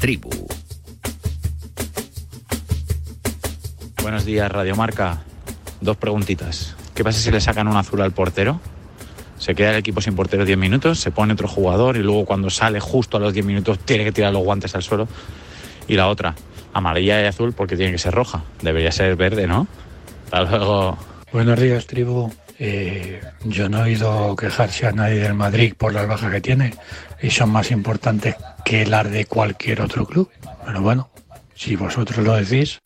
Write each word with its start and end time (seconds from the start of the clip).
tribu. 0.00 0.30
Buenos 4.02 4.24
días, 4.24 4.50
Radiomarca. 4.50 5.22
Dos 5.80 5.96
preguntitas. 5.96 6.76
¿Qué 6.94 7.04
pasa 7.04 7.18
si 7.18 7.30
le 7.30 7.40
sacan 7.40 7.68
un 7.68 7.76
azul 7.76 8.00
al 8.00 8.12
portero? 8.12 8.60
Se 9.38 9.54
queda 9.54 9.70
el 9.70 9.76
equipo 9.76 10.00
sin 10.00 10.16
portero 10.16 10.44
10 10.44 10.56
minutos, 10.58 10.98
se 10.98 11.10
pone 11.10 11.34
otro 11.34 11.48
jugador 11.48 11.96
y 11.96 12.02
luego 12.02 12.24
cuando 12.24 12.48
sale 12.48 12.80
justo 12.80 13.16
a 13.16 13.20
los 13.20 13.34
10 13.34 13.44
minutos 13.44 13.78
tiene 13.80 14.04
que 14.04 14.12
tirar 14.12 14.32
los 14.32 14.42
guantes 14.42 14.74
al 14.74 14.82
suelo. 14.82 15.08
Y 15.88 15.94
la 15.94 16.08
otra, 16.08 16.34
amarilla 16.72 17.22
y 17.22 17.26
azul 17.26 17.52
porque 17.52 17.76
tiene 17.76 17.92
que 17.92 17.98
ser 17.98 18.14
roja. 18.14 18.42
Debería 18.62 18.92
ser 18.92 19.16
verde, 19.16 19.46
¿no? 19.46 19.66
Hasta 20.30 20.42
luego. 20.42 20.98
Buenos 21.32 21.60
días, 21.60 21.86
tribu. 21.86 22.30
Eh, 22.58 23.20
yo 23.44 23.68
no 23.68 23.80
he 23.80 23.82
oído 23.90 24.34
quejarse 24.36 24.86
a 24.86 24.92
nadie 24.92 25.20
del 25.20 25.34
Madrid 25.34 25.74
por 25.76 25.92
las 25.92 26.06
bajas 26.06 26.30
que 26.32 26.40
tiene 26.40 26.74
y 27.20 27.30
son 27.30 27.50
más 27.50 27.70
importantes 27.70 28.34
que 28.64 28.86
las 28.86 29.10
de 29.10 29.26
cualquier 29.26 29.80
otro 29.82 30.06
club. 30.06 30.30
Pero 30.64 30.80
bueno, 30.80 31.10
si 31.54 31.76
vosotros 31.76 32.24
lo 32.24 32.34
decís. 32.36 32.78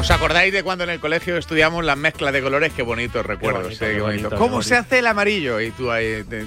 ¿Os 0.00 0.10
acordáis 0.10 0.52
de 0.52 0.64
cuando 0.64 0.82
en 0.82 0.90
el 0.90 0.98
colegio 0.98 1.36
estudiamos 1.36 1.84
las 1.84 1.96
mezclas 1.96 2.32
de 2.32 2.42
colores? 2.42 2.72
Qué 2.74 2.82
bonitos 2.82 3.24
recuerdos. 3.24 3.62
bonito, 3.64 3.84
eh, 3.84 3.88
qué 3.88 3.94
qué 3.94 4.00
bonito. 4.00 4.22
bonito, 4.30 4.36
¿Cómo 4.44 4.58
qué 4.58 4.64
se 4.64 4.74
hace 4.76 4.98
el 4.98 5.06
amarillo? 5.06 5.60
Y 5.60 5.70
tú 5.70 5.90
ahí. 5.92 6.24
te- 6.28 6.44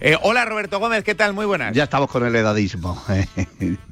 Eh, 0.00 0.16
hola 0.22 0.44
Roberto 0.44 0.78
Gómez, 0.78 1.04
¿qué 1.04 1.14
tal? 1.14 1.32
Muy 1.32 1.46
buenas. 1.46 1.74
Ya 1.74 1.84
estamos 1.84 2.10
con 2.10 2.24
el 2.26 2.34
edadismo. 2.34 3.02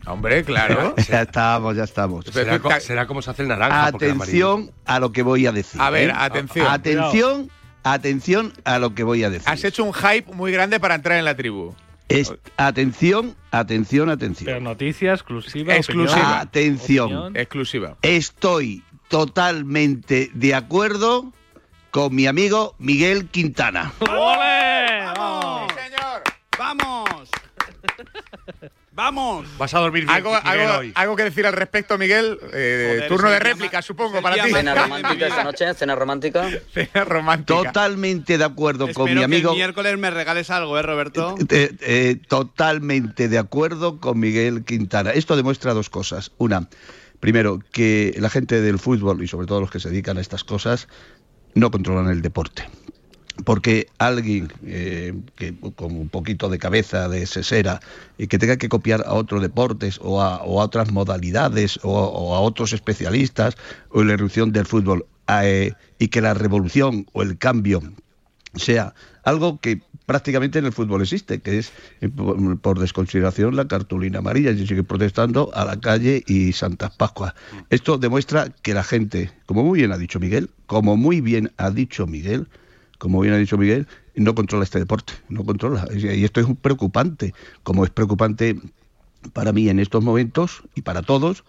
Hombre, 0.06 0.45
claro. 0.45 0.95
ya 1.09 1.23
estamos, 1.23 1.77
ya 1.77 1.84
estamos. 1.84 2.24
Será 2.27 2.59
co- 2.59 2.80
será 2.80 3.06
como 3.06 3.23
se 3.23 3.30
hace 3.30 3.43
el 3.43 3.48
naranja. 3.48 3.87
Atención 3.87 4.70
a 4.84 5.01
lo 5.01 5.12
que 5.12 5.23
voy 5.23 5.46
a 5.46 5.52
decir. 5.52 5.80
A 5.80 5.91
ver, 5.91 6.10
¿eh? 6.10 6.13
atención. 6.15 6.66
Atención, 6.66 7.51
atención 7.85 8.52
a 8.65 8.79
lo 8.79 8.95
que 8.95 9.04
voy 9.04 9.24
a 9.24 9.30
decir. 9.30 9.49
Has 9.49 9.65
hecho 9.65 9.85
un 9.85 9.93
hype 9.95 10.32
muy 10.35 10.52
grande 10.52 10.80
para 10.80 10.95
entrar 10.95 11.18
en 11.18 11.24
la 11.24 11.37
tribu. 11.37 11.74
Es- 12.09 12.35
atención, 12.57 13.35
atención, 13.51 14.10
atención. 14.10 14.46
Pero 14.46 14.60
noticia 14.60 15.13
exclusiva. 15.13 15.76
Exclusiva. 15.76 16.41
Atención. 16.41 17.07
opinión. 17.13 17.37
Exclusiva. 17.37 17.96
Estoy 18.02 18.82
totalmente 19.09 20.30
de 20.35 20.54
acuerdo 20.54 21.32
con 21.91 22.15
mi 22.15 22.26
amigo 22.26 22.74
Miguel 22.79 23.29
Quintana. 23.29 23.93
¡Ole! 24.01 24.82
señor! 25.74 26.23
¡Vamos! 26.59 27.29
¡Vamos! 28.95 29.46
Vas 29.57 29.73
a 29.73 29.79
dormir 29.79 30.02
bien, 30.04 30.15
¿Algo, 30.15 30.30
Miguel, 30.35 30.60
algo- 30.60 30.79
hoy. 30.80 30.93
algo 30.95 31.16
que 31.16 31.23
decir 31.24 31.46
al 31.46 31.54
respecto, 31.54 31.96
Miguel? 31.96 32.38
Eh, 32.52 32.88
Joder, 32.95 33.09
turno 33.09 33.30
de 33.30 33.38
réplica, 33.38 33.80
supongo, 33.80 34.21
para 34.21 34.43
ti. 34.43 34.51
Cena 34.52 34.74
romántica 34.74 35.12
esta 35.26 35.26
vida. 35.37 35.45
noche, 35.45 35.74
cena 35.74 35.95
romántica. 35.95 36.51
Cena 36.74 37.04
romántica. 37.04 37.63
Totalmente 37.63 38.37
de 38.37 38.45
acuerdo 38.45 38.93
con 38.93 39.13
mi 39.15 39.23
amigo. 39.23 39.51
que 39.51 39.54
el 39.54 39.59
miércoles 39.60 39.96
me 39.98 40.10
regales 40.10 40.51
algo, 40.51 40.79
¿eh, 40.79 40.82
Roberto? 40.82 41.37
Eh, 41.48 41.74
eh, 41.80 42.16
totalmente 42.29 43.29
de 43.29 43.38
acuerdo 43.38 43.98
con 43.98 44.18
Miguel 44.20 44.65
Quintana. 44.65 45.13
Esto 45.13 45.37
demuestra 45.37 45.73
dos 45.73 45.88
cosas. 45.88 46.32
Una, 46.37 46.68
primero, 47.18 47.60
que 47.73 48.15
la 48.18 48.29
gente 48.29 48.60
del 48.60 48.79
fútbol 48.79 49.23
y 49.23 49.29
sobre 49.29 49.46
todo 49.46 49.60
los 49.63 49.70
que 49.70 49.80
se 49.80 49.88
dedican 49.88 50.18
a 50.18 50.20
estas 50.20 50.45
cosas 50.45 50.87
no 51.54 51.70
controlan 51.70 52.10
el 52.10 52.20
deporte. 52.20 52.68
Porque 53.45 53.87
alguien 53.99 54.52
eh, 54.66 55.15
que 55.37 55.55
con 55.75 55.97
un 55.97 56.09
poquito 56.09 56.49
de 56.49 56.59
cabeza, 56.59 57.09
de 57.09 57.27
sesera, 57.27 57.80
y 58.19 58.27
que 58.27 58.38
tenga 58.38 58.57
que 58.57 58.69
copiar 58.69 59.02
a 59.07 59.15
otros 59.15 59.41
deportes 59.43 59.99
o 60.02 60.21
a, 60.21 60.43
o 60.43 60.61
a 60.61 60.65
otras 60.65 60.93
modalidades 60.93 61.79
o, 61.83 62.35
a 62.35 62.41
otros 62.41 62.73
especialistas 62.73 63.57
o 63.91 64.05
la 64.05 64.12
erupción 64.12 64.53
del 64.53 64.66
fútbol 64.66 65.06
eh, 65.28 65.72
y 65.99 66.09
que 66.09 66.21
la 66.21 66.34
revolución 66.34 67.06
o 67.12 67.22
el 67.22 67.38
cambio 67.38 67.83
sea 68.55 68.94
algo 69.25 69.60
que 69.60 69.81
prácticamente 70.04 70.59
en 70.59 70.66
el 70.66 70.72
fútbol 70.72 71.03
existe, 71.03 71.41
que 71.41 71.59
es 71.59 71.72
eh, 72.00 72.09
por, 72.09 72.60
por 72.60 72.78
desconsideración 72.78 73.56
la 73.56 73.66
cartulina 73.66 74.19
amarilla, 74.19 74.50
y 74.50 74.66
sigue 74.66 74.82
protestando 74.82 75.50
a 75.54 75.65
la 75.65 75.81
calle 75.81 76.22
y 76.26 76.53
Santas 76.53 76.91
Pascuas. 76.97 77.34
Esto 77.71 77.98
demuestra 77.98 78.50
que 78.62 78.75
la 78.75 78.82
gente, 78.82 79.31
como 79.47 79.62
muy 79.62 79.78
bien 79.78 79.92
ha 79.92 79.98
dicho 79.98 80.21
Miguel, 80.21 80.50
como 80.66 80.97
muy 80.97 81.21
bien 81.21 81.53
ha 81.56 81.71
dicho 81.71 82.06
Miguel, 82.06 82.48
como 83.02 83.18
bien 83.18 83.34
ha 83.34 83.36
dicho 83.36 83.58
Miguel, 83.58 83.88
no 84.14 84.32
controla 84.32 84.62
este 84.62 84.78
deporte, 84.78 85.14
no 85.28 85.44
controla. 85.44 85.88
Y 85.92 86.22
esto 86.22 86.38
es 86.38 86.46
preocupante, 86.62 87.34
como 87.64 87.82
es 87.82 87.90
preocupante 87.90 88.60
para 89.32 89.52
mí 89.52 89.68
en 89.68 89.80
estos 89.80 90.04
momentos 90.04 90.62
y 90.76 90.82
para 90.82 91.02
todos, 91.02 91.42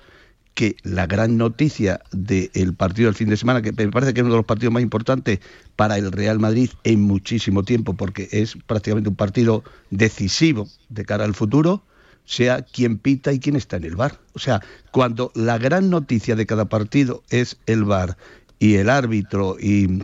que 0.55 0.75
la 0.81 1.05
gran 1.05 1.37
noticia 1.37 2.01
del 2.11 2.73
partido 2.73 3.05
del 3.05 3.13
fin 3.13 3.29
de 3.29 3.37
semana, 3.37 3.61
que 3.61 3.71
me 3.71 3.91
parece 3.91 4.15
que 4.15 4.21
es 4.21 4.23
uno 4.23 4.33
de 4.33 4.39
los 4.39 4.47
partidos 4.47 4.73
más 4.73 4.81
importantes 4.81 5.41
para 5.75 5.99
el 5.99 6.11
Real 6.11 6.39
Madrid 6.39 6.71
en 6.85 7.01
muchísimo 7.01 7.61
tiempo, 7.61 7.93
porque 7.93 8.29
es 8.31 8.57
prácticamente 8.65 9.09
un 9.09 9.15
partido 9.15 9.63
decisivo 9.91 10.67
de 10.89 11.05
cara 11.05 11.23
al 11.23 11.35
futuro, 11.35 11.83
sea 12.25 12.63
quién 12.63 12.97
pita 12.97 13.31
y 13.31 13.39
quién 13.39 13.55
está 13.55 13.77
en 13.77 13.83
el 13.83 13.95
bar. 13.95 14.19
O 14.33 14.39
sea, 14.39 14.59
cuando 14.89 15.31
la 15.35 15.59
gran 15.59 15.91
noticia 15.91 16.35
de 16.35 16.47
cada 16.47 16.65
partido 16.65 17.21
es 17.29 17.57
el 17.67 17.83
bar 17.83 18.17
y 18.57 18.75
el 18.75 18.89
árbitro 18.89 19.57
y 19.59 20.01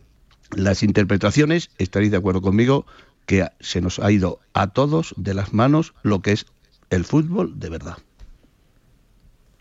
las 0.56 0.84
interpretaciones, 0.84 1.70
estaréis 1.78 2.12
de 2.12 2.18
acuerdo 2.18 2.42
conmigo 2.42 2.86
que 3.26 3.48
se 3.60 3.82
nos 3.82 4.00
ha 4.00 4.12
ido 4.12 4.40
a 4.54 4.68
todos 4.68 5.14
de 5.18 5.34
las 5.34 5.54
manos 5.54 5.94
lo 6.02 6.22
que 6.22 6.32
es 6.32 6.46
el 6.90 7.06
fútbol 7.06 7.60
de 7.60 7.70
verdad. 7.70 7.98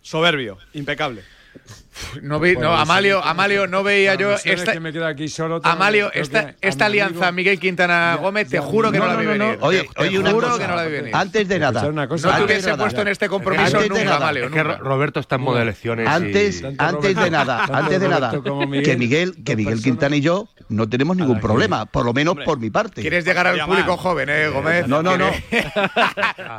Soberbio, 0.00 0.56
impecable. 0.72 1.22
No, 2.22 2.40
vi- 2.40 2.56
no, 2.56 2.76
Amalio, 2.76 3.22
Amalio, 3.24 3.66
no 3.66 3.82
veía 3.82 4.14
yo 4.14 4.32
esta, 4.32 4.72
que 4.72 4.80
me 4.80 4.92
quedo 4.92 5.06
aquí 5.06 5.28
solo. 5.28 5.60
Amalio, 5.62 6.10
esta, 6.12 6.54
esta 6.60 6.86
alianza 6.86 7.28
amigo- 7.28 7.32
Miguel 7.38 7.60
Quintana 7.60 8.14
Ya, 8.16 8.22
Gómez, 8.22 8.48
te 8.48 8.58
juro 8.58 8.90
que 8.90 8.98
no, 8.98 9.06
no, 9.06 9.12
la 9.14 9.20
vi 9.20 9.26
venir. 9.26 9.58
Oye, 9.60 9.88
te 9.94 10.02
oye, 10.02 10.18
una 10.18 10.30
juro 10.32 10.48
cosa. 10.48 10.58
que 10.60 10.68
no 10.68 10.76
la 10.76 10.84
vi 10.84 10.92
venir. 10.92 11.14
Antes 11.14 11.48
de 11.48 11.58
nada, 11.58 11.80
Escuchad 11.80 11.92
una 11.92 12.08
cosa. 12.08 12.28
no 12.30 12.36
te 12.38 12.44
hubiese 12.44 12.74
puesto 12.76 13.02
en 13.02 13.08
este 13.08 13.28
compromiso 13.28 13.80
nunca. 13.88 14.16
Amalio, 14.16 14.46
Es 14.46 14.50
que 14.50 14.62
Roberto 14.62 15.20
está 15.20 15.36
en 15.36 15.42
modo 15.42 15.56
de 15.56 15.62
elecciones. 15.62 16.08
Antes, 16.08 16.64
antes 16.78 17.16
de 17.16 17.30
nada, 17.30 17.64
antes 17.72 18.00
de 18.00 18.08
nada, 18.08 18.30
que 18.82 18.96
Miguel, 18.96 19.34
que 19.44 19.56
Miguel 19.56 19.82
Quintana 19.82 20.16
y 20.16 20.20
yo 20.20 20.48
no 20.68 20.88
tenemos 20.88 21.16
ningún 21.16 21.36
que- 21.36 21.42
problema, 21.42 21.86
por 21.86 22.04
lo 22.04 22.12
menos 22.12 22.34
por 22.44 22.58
mi 22.58 22.70
parte. 22.70 23.00
Quieres 23.02 23.24
llegar 23.24 23.46
al 23.46 23.60
público 23.64 23.96
joven, 23.96 24.28
¿eh, 24.30 24.48
Gómez? 24.48 24.86
No, 24.88 25.02
no, 25.02 25.16
no. 25.16 25.30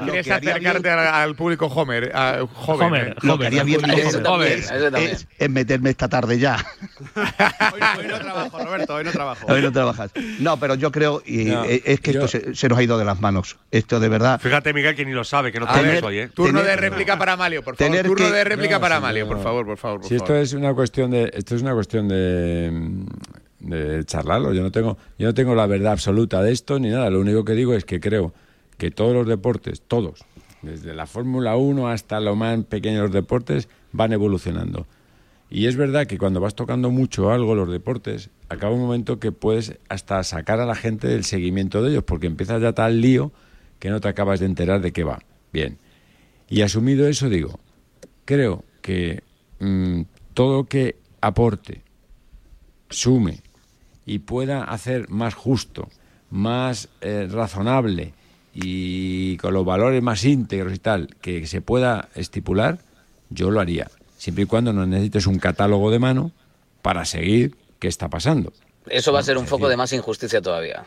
Quieres- 0.06 0.29
acercarte 0.29 0.89
al, 0.89 1.35
público 1.35 1.67
joven. 1.69 1.79
Homer. 1.79 3.07
¿eh? 3.09 3.16
Lo 3.21 3.38
que 3.39 3.47
haría 3.47 3.63
bien 3.63 3.81
Miguel 3.81 4.00
Ese 4.07 4.19
también, 4.19 4.59
es, 4.97 5.27
es 5.38 5.50
meterme 5.50 5.90
esta 5.91 6.07
tarde 6.09 6.38
ya. 6.38 6.57
Hoy, 7.16 7.79
hoy 8.00 8.07
no 8.07 8.19
trabajo, 8.19 8.59
Roberto, 8.66 8.95
hoy 8.95 9.03
no 9.06 9.12
trabajo. 9.12 9.45
Hoy 9.47 9.62
no 9.62 9.72
trabajas. 9.72 10.12
No, 10.40 10.59
pero 10.59 10.75
yo 10.75 10.91
creo 10.91 11.22
y 11.25 11.45
No, 11.45 11.63
es 11.63 12.01
que 12.01 12.12
yo- 12.13 12.25
esto 12.25 12.28
se, 12.28 12.56
se 12.56 12.67
nos 12.67 12.78
ha 12.78 12.84
ido 12.84 12.97
de 12.97 13.06
las 13.06 13.22
manos. 13.22 13.57
Esto 13.72 14.00
de 14.00 14.09
verdad. 14.09 14.39
Fíjate, 14.41 14.73
Miguel, 14.73 14.95
que 14.95 15.06
ni 15.06 15.12
lo 15.13 15.23
sabe, 15.23 15.51
que 15.51 15.59
no 15.59 15.68
Tener- 15.68 16.03
hoy, 16.03 16.18
¿eh? 16.19 16.28
Turno 16.29 16.59
Tener- 16.59 16.75
de 16.81 16.89
réplica 16.89 17.18
para 17.18 17.34
Amalio, 17.34 17.63
por 17.63 17.75
favor. 17.78 17.91
Tener 17.91 18.06
Turno 18.06 18.25
que- 18.28 18.31
de 18.34 18.44
réplica 18.44 18.75
No, 18.75 18.81
para 18.81 18.95
sí, 18.95 18.97
Amalio, 19.00 19.25
no. 19.25 19.31
por 19.31 19.41
favor, 19.44 19.66
por 19.66 19.78
favor. 19.78 20.00
Por 20.01 20.09
Si 20.09 20.16
esto 20.16 20.28
favor. 20.28 20.41
es 20.41 20.53
una 20.53 20.73
cuestión 20.73 21.12
de, 21.12 21.31
esto 21.34 21.56
es 21.56 21.62
una 21.62 21.73
cuestión 21.73 22.07
de, 22.09 23.06
de 23.59 24.03
charlarlo. 24.06 24.53
Yo 24.53 24.62
no 24.62 24.72
tengo, 24.72 24.97
yo 25.18 25.28
no 25.28 25.34
tengo 25.34 25.56
la 25.56 25.68
verdad 25.68 25.94
absoluta 25.94 26.41
de 26.41 26.51
esto 26.51 26.79
ni 26.79 26.89
nada. 26.89 27.09
Lo 27.09 27.19
único 27.22 27.45
que 27.45 27.53
digo 27.53 27.73
es 27.73 27.85
que 27.85 28.00
creo 28.01 28.34
que 28.78 28.91
todos 28.91 29.13
los 29.13 29.25
deportes, 29.28 29.81
todos, 29.88 30.25
desde 30.62 30.94
la 30.94 31.06
Fórmula 31.06 31.56
1 31.56 31.88
hasta 31.89 32.19
los 32.19 32.35
más 32.35 32.59
pequeños 32.66 33.12
deportes, 33.12 33.69
van 33.94 34.12
evolucionando. 34.13 34.85
Y 35.50 35.66
es 35.66 35.76
verdad 35.76 36.06
que 36.06 36.18
cuando 36.18 36.40
vas 36.40 36.56
tocando 36.56 36.92
mucho 36.92 37.32
algo, 37.32 37.56
los 37.56 37.72
deportes, 37.72 38.30
acaba 38.50 38.74
un 38.74 38.82
momento 38.82 39.20
que 39.20 39.32
puedes 39.32 39.80
hasta 39.90 40.24
sacar 40.24 40.60
a 40.60 40.66
la 40.66 40.76
gente 40.76 41.08
del 41.08 41.24
seguimiento 41.24 41.82
de 41.82 41.92
ellos, 41.92 42.04
porque 42.04 42.28
empiezas 42.28 42.62
ya 42.62 42.74
tal 42.74 43.02
lío 43.02 43.32
que 43.80 43.90
no 43.90 44.00
te 44.00 44.10
acabas 44.10 44.40
de 44.40 44.46
enterar 44.46 44.82
de 44.82 44.92
qué 44.92 45.04
va. 45.04 45.20
Bien. 45.52 45.78
Y 46.50 46.62
asumido 46.62 47.08
eso, 47.08 47.30
digo, 47.30 47.60
creo 48.26 48.64
que 48.82 49.24
mm, 49.60 50.02
todo 50.34 50.66
que 50.66 50.98
aporte, 51.22 51.81
sume 52.90 53.42
y 54.06 54.19
pueda 54.19 54.63
hacer 54.63 55.10
más 55.10 55.34
justo, 55.34 55.90
más 56.30 56.90
eh, 57.02 57.28
razonable 57.30 58.13
y 58.54 59.38
con 59.38 59.54
los 59.54 59.66
valores 59.66 60.02
más 60.02 60.24
íntegros 60.25 60.74
y 60.74 60.80
tal 60.80 61.16
que 61.22 61.45
se 61.48 61.62
pueda 61.62 62.10
estipular, 62.16 62.80
yo 63.30 63.52
lo 63.52 63.60
haría, 63.60 63.90
siempre 64.19 64.44
y 64.44 64.48
cuando 64.48 64.71
no 64.74 64.86
necesites 64.86 65.25
un 65.25 65.39
catálogo 65.39 65.89
de 65.89 65.98
mano 65.98 66.31
para 66.83 67.06
seguir 67.06 67.56
qué 67.80 67.88
está 67.88 68.10
pasando. 68.10 68.54
Eso 68.88 69.12
va 69.12 69.19
a 69.19 69.24
ser 69.24 69.38
un 69.38 69.45
es 69.45 69.50
foco 69.50 69.68
de 69.69 69.77
más 69.77 69.92
injusticia 69.94 70.42
todavía. 70.42 70.83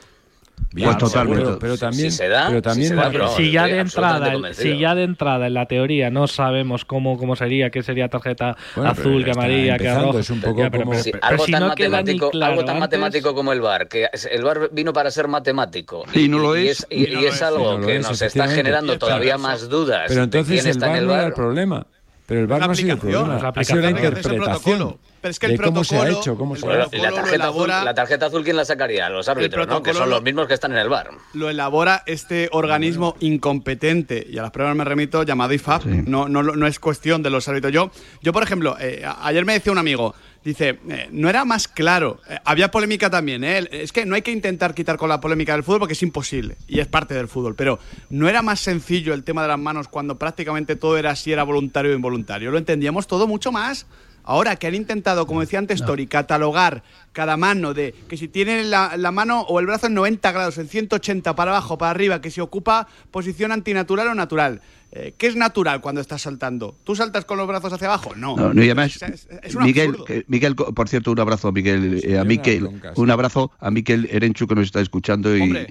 Bien, 0.72 0.86
Pues 0.90 0.98
totalmente. 0.98 1.44
Pero, 1.44 1.58
pero 1.58 1.78
también, 1.78 2.10
Si 2.10 2.18
se 2.18 2.28
da, 2.28 2.46
pero 2.46 2.58
si 2.58 2.62
también 2.62 2.88
se 2.90 2.94
da, 2.94 3.10
pero- 3.10 3.28
si 3.36 3.50
ya 3.50 3.66
de 3.66 3.78
entrada, 3.80 4.32
si 4.54 4.78
ya 4.78 4.94
de 4.94 5.02
entrada 5.02 5.46
en 5.46 5.54
la 5.54 5.66
teoría 5.66 6.10
no 6.10 6.26
sabemos 6.28 6.84
cómo, 6.84 7.18
cómo 7.18 7.36
sería, 7.36 7.70
qué 7.70 7.82
sería 7.82 8.08
tarjeta 8.08 8.56
Bueno, 8.76 8.90
azul, 8.90 9.24
que 9.24 9.30
amarilla, 9.32 9.76
que 9.78 9.92
roja. 9.92 10.20
es 10.20 10.30
un 10.30 10.40
poco 10.40 10.56
como- 10.70 10.70
pero 10.70 11.18
algo 11.22 11.44
si 11.46 11.52
tan 11.52 11.62
no 11.62 11.68
matemático, 11.68 12.30
claro 12.30 12.52
algo 12.52 12.64
tan 12.64 12.76
antes- 12.76 12.80
matemático 12.98 13.34
como 13.34 13.52
el 13.52 13.60
bar, 13.60 13.88
que 13.88 14.08
es- 14.12 14.26
el 14.30 14.44
bar 14.44 14.68
vino 14.72 14.92
para 14.92 15.10
ser 15.10 15.26
matemático. 15.26 16.04
Y 16.14 16.28
no 16.28 16.38
lo 16.38 16.56
y 16.56 16.68
es. 16.68 16.86
y, 16.90 17.08
y 17.08 17.24
es 17.24 17.42
algo 17.42 17.72
no 17.72 17.78
lo 17.78 17.86
que 17.86 17.96
es, 17.96 18.02
nos 18.08 18.20
está 18.22 18.46
generando 18.48 18.98
todavía 18.98 19.38
más 19.38 19.68
dudas. 19.68 20.04
Pero 20.08 20.20
de 20.20 20.24
entonces 20.24 20.54
quién 20.54 20.66
el 20.66 20.70
está 20.72 20.86
en 20.86 20.92
VAR 20.92 20.98
el 21.00 21.06
no 21.06 21.12
era 21.14 21.22
el 21.24 21.28
bar. 21.30 21.34
problema. 21.34 21.86
Pero 22.26 22.40
el 22.40 22.46
VAR 22.46 22.60
no 22.60 22.72
ha 22.72 22.74
sido 22.74 22.92
el 22.94 22.98
problema, 22.98 23.36
es 23.36 23.42
la 23.42 23.48
ha 23.48 23.64
sido 23.64 23.80
la 23.80 23.90
interpretación. 23.90 24.96
Pero 25.20 25.30
es 25.30 25.38
que 25.38 25.46
el 25.46 25.52
de 25.56 25.58
cómo 25.64 25.84
se 25.84 25.96
ha 25.96 26.00
protocolo- 26.00 26.20
hecho, 26.20 26.36
cómo 26.36 26.56
se 26.56 26.62
Bueno, 26.66 26.82
ha 26.84 26.86
Bueno, 26.86 26.96
hecho. 26.96 27.06
¿y 27.06 27.10
la 27.10 27.22
tarjeta, 27.22 27.48
azul, 27.48 27.68
la 27.68 27.94
tarjeta 27.94 28.26
azul 28.26 28.42
quién 28.44 28.56
la 28.56 28.64
sacaría? 28.64 29.08
Los 29.08 29.28
árbitros, 29.28 29.68
¿no? 29.68 29.82
Que 29.82 29.92
son 29.92 30.08
lo- 30.08 30.16
los 30.16 30.22
mismos 30.24 30.48
que 30.48 30.54
están 30.54 30.72
en 30.72 30.78
el 30.78 30.88
bar. 30.88 31.10
lo 31.34 31.48
elabora 31.50 32.02
este 32.06 32.48
organismo 32.52 33.14
incompetente, 33.20 34.26
y 34.28 34.38
a 34.38 34.42
las 34.42 34.50
pruebas 34.50 34.74
me 34.74 34.84
remito, 34.84 35.22
llamado 35.22 35.52
IFAB. 35.52 35.84
No, 36.08 36.28
no, 36.28 36.42
no 36.42 36.66
es 36.66 36.78
cuestión 36.80 37.22
de 37.22 37.30
los 37.30 37.46
árbitros. 37.48 37.72
Yo, 37.72 37.90
yo 38.22 38.32
por 38.32 38.42
ejemplo, 38.42 38.76
eh, 38.80 39.04
ayer 39.22 39.44
me 39.44 39.52
decía 39.54 39.70
un 39.72 39.78
amigo, 39.78 40.14
dice, 40.44 40.78
eh, 40.88 41.08
no 41.12 41.28
era 41.28 41.44
más 41.44 41.68
claro, 41.68 42.20
Eh, 42.28 42.38
había 42.44 42.70
polémica 42.70 43.10
también, 43.10 43.44
¿eh? 43.44 43.68
es 43.70 43.92
que 43.92 44.06
no 44.06 44.14
hay 44.14 44.22
que 44.22 44.32
intentar 44.32 44.74
quitar 44.74 44.96
con 44.96 45.08
la 45.08 45.20
polémica 45.20 45.52
del 45.52 45.62
fútbol 45.62 45.80
porque 45.80 45.94
es 45.94 46.02
imposible, 46.02 46.56
y 46.68 46.80
es 46.80 46.86
parte 46.86 47.14
del 47.14 47.28
fútbol, 47.28 47.54
pero 47.54 47.78
no 48.10 48.28
era 48.28 48.42
más 48.42 48.60
sencillo 48.60 49.14
el 49.14 49.24
tema 49.24 49.42
de 49.42 49.48
las 49.48 49.58
manos 49.58 49.88
cuando 49.88 50.18
prácticamente 50.18 50.76
todo 50.76 50.96
era 50.96 51.14
si 51.16 51.32
era 51.32 51.42
voluntario 51.42 51.92
o 51.92 51.94
involuntario, 51.94 52.50
lo 52.50 52.58
entendíamos 52.58 53.06
todo 53.06 53.26
mucho 53.26 53.52
más. 53.52 53.86
Ahora 54.24 54.54
que 54.54 54.68
han 54.68 54.76
intentado, 54.76 55.26
como 55.26 55.40
decía 55.40 55.58
antes 55.58 55.84
Tori, 55.84 56.06
catalogar 56.06 56.84
cada 57.12 57.36
mano 57.36 57.74
de 57.74 57.92
que 58.08 58.16
si 58.16 58.28
tiene 58.28 58.62
la, 58.62 58.96
la 58.96 59.10
mano 59.10 59.40
o 59.40 59.58
el 59.58 59.66
brazo 59.66 59.88
en 59.88 59.94
90 59.94 60.30
grados, 60.30 60.58
en 60.58 60.68
180 60.68 61.34
para 61.34 61.50
abajo, 61.50 61.76
para 61.76 61.90
arriba, 61.90 62.20
que 62.20 62.30
si 62.30 62.40
ocupa 62.40 62.86
posición 63.10 63.50
antinatural 63.50 64.06
o 64.06 64.14
natural. 64.14 64.60
Eh, 64.94 65.14
¿Qué 65.16 65.26
es 65.26 65.36
natural 65.36 65.80
cuando 65.80 66.02
estás 66.02 66.20
saltando? 66.20 66.76
¿Tú 66.84 66.94
saltas 66.94 67.24
con 67.24 67.38
los 67.38 67.48
brazos 67.48 67.72
hacia 67.72 67.86
abajo? 67.88 68.12
No. 68.14 68.36
No, 68.36 68.52
no, 68.52 68.60
y 68.62 68.66
además, 68.66 68.94
Es- 68.96 69.02
es- 69.02 69.28
es 69.42 69.54
un 69.54 69.62
Miguel, 69.64 69.86
absurdo. 69.88 70.04
que- 70.04 70.24
Miguel, 70.28 70.54
co- 70.54 70.74
por 70.74 70.86
cierto, 70.90 71.10
un 71.12 71.18
abrazo 71.18 71.48
a 71.48 71.52
Miguel, 71.52 71.98
eh, 72.04 72.18
a 72.18 72.24
Miquel, 72.24 72.68
un 72.96 73.10
abrazo 73.10 73.50
a 73.58 73.70
Miquel 73.70 74.06
Erenchu 74.12 74.46
que 74.46 74.54
nos 74.54 74.66
está 74.66 74.82
escuchando 74.82 75.34
y, 75.34 75.66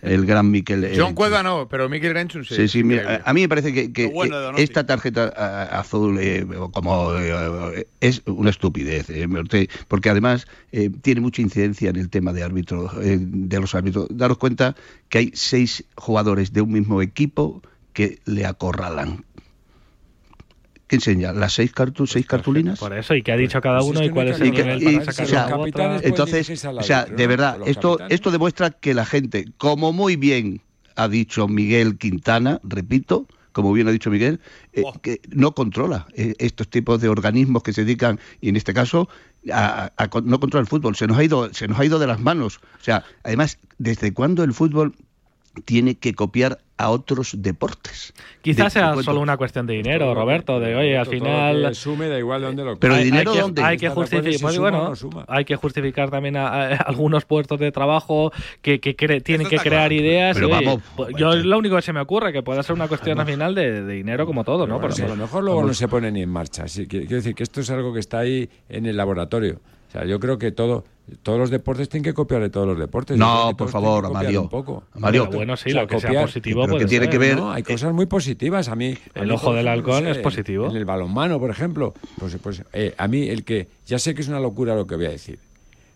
el 0.00 0.24
gran 0.24 0.50
Miquel. 0.50 0.80
John 0.82 0.92
Erenchu. 0.94 1.14
Cueva 1.14 1.42
no, 1.42 1.68
pero 1.68 1.90
Mikel 1.90 2.14
Renchun 2.14 2.44
sí. 2.46 2.54
Sí, 2.54 2.68
sí, 2.68 2.84
mira, 2.84 3.02
Increíble. 3.02 3.24
a 3.26 3.34
mí 3.34 3.40
me 3.42 3.48
parece 3.50 3.72
que, 3.74 3.92
que, 3.92 4.06
bueno 4.06 4.50
eh, 4.50 4.62
esta 4.62 4.86
tarjeta 4.86 5.30
a- 5.36 5.80
azul 5.80 6.16
eh, 6.18 6.46
como 6.72 7.14
eh, 7.16 7.86
es 8.00 8.22
una 8.24 8.48
estupidez, 8.48 9.10
eh, 9.10 9.28
porque- 9.28 9.68
porque 9.88 10.08
además 10.08 10.46
eh, 10.72 10.88
tiene 11.02 11.20
mucha 11.20 11.42
incidencia 11.42 11.90
en 11.90 11.96
el 11.96 12.08
tema 12.08 12.32
de 12.32 12.44
árbitro, 12.44 12.90
eh, 13.02 13.18
de 13.20 13.60
los 13.60 13.74
árbitros. 13.74 14.06
Daros 14.10 14.38
cuenta 14.38 14.74
que 15.10 15.18
hay 15.18 15.30
seis 15.34 15.84
jugadores 15.96 16.54
de 16.54 16.62
un 16.62 16.72
mismo 16.72 17.02
equipo 17.02 17.62
que 17.98 18.20
le 18.26 18.46
acorralan. 18.46 19.24
¿Qué 20.86 20.96
enseña? 20.96 21.32
¿Las 21.32 21.52
seis, 21.54 21.72
cartu 21.72 22.06
seis 22.06 22.24
cartulinas? 22.26 22.78
Por 22.78 22.96
eso, 22.96 23.12
y 23.16 23.22
que 23.24 23.32
ha 23.32 23.36
dicho 23.36 23.60
cada 23.60 23.80
Pues 23.80 23.90
es 23.90 23.96
uno 23.96 24.04
y 24.06 24.10
cuál 24.10 24.28
es 24.28 24.40
el 24.40 24.46
y 24.46 24.50
que- 24.52 24.62
nivel 24.62 24.82
y- 24.82 24.84
para 24.84 24.98
o 24.98 25.04
sacar 25.04 25.26
sea, 25.26 25.42
u 25.42 25.44
otra. 25.46 25.56
capitanes- 25.58 26.02
Entonces, 26.04 26.64
o 26.64 26.82
sea, 26.84 27.04
de 27.06 27.26
verdad, 27.26 27.58
esto, 27.66 27.98
esto 28.08 28.30
demuestra 28.30 28.70
que 28.70 28.94
la 28.94 29.04
gente, 29.04 29.46
como 29.58 29.92
muy 29.92 30.14
bien 30.14 30.62
ha 30.94 31.08
dicho 31.08 31.48
Miguel 31.48 31.98
Quintana, 31.98 32.60
repito, 32.62 33.26
como 33.50 33.72
bien 33.72 33.88
ha 33.88 33.90
dicho 33.90 34.10
Miguel, 34.10 34.38
eh, 34.72 34.82
que 35.02 35.20
no 35.30 35.52
controla 35.56 36.06
eh, 36.14 36.34
estos 36.38 36.68
tipos 36.68 37.00
de 37.00 37.08
organismos 37.08 37.64
que 37.64 37.72
se 37.72 37.84
dedican, 37.84 38.20
y 38.40 38.48
en 38.50 38.54
este 38.56 38.72
caso, 38.72 39.08
a, 39.52 39.90
a- 39.96 40.04
a- 40.04 40.20
no 40.22 40.38
controla 40.38 40.60
el 40.62 40.68
fútbol. 40.68 40.94
Se 40.94 41.08
nos 41.08 41.18
ha 41.18 41.24
ido, 41.24 41.52
se 41.52 41.66
nos 41.66 41.80
ha 41.80 41.84
ido 41.84 41.98
de 41.98 42.06
las 42.06 42.20
manos. 42.20 42.60
O 42.80 42.84
sea, 42.84 43.02
además, 43.24 43.58
¿desde 43.78 44.14
cuándo 44.14 44.44
el 44.44 44.54
fútbol 44.54 44.94
tiene 45.64 45.96
que 45.96 46.14
copiar 46.14 46.58
a 46.76 46.90
otros 46.90 47.34
deportes? 47.42 48.14
Quizás 48.42 48.72
De- 48.72 48.80
sea 48.80 49.02
solo 49.02 49.20
una 49.20 49.36
cuestión 49.36 49.66
de 49.66 49.74
dinero, 49.74 50.14
Roberto, 50.14 50.60
de 50.60 50.76
oye, 50.76 50.96
al 50.96 51.04
Todo 51.06 51.12
final... 51.14 51.74
sume, 51.74 52.08
da 52.08 52.18
igual 52.18 52.40
de 52.40 52.46
dónde 52.46 52.64
lo 52.64 52.78
Pero 52.78 52.94
el 52.96 53.04
dinero 53.04 53.30
hay 53.32 53.36
que, 53.36 53.42
dónde? 53.42 53.62
hay 53.62 53.76
que 53.76 53.86
¿Estás 53.86 54.10
de 54.10 54.16
acuerdo? 54.16 54.30
justificar, 54.30 54.60
bueno, 54.60 54.94
no 55.12 55.24
hay 55.26 55.44
que 55.44 55.56
justificar 55.56 56.10
también 56.10 56.36
a, 56.36 56.46
a- 56.48 56.76
algunos 56.76 57.24
puestos 57.24 57.58
de 57.58 57.72
trabajo 57.72 58.30
que, 58.62 58.78
que 58.80 58.96
cre- 58.96 59.22
tienen 59.22 59.48
que 59.48 59.56
crear 59.58 59.88
claro. 59.88 59.94
ideas. 59.94 60.36
Pero 60.36 60.48
y, 60.48 60.52
oye, 60.52 60.64
vamos, 60.66 60.82
pues, 60.96 61.14
yo 61.16 61.34
lo 61.34 61.58
único 61.58 61.76
que 61.76 61.82
se 61.82 61.92
me 61.92 62.00
ocurre 62.00 62.32
que 62.32 62.42
puede 62.42 62.62
ser 62.62 62.74
una 62.76 62.86
cuestión 62.88 63.18
al 63.18 63.26
final 63.26 63.54
de, 63.54 63.82
de 63.82 63.92
dinero 63.94 64.24
como 64.26 64.44
todo, 64.44 64.66
¿no? 64.66 64.74
Bueno, 64.78 64.88
Porque- 64.88 65.02
a 65.02 65.08
lo 65.08 65.16
mejor 65.16 65.42
luego 65.44 65.64
no 65.64 65.74
se 65.74 65.88
pone 65.88 66.12
ni 66.12 66.22
en 66.22 66.30
marcha. 66.30 66.68
Sí, 66.68 66.86
quiero 66.86 67.06
decir 67.08 67.34
que 67.34 67.42
esto 67.42 67.60
es 67.60 67.70
algo 67.70 67.92
que 67.92 68.00
está 68.00 68.18
ahí 68.20 68.48
en 68.68 68.86
el 68.86 68.96
laboratorio. 68.96 69.60
O 69.88 69.90
sea, 69.90 70.04
yo 70.04 70.20
creo 70.20 70.38
que 70.38 70.52
todo, 70.52 70.84
todos 71.22 71.38
los 71.38 71.50
deportes 71.50 71.88
tienen 71.88 72.04
que 72.04 72.12
copiar 72.12 72.42
de 72.42 72.50
todos 72.50 72.66
los 72.66 72.78
deportes. 72.78 73.16
Yo 73.16 73.24
creo 73.24 73.44
No, 73.44 73.48
que 73.50 73.54
por 73.56 73.68
favor, 73.70 74.04
Amalio. 74.06 74.42
Un 74.42 74.48
poco. 74.50 74.84
Amalio, 74.92 75.24
Pero 75.26 75.36
bueno, 75.38 75.56
sí, 75.56 75.70
O 75.70 75.72
sea, 75.72 75.82
lo 75.82 75.88
que 75.88 75.98
sea 76.00 76.20
positivo 76.22 76.60
pero 76.62 76.74
que 76.74 76.78
puede 76.84 76.88
tiene 76.88 77.04
ser. 77.06 77.10
que 77.12 77.18
ver- 77.18 77.36
No, 77.38 77.50
hay 77.50 77.62
cosas 77.62 77.94
muy 77.94 78.04
positivas. 78.06 78.68
A 78.68 78.76
mí. 78.76 78.94
a 79.14 79.20
El 79.20 79.28
mí, 79.28 79.32
ojo 79.32 79.54
del 79.54 79.66
halcón 79.66 80.04
no 80.04 80.10
es 80.10 80.18
sé, 80.18 80.22
positivo. 80.22 80.68
En 80.68 80.76
el 80.76 80.84
balonmano, 80.84 81.40
por 81.40 81.48
ejemplo, 81.50 81.94
pues, 82.18 82.36
pues 82.42 82.62
eh, 82.74 82.94
a 82.98 83.08
mí 83.08 83.28
el 83.28 83.44
que. 83.44 83.68
Ya 83.86 83.98
sé 83.98 84.14
que 84.14 84.20
es 84.20 84.28
una 84.28 84.40
locura 84.40 84.74
lo 84.74 84.86
que 84.86 84.96
voy 84.96 85.06
a 85.06 85.10
decir, 85.10 85.38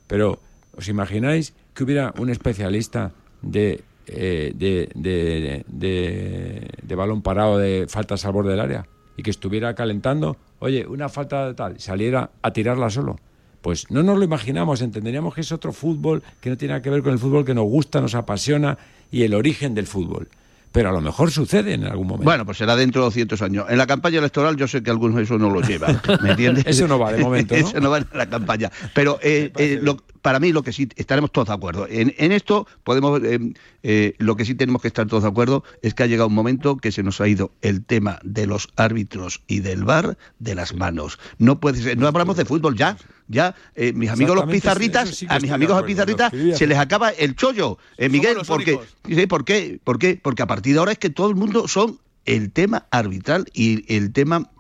pero 0.07 0.39
¿os 0.77 0.89
imagináis 0.89 1.53
que 1.75 1.85
hubiera 1.85 2.15
un 2.19 2.31
especialista 2.31 3.13
de. 3.43 3.83
eh, 4.07 4.53
de, 4.55 4.89
de, 4.95 5.65
de- 5.69 6.69
de 6.83 6.95
balón 6.95 7.21
parado 7.23 7.59
de 7.59 7.87
faltas 7.89 8.25
al 8.25 8.33
borde 8.33 8.51
del 8.53 8.61
área 8.61 8.87
y 9.17 9.23
que 9.23 9.31
estuviera 9.31 9.75
calentando, 9.75 10.37
oye, 10.59 10.87
una 10.87 11.09
falta 11.11 11.47
de 11.49 11.55
tal, 11.55 11.79
saliera 11.79 12.31
a 12.41 12.53
tirarla 12.53 12.89
solo. 12.91 13.19
Pues 13.63 13.91
no 13.91 14.03
nos 14.03 14.19
lo 14.19 14.25
imaginamos, 14.25 14.83
entenderíamos 14.83 15.35
que 15.35 15.41
es 15.41 15.53
otro 15.53 15.73
fútbol 15.73 16.23
que 16.41 16.51
no 16.51 16.57
tiene 16.57 16.73
nada 16.73 16.83
que 16.83 16.91
ver 16.91 17.03
con 17.03 17.13
el 17.13 17.19
fútbol 17.19 17.45
que 17.45 17.55
nos 17.55 17.65
gusta, 17.65 18.01
nos 18.01 18.15
apasiona 18.15 18.77
y 19.11 19.23
el 19.23 19.35
origen 19.35 19.75
del 19.75 19.87
fútbol. 19.87 20.29
Pero 20.73 20.89
a 20.89 20.93
lo 20.93 21.01
mejor 21.03 21.31
sucede 21.31 21.75
en 21.75 21.85
algún 21.85 22.07
momento. 22.07 22.25
Bueno, 22.25 22.45
pues 22.47 22.57
será 22.59 22.75
dentro 22.77 23.03
de 23.03 23.07
200 23.07 23.43
años. 23.43 23.67
En 23.69 23.77
la 23.79 23.87
campaña 23.87 24.19
electoral 24.19 24.57
yo 24.57 24.67
sé 24.67 24.83
que 24.83 24.91
algunos 24.91 25.21
eso 25.21 25.39
no 25.39 25.51
lo 25.51 25.61
llevan, 25.61 26.01
¿me 26.23 26.31
entiendes? 26.31 26.65
Eso 26.67 26.89
no 26.89 26.99
va 26.99 27.13
de 27.13 27.23
momento, 27.23 27.55
¿no? 27.59 27.61
eso 27.69 27.79
no 27.79 27.91
va 27.91 27.99
en 27.99 28.07
la 28.15 28.27
campaña. 28.27 28.71
Pero 28.95 29.19
eh, 29.23 29.53
eh, 29.59 29.79
lo- 29.83 29.99
para 30.23 30.39
mí 30.39 30.53
lo 30.53 30.63
que 30.63 30.73
sí, 30.73 30.89
estaremos 30.97 31.33
todos 31.33 31.49
de 31.49 31.55
acuerdo. 31.55 31.87
En, 31.91 32.15
en 32.17 32.33
esto 32.33 32.67
podemos, 32.85 33.21
eh, 33.23 33.53
eh, 33.83 34.15
lo 34.19 34.37
que 34.37 34.45
sí 34.45 34.55
tenemos 34.55 34.81
que 34.81 34.89
estar 34.89 35.07
todos 35.07 35.25
de 35.25 35.29
acuerdo 35.29 35.65
es 35.83 35.95
que 35.95 36.05
ha 36.05 36.07
llegado 36.07 36.29
un 36.29 36.35
momento 36.35 36.77
que 36.77 36.93
se 36.93 37.03
nos 37.03 37.21
ha 37.21 37.29
ido 37.29 37.51
el 37.61 37.85
tema 37.85 38.21
de 38.23 38.47
los 38.47 38.69
árbitros 38.77 39.43
y 39.49 39.61
del 39.61 39.85
VAR 39.85 40.17
de 40.39 40.55
las 40.55 40.75
manos. 40.75 41.19
No 41.39 41.61
puede 41.61 41.83
ser, 41.83 41.99
no 41.99 42.07
hablamos 42.07 42.37
de 42.37 42.45
fútbol 42.45 42.77
ya. 42.77 42.97
Ya, 43.29 43.55
eh, 43.77 43.93
mis 43.95 44.11
amigos 44.11 44.37
los 44.37 44.47
pizarritas, 44.47 45.09
sí 45.09 45.27
a 45.29 45.39
mis 45.39 45.51
amigos 45.51 45.77
los 45.77 45.87
pizarritas 45.87 46.33
se 46.33 46.67
les 46.67 46.77
acaba 46.77 47.11
el 47.11 47.35
chollo. 47.35 47.79
Miguel, 47.99 48.39
porque. 48.47 48.79
Sí, 49.09 49.27
¿por 49.27 49.45
qué? 49.45 49.81
¿Por 49.83 49.99
qué? 49.99 50.21
Porque 50.23 50.43
a 50.43 50.47
partir 50.47 50.75
de 50.75 50.81
ahora 50.81 50.93
es 50.93 50.99
que 50.99 51.09
todo 51.09 51.31
el 51.31 51.37
mundo 51.37 51.67
son 51.67 51.99
el 52.27 52.53
tema 52.53 52.87
arbitral 52.91 53.47
y 53.55 53.85
el 53.95 54.13
tema 54.13 54.51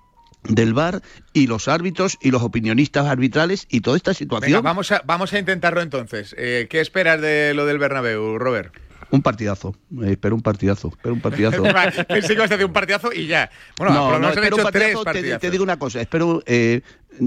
del 0.44 0.74
VAR 0.74 1.02
y 1.32 1.46
los 1.46 1.68
árbitros 1.68 2.18
y 2.20 2.30
los 2.30 2.42
opinionistas 2.42 3.06
arbitrales 3.06 3.66
y 3.70 3.80
toda 3.80 3.96
esta 3.96 4.14
situación. 4.14 4.50
Venga, 4.50 4.60
vamos 4.60 4.90
a, 4.92 5.02
vamos 5.04 5.32
a 5.32 5.38
intentarlo 5.38 5.80
entonces. 5.80 6.34
Eh, 6.38 6.66
¿Qué 6.68 6.80
esperas 6.80 7.20
de 7.20 7.54
lo 7.54 7.66
del 7.66 7.78
Bernabéu, 7.78 8.38
Robert? 8.38 8.74
Un 9.10 9.22
partidazo. 9.22 9.76
Eh, 10.02 10.12
espero 10.12 10.34
un 10.34 10.40
partidazo. 10.42 10.88
Espero 10.88 11.14
un 11.14 11.20
partidazo. 11.20 11.62
Pensé 12.08 12.28
que 12.28 12.34
ibas 12.34 12.50
a 12.50 12.54
hacer 12.54 12.66
un 12.66 12.72
partidazo 12.72 13.12
y 13.12 13.26
ya. 13.26 13.50
Bueno, 13.76 13.94
por 13.94 14.12
lo 14.14 14.18
menos 14.20 14.36
han 14.36 14.44
espero 14.44 14.56
hecho 14.56 14.66
un 14.66 14.72
tres 14.72 14.82
partidazo, 14.82 15.00
te- 15.00 15.04
partidazos. 15.04 15.40
Te, 15.40 15.50
digo 15.50 15.64
una 15.64 15.78
cosa, 15.78 16.00
espero 16.00 16.42
eh, 16.46 16.80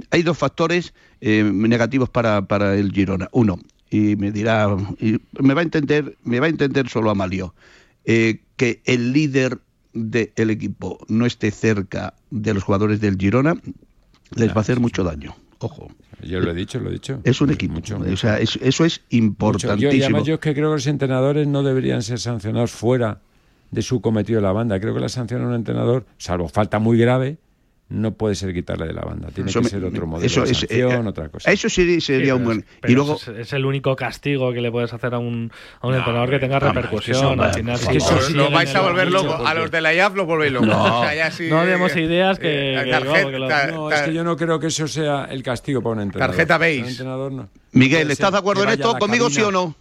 hay 0.09 0.23
dos 0.23 0.37
factores 0.37 0.93
negativos 1.21 2.09
para, 2.09 2.41
para 2.43 2.75
el 2.75 2.91
Girona. 2.91 3.29
Uno, 3.31 3.59
y 3.89 4.15
me 4.15 4.31
dirá, 4.31 4.75
y 4.99 5.19
me 5.39 5.53
va 5.53 5.61
a 5.61 5.63
entender, 5.63 6.17
me 6.23 6.39
va 6.39 6.47
a 6.47 6.49
entender 6.49 6.89
solo 6.89 7.09
Amalio, 7.11 7.53
eh, 8.03 8.41
que 8.57 8.81
el 8.85 9.13
líder 9.13 9.59
del 9.95 10.49
equipo 10.51 10.99
no 11.07 11.25
esté 11.25 11.49
cerca 11.51 12.13
de 12.29 12.53
los 12.53 12.63
jugadores 12.63 13.01
del 13.01 13.17
Girona, 13.17 13.55
les 14.35 14.49
va 14.49 14.57
a 14.57 14.59
hacer 14.59 14.79
mucho 14.79 15.03
daño. 15.03 15.35
Ojo. 15.59 15.87
Yo 16.21 16.39
lo 16.41 16.51
he 16.51 16.53
dicho, 16.53 16.79
lo 16.79 16.89
he 16.89 16.93
dicho. 16.93 17.21
Es 17.23 17.39
un 17.41 17.49
equipo. 17.49 17.73
Mucho, 17.75 17.97
o 17.97 18.17
sea, 18.17 18.39
es- 18.39 18.59
eso 18.61 18.83
es 18.85 18.99
mucho. 18.99 19.07
Yo, 19.09 19.15
y 19.15 19.17
importantísimo. 19.17 20.03
además 20.05 20.23
yo 20.25 20.33
es 20.35 20.39
que 20.41 20.53
creo 20.53 20.69
que 20.69 20.75
los 20.75 20.87
entrenadores 20.87 21.47
no 21.47 21.63
deberían 21.63 22.01
ser 22.03 22.19
sancionados 22.19 22.71
fuera 22.71 23.21
de 23.71 23.81
su 23.81 24.01
cometido 24.01 24.37
de 24.39 24.43
la 24.43 24.51
banda. 24.51 24.79
Creo 24.79 24.93
que 24.93 24.99
la 24.99 25.09
sanción 25.09 25.41
a 25.43 25.47
un 25.47 25.53
entrenador, 25.55 26.05
salvo 26.17 26.47
falta 26.49 26.79
muy 26.79 26.97
grave, 26.97 27.37
no 27.87 28.13
puede 28.15 28.33
ser 28.33 28.51
quitarle 28.53 28.87
de 28.87 28.93
la 28.93 29.01
banda. 29.03 29.29
Tiene 29.29 29.49
Eso 29.49 29.59
que 29.59 29.65
me- 29.65 29.69
ser 29.69 29.83
otro 29.85 30.07
modelo 30.07 30.25
eso 30.25 30.43
de 30.43 30.51
es- 30.51 30.57
sanción, 30.59 31.05
eh, 31.05 31.09
otra 31.09 31.29
cosa. 31.29 31.51
Eso 31.51 31.69
sí 31.69 32.01
sería 32.01 32.25
Sí, 32.25 32.31
un 32.31 32.43
buen. 32.43 32.65
Y 32.87 32.93
luego, 32.93 33.15
es, 33.15 33.27
es 33.27 33.53
el 33.53 33.63
único 33.65 33.95
castigo 33.95 34.51
que 34.53 34.61
le 34.61 34.71
puedes 34.71 34.91
hacer 34.91 35.13
a 35.13 35.19
un, 35.19 35.51
a 35.81 35.87
un 35.87 35.93
entrenador 35.95 36.29
que 36.31 36.39
tenga 36.39 36.59
repercusión. 36.59 37.39
al 37.39 37.53
final, 37.53 37.75
eso 37.75 38.29
lo 38.33 38.49
vais 38.49 38.73
a 38.73 38.81
volver 38.81 39.11
loco. 39.11 39.35
porque- 39.37 39.47
A 39.51 39.53
los 39.53 39.69
de 39.69 39.81
la 39.81 39.93
IAF 39.93 40.15
los 40.15 40.25
volvéis 40.25 40.51
locos. 40.53 40.67
No. 40.69 40.99
O 40.99 41.01
sea, 41.03 41.13
ya 41.15 41.29
sí, 41.29 41.47
No 41.47 41.63
demos 41.65 41.95
ideas 41.95 42.39
que- 42.39 42.73
eh, 42.79 42.83
que- 42.85 42.91
tarjeta- 42.91 43.31
que 43.67 43.71
No, 43.71 43.91
es 43.91 44.01
que 44.01 44.13
yo 44.13 44.23
no 44.23 44.35
creo 44.35 44.59
que 44.59 44.67
eso 44.67 44.87
sea 44.87 45.25
el 45.25 45.43
castigo 45.43 45.81
para 45.81 45.93
un 45.95 46.01
entrenador. 46.01 46.35
Tarjeta 46.35 46.57
no. 47.31 47.49
Miguel, 47.73 48.09
¿estás 48.09 48.31
de 48.31 48.37
acuerdo 48.39 48.63
en 48.63 48.69
esto? 48.69 48.97
¿Conmigo 48.97 49.29
sí 49.29 49.41
o 49.41 49.51
no? 49.51 49.75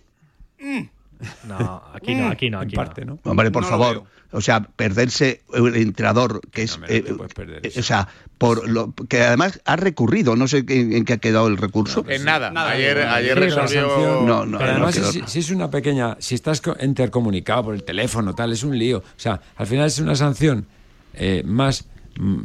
No, 1.48 1.82
aquí 1.92 2.14
no, 2.14 2.28
aquí 2.28 2.50
no, 2.50 2.60
En 2.62 2.66
aquí 2.68 2.76
parte, 2.76 3.04
no. 3.04 3.18
¿no? 3.24 3.30
Hombre, 3.30 3.50
por 3.50 3.62
No 3.62 3.68
favor. 3.68 4.04
O 4.32 4.40
sea, 4.40 4.60
perderse 4.62 5.42
el 5.54 5.76
entrenador, 5.76 6.40
que 6.50 6.62
es. 6.64 6.76
no, 6.78 6.86
eh, 6.86 7.04
eh, 7.06 7.72
o 7.78 7.82
sea, 7.82 8.08
por 8.36 8.68
lo 8.68 8.92
que 9.08 9.22
además 9.22 9.60
ha 9.64 9.76
recurrido, 9.76 10.34
no 10.34 10.48
sé 10.48 10.64
en, 10.68 10.92
en 10.92 11.04
qué 11.04 11.12
ha 11.12 11.18
quedado 11.18 11.46
el 11.46 11.56
recurso. 11.56 12.04
En 12.08 12.24
nada. 12.24 12.50
Nada. 12.50 12.72
ayer 12.72 12.98
ayer 12.98 13.34
Sí, 13.38 13.44
resolvió. 13.44 14.22
No, 14.26 14.44
no, 14.44 14.58
Pero 14.58 14.70
además, 14.72 14.94
quedó 14.96 15.12
si, 15.28 15.38
es 15.38 15.50
una 15.50 15.70
pequeña. 15.70 16.16
Si 16.18 16.34
estás 16.34 16.60
co- 16.60 16.76
intercomunicado 16.80 17.64
por 17.66 17.74
el 17.76 17.84
teléfono, 17.84 18.34
tal, 18.34 18.52
es 18.52 18.64
un 18.64 18.76
lío. 18.76 18.98
O 18.98 19.02
sea, 19.16 19.40
al 19.56 19.66
final 19.68 19.86
es 19.86 20.00
una 20.00 20.16
sanción 20.16 20.66
eh, 21.14 21.42
más. 21.46 21.84
mm, 22.18 22.38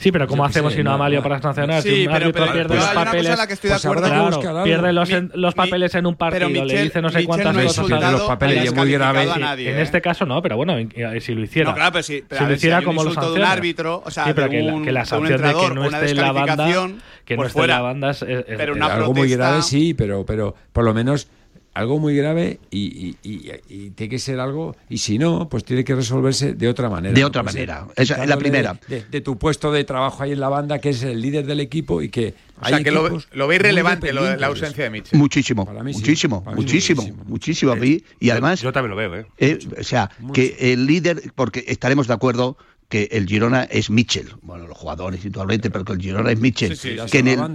Sí, 0.00 0.12
pero 0.12 0.28
¿cómo 0.28 0.44
hacemos 0.44 0.74
si 0.74 0.84
no 0.84 0.92
Amalio 0.92 1.20
para 1.24 1.42
sancionar? 1.42 1.82
Sí, 1.82 1.88
si 1.90 2.00
un 2.06 2.12
pero- 2.12 2.16
árbitro 2.26 2.42
pero- 2.44 2.52
pierde 2.52 2.68
pero 2.68 2.80
los 2.80 2.90
papeles. 2.90 3.46
que 3.48 3.52
estoy 3.54 3.68
de 3.70 3.74
pues 3.74 3.84
acuerdo. 3.84 4.40
Claro, 4.40 4.62
pierde 4.62 4.92
los, 4.92 5.08
Mi- 5.08 5.14
en- 5.16 5.32
los 5.34 5.54
mi- 5.54 5.56
papeles 5.56 5.94
en 5.96 6.06
un 6.06 6.14
pero 6.14 6.30
partido, 6.30 6.48
le 6.48 6.60
Michel- 6.62 6.82
dice 6.84 7.02
no 7.02 7.08
sé 7.08 7.14
Michel 7.16 7.26
cuántas 7.26 7.54
no 7.56 7.62
cosas. 7.64 7.78
insultado 7.84 8.12
los 8.18 8.28
papeles 8.28 8.64
es 8.64 8.74
muy 8.74 8.92
grave. 8.92 9.30
a 9.30 9.36
nadie, 9.38 9.72
en 9.72 9.78
¿eh? 9.78 9.82
este 9.82 10.00
caso 10.00 10.24
no, 10.24 10.40
pero 10.40 10.56
bueno, 10.56 10.78
eh, 10.78 11.20
si 11.20 11.34
lo 11.34 11.42
hiciera. 11.42 11.70
No, 11.70 11.74
claro, 11.74 11.90
pero 11.94 12.02
sí. 12.04 12.22
Pero 12.28 12.38
si 12.38 12.44
lo 12.44 12.50
si 12.50 12.56
hiciera 12.56 12.78
un 12.78 12.84
como 12.84 13.02
lo 13.02 13.08
insulto 13.10 13.32
de 13.34 13.40
un 13.40 13.46
árbitro, 13.46 14.02
o 14.06 14.10
sea, 14.12 14.24
sí, 14.26 14.30
pero 14.36 14.46
de 14.48 14.50
que, 14.56 14.62
la, 14.62 14.72
un- 14.74 14.84
que 14.84 14.92
la 14.92 15.04
sanción 15.04 15.42
de 15.42 15.48
que 15.54 15.74
no 15.74 15.84
esté 15.86 16.10
en 16.10 16.16
la 16.16 16.32
banda, 16.32 16.66
que 17.24 17.34
no 17.36 17.42
pues 17.42 17.48
esté 17.48 17.60
en 17.62 17.68
la 17.68 17.80
banda 17.80 18.10
es, 18.10 18.22
algo 18.22 19.14
muy 19.14 19.28
grave 19.30 19.62
sí, 19.62 19.94
pero, 19.94 20.24
pero 20.24 20.54
por 20.72 20.84
lo 20.84 20.94
menos 20.94 21.28
algo 21.78 21.98
muy 21.98 22.14
grave 22.16 22.58
y, 22.70 23.16
y- 23.22 23.28
y- 23.30 23.50
y 23.68 23.90
tiene 23.90 24.10
que 24.10 24.18
ser 24.18 24.40
algo, 24.40 24.76
y 24.88 24.98
si 24.98 25.18
no, 25.18 25.48
pues 25.48 25.64
tiene 25.64 25.84
que 25.84 25.94
resolverse 25.94 26.54
de 26.54 26.68
otra 26.68 26.88
manera. 26.88 27.14
De 27.14 27.24
otra 27.24 27.42
puede 27.42 27.52
ser 27.58 27.68
manera. 27.68 27.92
Esa 27.96 28.22
es 28.22 28.28
la 28.28 28.36
primera. 28.36 28.78
De, 28.88 29.04
de 29.10 29.20
tu 29.20 29.38
puesto 29.38 29.72
de 29.72 29.84
trabajo 29.84 30.22
ahí 30.22 30.32
en 30.32 30.40
la 30.40 30.48
banda, 30.48 30.78
que 30.80 30.90
es 30.90 31.02
el 31.02 31.20
líder 31.20 31.46
del 31.46 31.60
equipo 31.60 32.02
y 32.02 32.08
que 32.08 32.34
O 32.60 32.66
sea, 32.68 32.82
que 32.82 32.90
lo, 32.90 33.18
lo 33.32 33.46
veis 33.46 33.62
relevante 33.62 34.12
lo 34.12 34.36
la 34.36 34.46
ausencia 34.48 34.84
de 34.84 34.90
Mitchell. 34.90 35.18
Muchísimo, 35.18 35.64
Para 35.66 35.82
mí 35.82 35.92
sí. 35.94 36.00
muchísimo, 36.00 36.42
Para 36.44 36.56
mí 36.56 36.62
muchísimo, 36.62 37.02
muchísimo. 37.02 37.24
muchísimo. 37.28 37.72
a 37.72 37.76
mí. 37.76 38.02
Y 38.20 38.30
además, 38.30 38.60
Yo 38.60 38.72
también 38.72 38.90
lo 38.90 38.96
veo, 38.96 39.14
¿eh? 39.14 39.26
eh, 39.38 39.58
o 39.80 39.84
sea, 39.84 40.10
que 40.34 40.56
el 40.72 40.86
líder, 40.86 41.22
porque 41.34 41.64
estaremos 41.68 42.06
de 42.08 42.14
acuerdo 42.14 42.56
que 42.88 43.08
el 43.12 43.26
Girona 43.26 43.64
es 43.64 43.90
Mitchell. 43.90 44.28
Bueno, 44.42 44.66
los 44.66 44.76
jugadores 44.76 45.20
habitualmente, 45.20 45.70
pero 45.70 45.84
que 45.84 45.92
el 45.92 46.00
Girona 46.00 46.32
es 46.32 46.40
Mitchell. 46.40 46.74
Sí, 46.76 46.90
sí, 46.90 46.96
ya 46.96 47.06
que 47.06 47.18
en 47.18 47.28
el, 47.28 47.36
no 47.38 47.46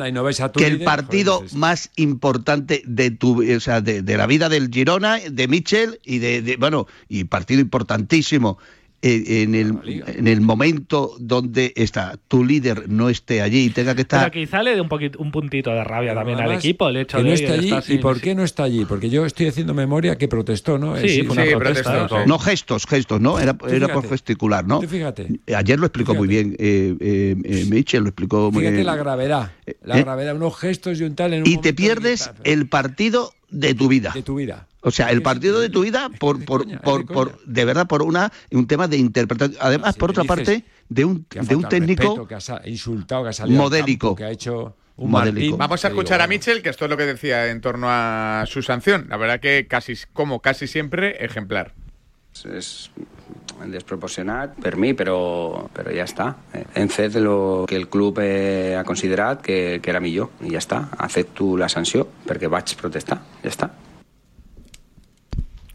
que 0.60 0.70
líder, 0.74 0.86
partido 0.86 1.38
joder, 1.38 1.56
más 1.56 1.90
importante 1.96 2.84
de 2.86 3.10
tu, 3.12 3.44
o 3.44 3.60
sea, 3.60 3.82
de, 3.82 4.04
de 4.04 4.18
la 4.18 4.28
vida 4.28 4.48
del 4.50 4.70
Girona, 4.72 5.18
de 5.20 5.48
Mitchell 5.48 6.00
y 6.04 6.20
de, 6.20 6.42
de- 6.44 6.58
bueno, 6.58 6.86
y 7.10 7.24
partido 7.24 7.62
importantísimo. 7.62 8.60
Eh, 9.04 9.44
En 9.44 9.54
el, 9.54 10.04
en 10.08 10.28
el 10.28 10.42
momento 10.42 11.16
donde 11.20 11.74
está 11.76 12.18
tu 12.28 12.44
líder 12.44 12.90
no 12.90 13.10
esté 13.10 13.42
allí 13.42 13.66
y 13.66 13.70
tenga 13.70 13.94
que 13.96 14.06
Pero 14.06 14.22
estar 14.22 14.32
quizá 14.32 14.64
le 14.64 14.76
dé 14.76 14.82
un, 14.82 14.88
poquito, 14.90 15.20
un 15.20 15.32
puntito 15.32 15.72
de 15.72 15.84
rabia 15.84 16.12
Pero 16.12 16.22
también 16.22 16.40
al 16.40 16.52
equipo 16.54 16.88
el 16.90 16.98
hecho 16.98 17.18
que 17.18 17.24
de 17.24 17.30
no 17.30 17.36
esté 17.36 17.52
allí 17.52 17.66
está 17.70 17.80
y 17.80 17.82
sin- 17.82 18.02
por 18.02 18.20
qué 18.22 18.34
no 18.34 18.44
está 18.44 18.64
allí 18.64 18.86
porque 18.86 19.10
yo 19.10 19.26
estoy 19.26 19.48
haciendo 19.48 19.74
memoria 19.74 20.18
que 20.18 20.28
protestó 20.28 20.78
no 20.78 20.96
Sí, 20.98 21.20
Eh, 21.20 21.24
fue 21.26 21.34
una 21.34 21.44
sí, 21.46 21.56
protesta. 21.56 21.92
protestó, 21.92 22.26
¿no? 22.26 22.40
gestos, 22.40 22.86
gestos, 22.88 23.20
¿no? 23.22 23.40
Era, 23.40 23.58
era 23.70 23.88
por 23.88 24.04
fíjate. 24.04 24.08
gesticular, 24.10 24.66
¿no? 24.66 24.82
Fíjate 24.82 25.28
Ayer 25.56 25.80
lo 25.80 25.86
explicó 25.86 26.16
muy 26.16 26.28
bien 26.28 26.56
eh, 26.58 26.96
eh, 27.00 27.36
eh, 27.44 27.66
Mitchell, 27.70 28.04
lo 28.04 28.10
explicó 28.10 28.52
muy 28.52 28.62
fíjate 28.62 28.76
bien. 28.78 28.86
la 28.88 28.96
gravedad 28.96 29.52
la 29.84 30.00
¿eh? 30.00 30.04
gravedad 30.04 30.36
unos 30.36 30.58
gestos 30.58 31.00
y 31.00 31.04
un 31.04 31.16
tal 31.16 31.34
en 31.34 31.44
un 31.44 31.48
Y 31.48 31.58
te 31.58 31.74
pierdes 31.74 32.32
de- 32.44 32.52
el 32.54 32.68
partido 32.68 33.34
de 33.54 33.74
tu 33.76 33.88
vida. 33.88 34.12
de 34.14 34.24
tu 34.24 34.36
vida 34.36 34.68
O 34.82 34.92
sea, 34.92 35.10
el 35.12 35.20
Es 35.20 35.24
partido 35.24 35.60
de 35.62 35.70
tu 35.70 35.82
vida 35.82 36.10
por, 36.20 36.40
de 36.40 36.46
por, 36.46 36.64
coña, 36.64 36.76
es 36.76 36.82
por, 36.82 37.00
de 37.08 37.14
por- 37.14 37.46
de 37.46 37.66
verdad 37.66 37.88
por 37.88 38.02
una 38.02 38.32
un 38.52 38.68
tema 38.68 38.88
de 38.88 38.98
interpretación. 38.98 39.58
Además, 39.62 39.94
Si 39.96 40.00
por 40.00 40.10
otra 40.12 40.24
dices 40.24 40.36
parte, 40.36 40.66
de 40.90 41.06
un 41.06 41.26
de 41.30 41.56
un 41.56 41.64
técnico 41.70 42.04
respeto, 42.04 42.28
que 42.28 42.36
ha 42.36 42.70
insultado 42.70 43.24
que 43.24 43.30
ha 43.30 43.34
salido 43.34 43.62
al 43.62 43.64
modélico. 43.70 44.08
campo, 44.08 44.16
que 44.18 44.24
ha 44.26 44.32
hecho 44.32 44.76
un 44.96 45.10
Modélico. 45.10 45.58
Vamos 45.58 45.84
a 45.86 45.88
escuchar 45.88 46.22
a 46.22 46.28
Mitchell, 46.28 46.62
que 46.62 46.70
esto 46.70 46.86
es 46.86 46.92
lo 46.92 46.98
que 46.98 47.06
decía 47.06 47.50
en 47.50 47.62
torno 47.62 47.88
a 47.90 48.44
su 48.48 48.62
sanción. 48.62 49.08
La 49.10 49.18
verdad 49.18 49.40
que 49.40 49.66
casi, 49.68 49.94
como 50.14 50.40
casi 50.42 50.68
siempre, 50.68 51.24
ejemplar. 51.26 51.74
és 52.46 52.90
desproporcionat 53.72 54.58
per 54.62 54.76
mi, 54.76 54.94
però, 54.94 55.68
però 55.74 55.94
ja 55.94 56.08
està. 56.08 56.34
Eh, 56.54 56.66
Hem 56.82 56.90
fet 56.90 57.16
el 57.22 57.30
que 57.70 57.78
el 57.80 57.88
club 57.88 58.20
eh, 58.24 58.76
ha 58.78 58.84
considerat 58.84 59.42
que, 59.46 59.80
que 59.82 59.94
era 59.94 60.02
millor 60.04 60.34
i 60.42 60.54
ja 60.54 60.62
està. 60.64 60.84
Accepto 60.98 61.56
la 61.58 61.70
sanció 61.70 62.08
perquè 62.28 62.52
vaig 62.52 62.76
protestar, 62.80 63.22
ja 63.44 63.52
està. 63.54 63.70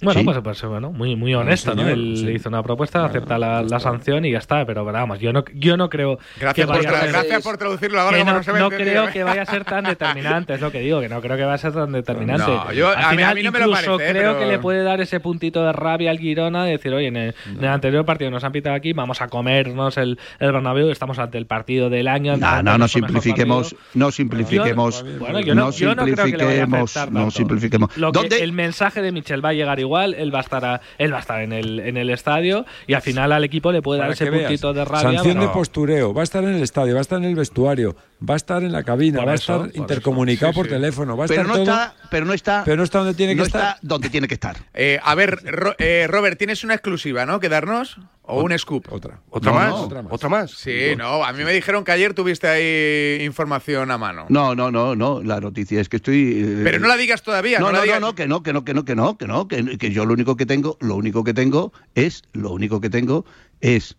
Bueno, 0.00 0.21
Sí. 0.21 0.25
pues, 0.25 0.38
pues, 0.43 0.62
bueno, 0.62 0.93
muy, 0.93 1.17
muy 1.17 1.35
honesto, 1.35 1.75
¿no? 1.75 1.88
Él 1.88 2.14
sí. 2.17 2.25
le 2.25 2.33
hizo 2.35 2.49
una 2.49 2.62
propuesta, 2.62 3.05
acepta 3.05 3.37
la, 3.38 3.62
la 3.62 3.81
sanción 3.81 4.25
y 4.25 4.31
ya 4.33 4.38
está. 4.38 4.64
Pero 4.64 4.85
vamos, 4.85 5.19
yo 5.19 5.33
no, 5.33 5.45
yo 5.55 5.76
no 5.76 5.88
creo 5.90 6.19
Gracias, 6.38 6.55
que 6.55 6.73
por, 6.73 6.76
vaya 6.76 6.88
a 6.90 6.93
tra- 6.93 7.00
ser- 7.00 7.12
gracias 7.12 7.43
por 7.43 7.57
traducirlo 7.59 8.00
ahora 8.00 8.19
que 8.19 8.25
no, 8.25 8.35
no 8.35 8.43
se 8.43 8.52
me 8.52 8.59
no 8.61 8.71
creo 8.71 9.11
que 9.11 9.25
vaya 9.25 9.43
a 9.43 9.47
ser 9.47 9.64
tan 9.64 9.85
determinante, 9.85 10.55
es 10.55 10.61
lo 10.61 10.71
que 10.71 10.81
digo, 10.81 11.00
que 11.00 11.09
no 11.09 11.21
creo 11.21 11.37
que 11.37 11.43
vaya 11.43 11.55
a 11.55 11.59
ser 11.59 11.73
tan 11.73 11.93
determinante. 11.93 12.47
No, 12.47 12.73
yo- 12.73 12.88
Al 12.90 12.95
a 12.97 12.99
mí- 12.99 13.05
a 13.07 13.11
final, 13.11 13.35
mí 13.35 13.43
no 13.43 13.52
me 13.52 13.59
lo 13.61 13.71
parece, 13.73 13.93
¿eh? 13.93 13.97
creo 13.97 14.33
pero- 14.35 14.38
que 14.38 14.47
le 14.47 14.59
puede 14.59 14.83
dar 14.83 15.00
ese 15.00 15.21
puntito 15.21 15.64
de 15.64 15.73
rabia 15.73 16.11
al 16.11 16.19
Girona 16.19 16.64
de 16.64 16.73
decir, 16.73 16.93
oye, 16.95 17.09
en 17.09 17.17
el, 17.17 17.35
en 17.49 17.59
el 17.59 17.67
anterior 17.69 18.05
partido 18.05 18.31
nos 18.31 18.45
han 18.45 18.52
pitado 18.52 18.76
aquí, 18.76 18.93
vamos 18.93 19.21
a 19.21 19.28
comernos 19.28 19.97
el, 19.97 20.19
el 20.38 20.52
Bernabéu, 20.52 20.90
estamos 20.90 21.19
ante 21.19 21.38
el 21.38 21.47
partido 21.47 21.90
del 21.90 22.09
año. 22.09 22.37
No, 22.37 22.62
no, 22.62 22.78
no 22.78 22.88
simplifiquemos, 22.88 23.75
no 23.95 24.11
simplifiquemos, 24.12 25.05
Bueno, 25.19 25.40
yo 25.40 25.55
no, 25.55 25.71
yo 25.73 25.95
no 25.95 26.05
creo 26.05 26.17
que 26.26 26.37
le 26.37 26.45
vaya 26.45 26.62
a 26.62 26.67
simplifiquemos, 26.67 26.97
afectar 26.97 27.12
no 27.12 27.31
simplifiquemos. 27.31 27.97
Lo 27.97 28.12
que- 28.12 28.19
¿Dónde? 28.21 28.43
el 28.45 28.52
mensaje 28.52 29.02
de 29.02 29.12
Michel 29.12 29.45
va 29.45 29.50
a 29.50 29.52
llegar 29.52 29.81
igual, 29.88 30.14
él 30.14 30.33
va 30.33 30.38
a 30.38 30.42
estar, 30.42 30.64
a- 30.64 30.80
él 30.99 31.12
va 31.12 31.16
a 31.16 31.21
estar 31.21 31.42
en 31.42 31.52
el, 31.52 31.80
en 31.80 31.97
el 31.97 32.11
estadio 32.11 32.64
y 32.87 32.95
al 32.95 33.02
final 33.02 33.33
al 33.33 33.42
equipo 33.45 33.73
le 33.73 33.83
puede 33.83 33.99
dar 33.99 34.09
para 34.09 34.14
ese 34.14 34.25
que 34.25 34.30
veas. 34.30 34.45
puntito 34.45 34.73
de 34.73 34.85
rabia. 34.85 35.00
sanción 35.18 35.35
de 35.35 35.47
bueno, 35.47 35.52
postureo 35.52 36.14
va 36.14 36.21
a 36.21 36.25
estar 36.25 36.45
en 36.45 36.50
el 36.54 36.62
estadio 36.62 36.95
va 36.95 37.00
a 37.00 37.02
estar 37.02 37.18
en 37.18 37.25
el 37.25 37.35
vestuario 37.35 37.97
va 38.28 38.34
a 38.34 38.37
estar 38.37 38.62
en 38.64 38.72
la 38.72 38.82
cabina 38.82 39.18
Por 39.20 39.28
va 39.28 39.34
eso, 39.34 39.52
a 39.62 39.66
estar 39.66 39.76
intercomunicado 39.76 40.52
Sí, 40.52 40.56
por 40.56 40.66
sí. 40.66 40.70
teléfono 40.72 41.16
va 41.16 41.25
a 41.25 41.28
Pero 41.28 41.42
estar 41.42 41.56
no 41.56 41.64
todo 41.64 41.72
está, 41.72 41.94
pero 42.10 42.26
no 42.26 42.32
está, 42.34 42.62
pero 42.64 42.76
no 42.76 42.82
está 42.82 42.98
donde 42.98 43.14
tiene 43.14 43.37
que 43.37 43.42
estar 43.42 43.76
donde 43.82 44.10
tiene 44.10 44.26
que 44.28 44.34
estar. 44.34 44.56
Eh, 44.75 44.98
a 45.02 45.14
ver, 45.14 45.38
Ro- 45.44 45.75
eh, 45.78 46.06
Robert, 46.08 46.38
¿tienes 46.38 46.64
una 46.64 46.75
exclusiva, 46.75 47.26
no? 47.26 47.38
¿Que 47.40 47.48
darnos? 47.48 47.98
¿O 48.30 48.42
un 48.42 48.58
scoop? 48.58 48.92
otra 48.92 49.20
¿Otra, 49.30 49.52
No, 49.52 49.56
más? 49.58 49.70
no. 49.70 49.76
¿Otra 49.82 50.02
más? 50.02 50.12
¿Otra 50.12 50.28
más? 50.28 50.50
Sí, 50.50 50.94
no, 50.98 51.25
a 51.25 51.32
mí 51.32 51.44
me 51.44 51.52
dijeron 51.52 51.82
que 51.84 51.92
ayer 51.92 52.12
tuviste 52.12 52.46
ahí 52.46 53.25
información 53.25 53.90
a 53.90 53.96
mano. 53.96 54.26
No, 54.28 54.54
no, 54.54 54.70
no, 54.70 54.94
no. 54.94 55.22
La 55.22 55.40
noticia 55.40 55.80
es 55.80 55.88
que 55.88 55.96
estoy. 55.96 56.42
eh, 56.44 56.60
Pero 56.64 56.78
no 56.80 56.88
la 56.88 56.96
digas 56.98 57.22
todavía, 57.22 57.58
No, 57.58 57.66
no, 57.66 57.72
no, 57.72 57.72
la 57.72 57.78
no, 57.78 57.84
digas. 57.84 58.00
no, 58.02 58.14
que 58.14 58.26
no, 58.26 58.42
que 58.42 58.52
no, 58.52 58.64
que 58.64 58.75
no, 58.75 58.84
que 58.84 58.94
no, 58.96 59.16
que 59.16 59.26
no, 59.26 59.48
que, 59.48 59.78
que 59.78 59.90
yo 59.92 60.04
lo 60.04 60.12
único 60.12 60.37
que 60.37 60.44
tengo, 60.44 60.76
lo 60.80 60.96
único 60.96 61.25
que 61.25 61.32
tengo 61.32 61.72
es, 61.94 62.22
lo 62.32 62.50
único 62.50 62.80
que 62.82 62.90
tengo 62.90 63.25
es 63.62 63.96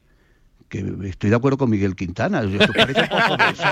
que 0.69 0.85
estoy 1.05 1.29
de 1.31 1.35
acuerdo 1.35 1.57
con 1.57 1.69
Miguel 1.69 1.95
Quintana. 1.95 2.43
Yo- 2.43 2.59
esto 2.59 2.71
parece 2.73 3.03
poco 3.07 3.37
de 3.37 3.43
eso. 3.51 3.63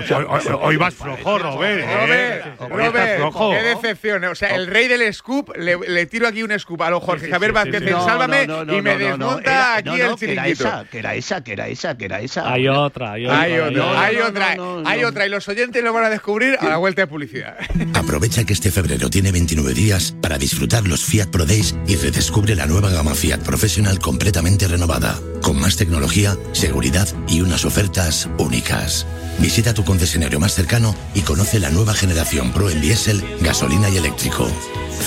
O 0.00 0.06
sea, 0.06 0.18
Hoy, 0.18 0.24
hoy- 0.28 0.58
hoy 0.60 0.76
vas 0.76 0.94
flojo, 0.94 1.38
Robert. 1.38 1.80
¿eh? 1.84 2.42
Robert, 2.58 2.60
Robert, 2.70 3.16
flojo. 3.18 3.50
qué 3.52 3.62
decepción. 3.62 4.24
eh. 4.24 4.28
O 4.28 4.34
sea, 4.34 4.54
el 4.56 4.66
rey 4.66 4.88
del 4.88 5.12
scoop, 5.14 5.56
le, 5.56 5.76
le 5.78 6.06
tiro 6.06 6.26
aquí 6.28 6.42
un 6.42 6.58
scoop 6.58 6.82
a 6.82 6.90
lo 6.90 7.00
Jorge 7.00 7.26
sí, 7.26 7.30
Javier 7.32 7.50
sí, 7.50 7.54
Vázquez 7.54 7.82
sí. 7.84 7.88
Sálvame 7.90 8.46
No, 8.46 8.56
no, 8.58 8.64
no, 8.72 8.78
y 8.78 8.82
me 8.82 8.94
no, 8.94 8.98
no, 8.98 9.16
no, 9.16 9.26
desmonta 9.36 9.76
aquí 9.76 9.88
no, 9.88 9.96
no, 9.96 10.04
el 10.10 10.16
chiringuito. 10.16 10.84
que 10.90 10.98
era 10.98 11.14
esa, 11.14 11.42
que 11.44 11.52
era 11.52 11.68
esa, 11.68 11.96
que 11.96 12.04
era 12.04 12.20
esa. 12.20 12.52
hay 12.52 12.68
otra, 12.68 13.12
hay 13.12 13.26
otra. 13.26 13.40
Hay 13.40 13.52
otra, 13.58 13.70
no, 13.70 13.98
hay 13.98 14.16
no, 14.16 14.26
otra, 14.26 14.54
no, 14.56 14.80
no, 14.82 14.88
hay 14.88 15.00
no. 15.02 15.08
otra. 15.08 15.26
Y 15.26 15.28
los 15.30 15.48
oyentes 15.48 15.82
lo 15.82 15.92
van 15.92 16.04
a 16.04 16.10
descubrir 16.10 16.56
a 16.60 16.66
la 16.66 16.76
vuelta 16.76 17.02
de 17.02 17.06
publicidad. 17.06 17.56
Aprovecha 17.94 18.44
que 18.44 18.52
este 18.52 18.70
febrero 18.70 19.08
tiene 19.10 19.30
29 19.32 19.72
días 19.74 20.14
para 20.20 20.38
disfrutar 20.38 20.86
los 20.86 21.04
Fiat 21.04 21.28
Pro 21.28 21.46
Days 21.46 21.74
y 21.86 21.96
redescubre 21.96 22.54
la 22.54 22.66
nueva 22.66 22.90
gama 22.90 23.14
Fiat 23.14 23.40
Professional 23.40 23.98
completamente 24.00 24.66
renovada, 24.68 25.18
con 25.42 25.60
más 25.60 25.76
tecnología, 25.76 26.36
seguridad 26.52 27.08
y 27.28 27.40
unas 27.40 27.64
ofertas 27.64 28.28
únicas. 28.38 29.06
Visita 29.38 29.74
tu 29.74 29.84
concesionario 29.84 30.40
más 30.40 30.54
cercano 30.54 30.94
y 31.14 31.20
conoce 31.22 31.60
la 31.60 31.70
nueva 31.70 31.94
generación 31.94 32.52
Pro 32.52 32.70
en 32.70 32.80
diésel, 32.80 33.24
gasolina 33.40 33.88
y 33.88 33.96
eléctrico. 33.96 34.48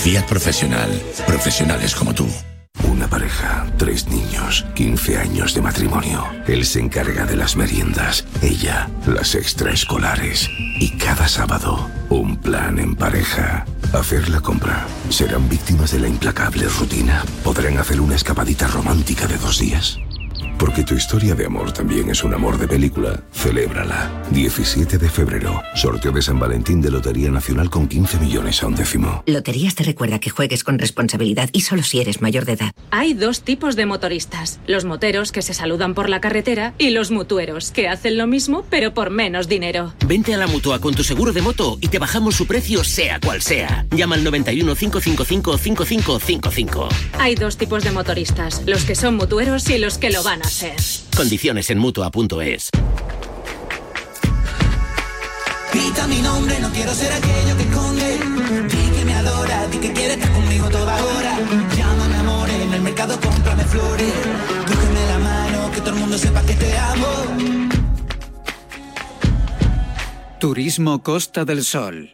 Fiat 0.02 0.26
Professional, 0.26 0.90
profesionales 1.26 1.94
como 1.94 2.14
tú. 2.14 2.26
Una 2.82 3.08
pareja, 3.08 3.66
tres 3.78 4.08
niños, 4.08 4.66
15 4.74 5.18
años 5.18 5.54
de 5.54 5.62
matrimonio. 5.62 6.26
Él 6.46 6.66
se 6.66 6.80
encarga 6.80 7.24
de 7.24 7.36
las 7.36 7.56
meriendas, 7.56 8.24
ella 8.42 8.90
las 9.06 9.34
extraescolares. 9.34 10.50
Y 10.80 10.90
cada 10.98 11.28
sábado, 11.28 11.88
un 12.10 12.36
plan 12.36 12.78
en 12.78 12.94
pareja. 12.96 13.64
Hacer 13.92 14.28
la 14.28 14.40
compra. 14.40 14.86
¿Serán 15.08 15.48
víctimas 15.48 15.92
de 15.92 16.00
la 16.00 16.08
implacable 16.08 16.66
rutina? 16.68 17.24
¿Podrán 17.44 17.78
hacer 17.78 18.00
una 18.00 18.16
escapadita 18.16 18.66
romántica 18.66 19.26
de 19.28 19.38
dos 19.38 19.58
días? 19.60 19.98
Porque 20.58 20.84
tu 20.84 20.94
historia 20.94 21.34
de 21.34 21.46
amor 21.46 21.72
también 21.72 22.10
es 22.10 22.22
un 22.24 22.32
amor 22.34 22.58
de 22.58 22.68
película, 22.68 23.22
celébrala. 23.32 24.10
17 24.30 24.98
de 24.98 25.08
febrero, 25.08 25.62
sorteo 25.74 26.12
de 26.12 26.22
San 26.22 26.38
Valentín 26.38 26.80
de 26.80 26.90
Lotería 26.90 27.30
Nacional 27.30 27.70
con 27.70 27.88
15 27.88 28.18
millones 28.18 28.62
a 28.62 28.66
un 28.66 28.74
décimo. 28.74 29.22
Loterías 29.26 29.74
te 29.74 29.84
recuerda 29.84 30.18
que 30.18 30.30
juegues 30.30 30.64
con 30.64 30.78
responsabilidad 30.78 31.50
y 31.52 31.62
solo 31.62 31.82
si 31.82 32.00
eres 32.00 32.22
mayor 32.22 32.44
de 32.44 32.52
edad. 32.52 32.72
Hay 32.90 33.14
dos 33.14 33.42
tipos 33.42 33.76
de 33.76 33.86
motoristas, 33.86 34.60
los 34.66 34.84
moteros 34.84 35.32
que 35.32 35.42
se 35.42 35.54
saludan 35.54 35.94
por 35.94 36.08
la 36.08 36.20
carretera 36.20 36.74
y 36.78 36.90
los 36.90 37.10
mutueros 37.10 37.70
que 37.70 37.88
hacen 37.88 38.16
lo 38.16 38.26
mismo 38.26 38.64
pero 38.70 38.94
por 38.94 39.10
menos 39.10 39.48
dinero. 39.48 39.92
Vente 40.06 40.34
a 40.34 40.38
la 40.38 40.46
mutua 40.46 40.80
con 40.80 40.94
tu 40.94 41.04
seguro 41.04 41.32
de 41.32 41.42
moto 41.42 41.78
y 41.80 41.88
te 41.88 41.98
bajamos 41.98 42.36
su 42.36 42.46
precio 42.46 42.84
sea 42.84 43.18
cual 43.20 43.42
sea. 43.42 43.86
Llama 43.90 44.14
al 44.14 44.24
91 44.24 44.74
555 44.74 45.58
5555. 45.58 46.88
Hay 47.18 47.34
dos 47.34 47.56
tipos 47.56 47.84
de 47.84 47.90
motoristas, 47.90 48.62
los 48.66 48.84
que 48.84 48.94
son 48.94 49.16
mutueros 49.16 49.68
y 49.70 49.78
los 49.78 49.98
que 49.98 50.10
lo 50.10 50.22
van 50.22 50.42
a 50.42 50.43
ser. 50.48 50.76
Condiciones 51.16 51.70
en 51.70 51.78
mutua.es. 51.78 52.70
Grita 55.72 56.06
mi 56.06 56.20
nombre, 56.22 56.60
no 56.60 56.70
quiero 56.70 56.94
ser 56.94 57.12
aquello 57.12 57.56
que 57.56 57.62
esconde. 57.64 58.18
Di 58.68 58.90
que 58.96 59.04
me 59.04 59.14
adora, 59.14 59.66
di 59.66 59.78
que 59.78 59.92
quiere 59.92 60.14
estar 60.14 60.32
conmigo 60.32 60.68
toda 60.68 60.94
hora. 61.04 61.38
Llámame 61.76 62.16
amor, 62.16 62.48
en 62.48 62.72
el 62.72 62.80
mercado 62.82 63.18
cómprame 63.20 63.64
flores. 63.64 64.12
Cógeme 64.68 65.06
la 65.06 65.18
mano, 65.18 65.70
que 65.72 65.80
todo 65.80 65.90
el 65.90 65.96
mundo 65.96 66.16
sepa 66.16 66.42
que 66.42 66.54
te 66.54 66.78
amo. 66.78 67.06
Turismo 70.38 71.02
Costa 71.02 71.44
del 71.44 71.64
Sol. 71.64 72.13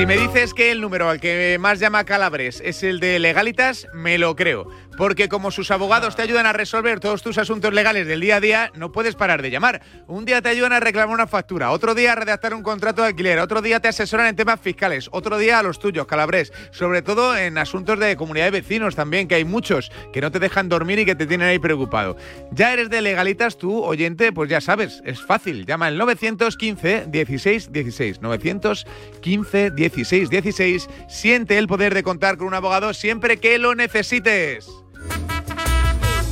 Si 0.00 0.06
me 0.06 0.16
dices 0.16 0.54
que 0.54 0.72
el 0.72 0.80
número 0.80 1.10
al 1.10 1.20
que 1.20 1.58
más 1.60 1.78
llama 1.78 2.04
Calabres 2.04 2.62
es 2.64 2.82
el 2.82 3.00
de 3.00 3.18
Legalitas, 3.18 3.86
me 3.92 4.16
lo 4.16 4.34
creo. 4.34 4.66
Porque 4.96 5.28
como 5.28 5.50
sus 5.50 5.70
abogados 5.70 6.16
te 6.16 6.22
ayudan 6.22 6.46
a 6.46 6.54
resolver 6.54 7.00
todos 7.00 7.22
tus 7.22 7.36
asuntos 7.36 7.74
legales 7.74 8.06
del 8.06 8.20
día 8.20 8.36
a 8.36 8.40
día, 8.40 8.72
no 8.74 8.92
puedes 8.92 9.14
parar 9.14 9.42
de 9.42 9.50
llamar. 9.50 9.82
Un 10.06 10.24
día 10.24 10.40
te 10.40 10.48
ayudan 10.48 10.72
a 10.72 10.80
reclamar 10.80 11.14
una 11.14 11.26
factura, 11.26 11.70
otro 11.70 11.94
día 11.94 12.12
a 12.12 12.14
redactar 12.14 12.54
un 12.54 12.62
contrato 12.62 13.02
de 13.02 13.08
alquiler, 13.08 13.38
otro 13.40 13.60
día 13.60 13.80
te 13.80 13.88
asesoran 13.88 14.26
en 14.26 14.36
temas 14.36 14.60
fiscales, 14.60 15.08
otro 15.12 15.36
día 15.36 15.58
a 15.58 15.62
los 15.62 15.78
tuyos, 15.78 16.06
Calabres. 16.06 16.50
Sobre 16.70 17.02
todo 17.02 17.36
en 17.36 17.58
asuntos 17.58 17.98
de 17.98 18.16
comunidad 18.16 18.46
de 18.46 18.60
vecinos 18.62 18.96
también, 18.96 19.28
que 19.28 19.34
hay 19.34 19.44
muchos 19.44 19.92
que 20.14 20.22
no 20.22 20.30
te 20.30 20.38
dejan 20.38 20.70
dormir 20.70 20.98
y 20.98 21.04
que 21.04 21.14
te 21.14 21.26
tienen 21.26 21.48
ahí 21.48 21.58
preocupado. 21.58 22.16
Ya 22.52 22.72
eres 22.72 22.88
de 22.88 23.02
Legalitas 23.02 23.58
tú, 23.58 23.82
oyente, 23.82 24.32
pues 24.32 24.48
ya 24.48 24.62
sabes, 24.62 25.02
es 25.04 25.20
fácil. 25.20 25.66
Llama 25.66 25.86
al 25.86 25.98
915 25.98 27.06
16 27.08 27.72
16. 27.72 28.22
915 28.22 29.70
16 29.70 29.89
16. 29.90 30.88
Siente 31.08 31.58
el 31.58 31.66
poder 31.66 31.94
de 31.94 32.02
contar 32.02 32.36
con 32.36 32.46
un 32.46 32.54
abogado 32.54 32.94
siempre 32.94 33.38
que 33.38 33.58
lo 33.58 33.74
necesites. 33.74 34.68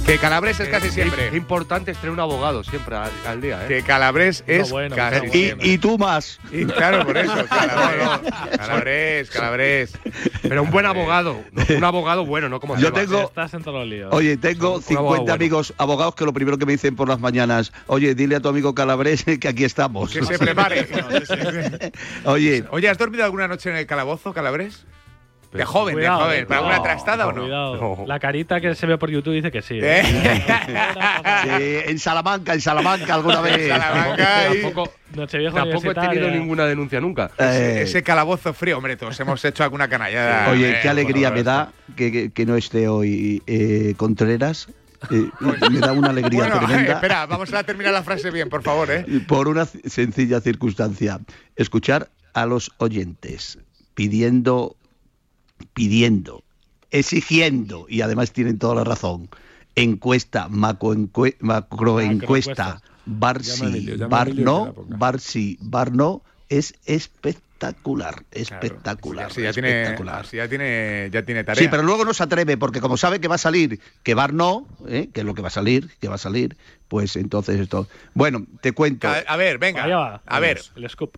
Que 0.09 0.17
Calabres 0.17 0.59
es 0.59 0.69
casi 0.71 0.89
siempre. 0.89 1.29
Qué 1.29 1.37
importante 1.37 1.91
es 1.91 1.99
tener 1.99 2.13
un 2.13 2.21
abogado 2.21 2.65
siempre 2.65 2.97
al, 2.97 3.11
al 3.27 3.43
día, 3.43 3.63
¿eh? 3.65 3.69
Que 3.69 3.83
Calabres 3.83 4.43
es 4.47 4.71
bueno, 4.71 4.97
casi 4.97 5.27
no, 5.27 5.33
siempre. 5.33 5.69
Y, 5.69 5.73
y 5.73 5.79
tú 5.79 5.99
más. 5.99 6.41
Y 6.51 6.65
claro, 6.65 7.05
por 7.05 7.19
eso, 7.19 7.35
Calabres, 7.49 8.33
Calabres, 8.57 9.31
Calabres. 9.31 9.93
Pero 10.41 10.63
un 10.63 10.71
buen 10.71 10.87
abogado, 10.87 11.39
no, 11.53 11.63
un 11.77 11.85
abogado 11.85 12.25
bueno, 12.25 12.49
no 12.49 12.59
como 12.59 12.79
Yo 12.79 12.91
tengo- 12.91 13.25
Estás 13.25 13.53
en 13.53 13.63
todos 13.63 13.81
los 13.81 13.87
líos. 13.89 14.15
Oye, 14.15 14.39
tengo 14.39 14.77
Un 14.77 14.83
50 14.83 14.99
abogado 14.99 15.21
bueno. 15.25 15.35
amigos 15.35 15.75
abogados 15.77 16.15
que 16.15 16.25
lo 16.25 16.33
primero 16.33 16.57
que 16.57 16.65
me 16.65 16.73
dicen 16.73 16.97
por 16.97 17.07
las 17.07 17.21
mañanas, 17.21 17.71
oye, 17.87 18.15
dile 18.15 18.37
a 18.37 18.41
tu 18.41 18.49
amigo 18.49 18.75
Calabres 18.75 19.25
que 19.41 19.47
aquí 19.49 19.65
estamos. 19.65 20.11
Que 20.11 20.25
se 20.25 20.39
prepare. 20.39 20.89
Oye, 22.25 22.65
Oye, 22.71 22.89
¿has 22.89 22.97
dormido 22.97 23.25
alguna 23.25 23.47
noche 23.47 23.69
en 23.69 23.77
el 23.77 23.87
calabozo, 23.87 24.33
Calabres? 24.33 24.87
De 25.53 25.65
joven, 25.65 25.95
Cuidado, 25.95 26.19
de 26.19 26.25
joven. 26.25 26.47
¿Para 26.47 26.59
alguna 26.61 26.77
cuidado, 26.79 26.95
trastada 26.95 27.27
o 27.27 27.33
no? 27.33 27.43
Cuidado. 27.43 28.05
La 28.07 28.19
carita 28.19 28.61
que 28.61 28.75
se 28.75 28.87
ve 28.87 28.99
por 28.99 29.11
YouTube 29.11 29.33
dice 29.35 29.51
que 29.51 29.63
sí. 29.63 29.79
¿Eh? 29.81 30.03
eh, 31.47 31.85
en 31.89 31.99
Salamanca, 31.99 32.55
en 32.55 32.61
Salamanca 32.61 33.15
alguna 33.15 33.41
vez. 33.41 33.69
Salamanca 33.69 34.55
y- 34.55 34.61
Tampoco, 34.63 34.93
he 35.91 35.95
tenido 35.95 36.31
ninguna 36.31 36.67
denuncia 36.67 37.01
nunca. 37.01 37.31
Eh, 37.39 37.81
Ese 37.85 38.03
calabozo 38.03 38.53
frío, 38.53 38.77
hombre, 38.77 38.97
todos 38.97 39.19
hemos 39.21 39.43
hecho 39.45 39.65
alguna 39.65 39.89
canallada. 39.89 40.51
Oye, 40.51 40.71
Eh, 40.73 40.79
qué 40.83 40.89
alegría 40.89 41.29
bueno, 41.31 41.37
me 41.37 41.43
da 41.45 41.73
que, 41.97 42.13
que- 42.13 42.31
que 42.31 42.47
no 42.47 42.57
esté 42.57 42.89
hoy 42.89 43.43
eh, 43.47 43.95
Contreras. 43.97 44.69
Eh, 45.11 45.29
me 45.71 45.79
da 45.79 45.93
una 45.93 46.11
alegría 46.11 46.41
Bueno, 46.41 46.59
tremenda. 46.67 46.93
espera, 46.95 47.25
vamos 47.27 47.53
a 47.55 47.63
terminar 47.63 47.93
la 47.93 48.03
frase 48.03 48.31
bien, 48.31 48.49
por 48.51 48.63
favor, 48.63 48.91
¿eh? 48.91 49.07
Por 49.27 49.49
una 49.49 49.65
sencilla 49.65 50.41
circunstancia. 50.41 51.21
Escuchar 51.57 52.11
a 52.35 52.45
los 52.47 52.73
oyentes 52.79 53.59
pidiendo, 53.95 54.77
pidiendo, 55.79 56.43
exigiendo, 56.91 57.87
y 57.89 58.01
además 58.01 58.33
tienen 58.33 58.59
toda 58.59 58.75
la 58.75 58.83
razón, 58.83 59.29
encuesta, 59.77 60.49
macroencue- 60.49 61.37
macroencuesta, 61.39 62.83
bar 63.05 63.41
Llama 63.41 63.53
a 63.53 63.71
sí, 63.71 63.77
Emilio, 63.77 63.95
llama 63.95 64.17
a 64.17 64.25
bar 64.25 64.35
no, 65.15 65.19
sí, 65.21 65.57
bar 65.61 65.93
no, 65.93 66.25
es 66.49 66.75
espectacular, 66.85 68.25
espectacular. 68.33 69.27
Así 69.27 69.43
ya 69.43 69.53
tiene, 69.53 69.71
espectacular. 69.71 70.21
así 70.23 70.37
ya 70.39 70.49
tiene, 70.49 71.11
ya 71.13 71.25
tiene 71.25 71.45
tarea. 71.45 71.63
Sí, 71.63 71.69
pero 71.71 71.85
luego 71.85 72.05
no 72.05 72.13
se 72.13 72.25
atreve, 72.25 72.57
porque 72.57 72.81
como 72.81 72.97
sabe 72.97 73.21
que 73.21 73.29
va 73.29 73.37
a 73.37 73.39
salir, 73.39 73.81
que 74.03 74.15
bar 74.15 74.35
no, 74.35 74.67
¿eh? 74.89 75.11
que 75.15 75.21
es 75.21 75.27
lo 75.27 75.35
que 75.35 75.43
va 75.43 75.49
a 75.49 75.53
salir, 75.53 75.89
que 76.01 76.09
va 76.09 76.17
a 76.17 76.19
salir, 76.19 76.57
pues 76.89 77.15
entonces 77.15 77.61
esto. 77.61 77.87
Bueno, 78.15 78.45
te 78.61 78.73
cuento 78.73 79.07
A, 79.07 79.19
a 79.19 79.37
ver, 79.37 79.59
venga. 79.59 79.87
Va. 79.87 80.23
A 80.27 80.41
ver, 80.41 80.61
El 80.75 80.91
scoop. 80.91 81.17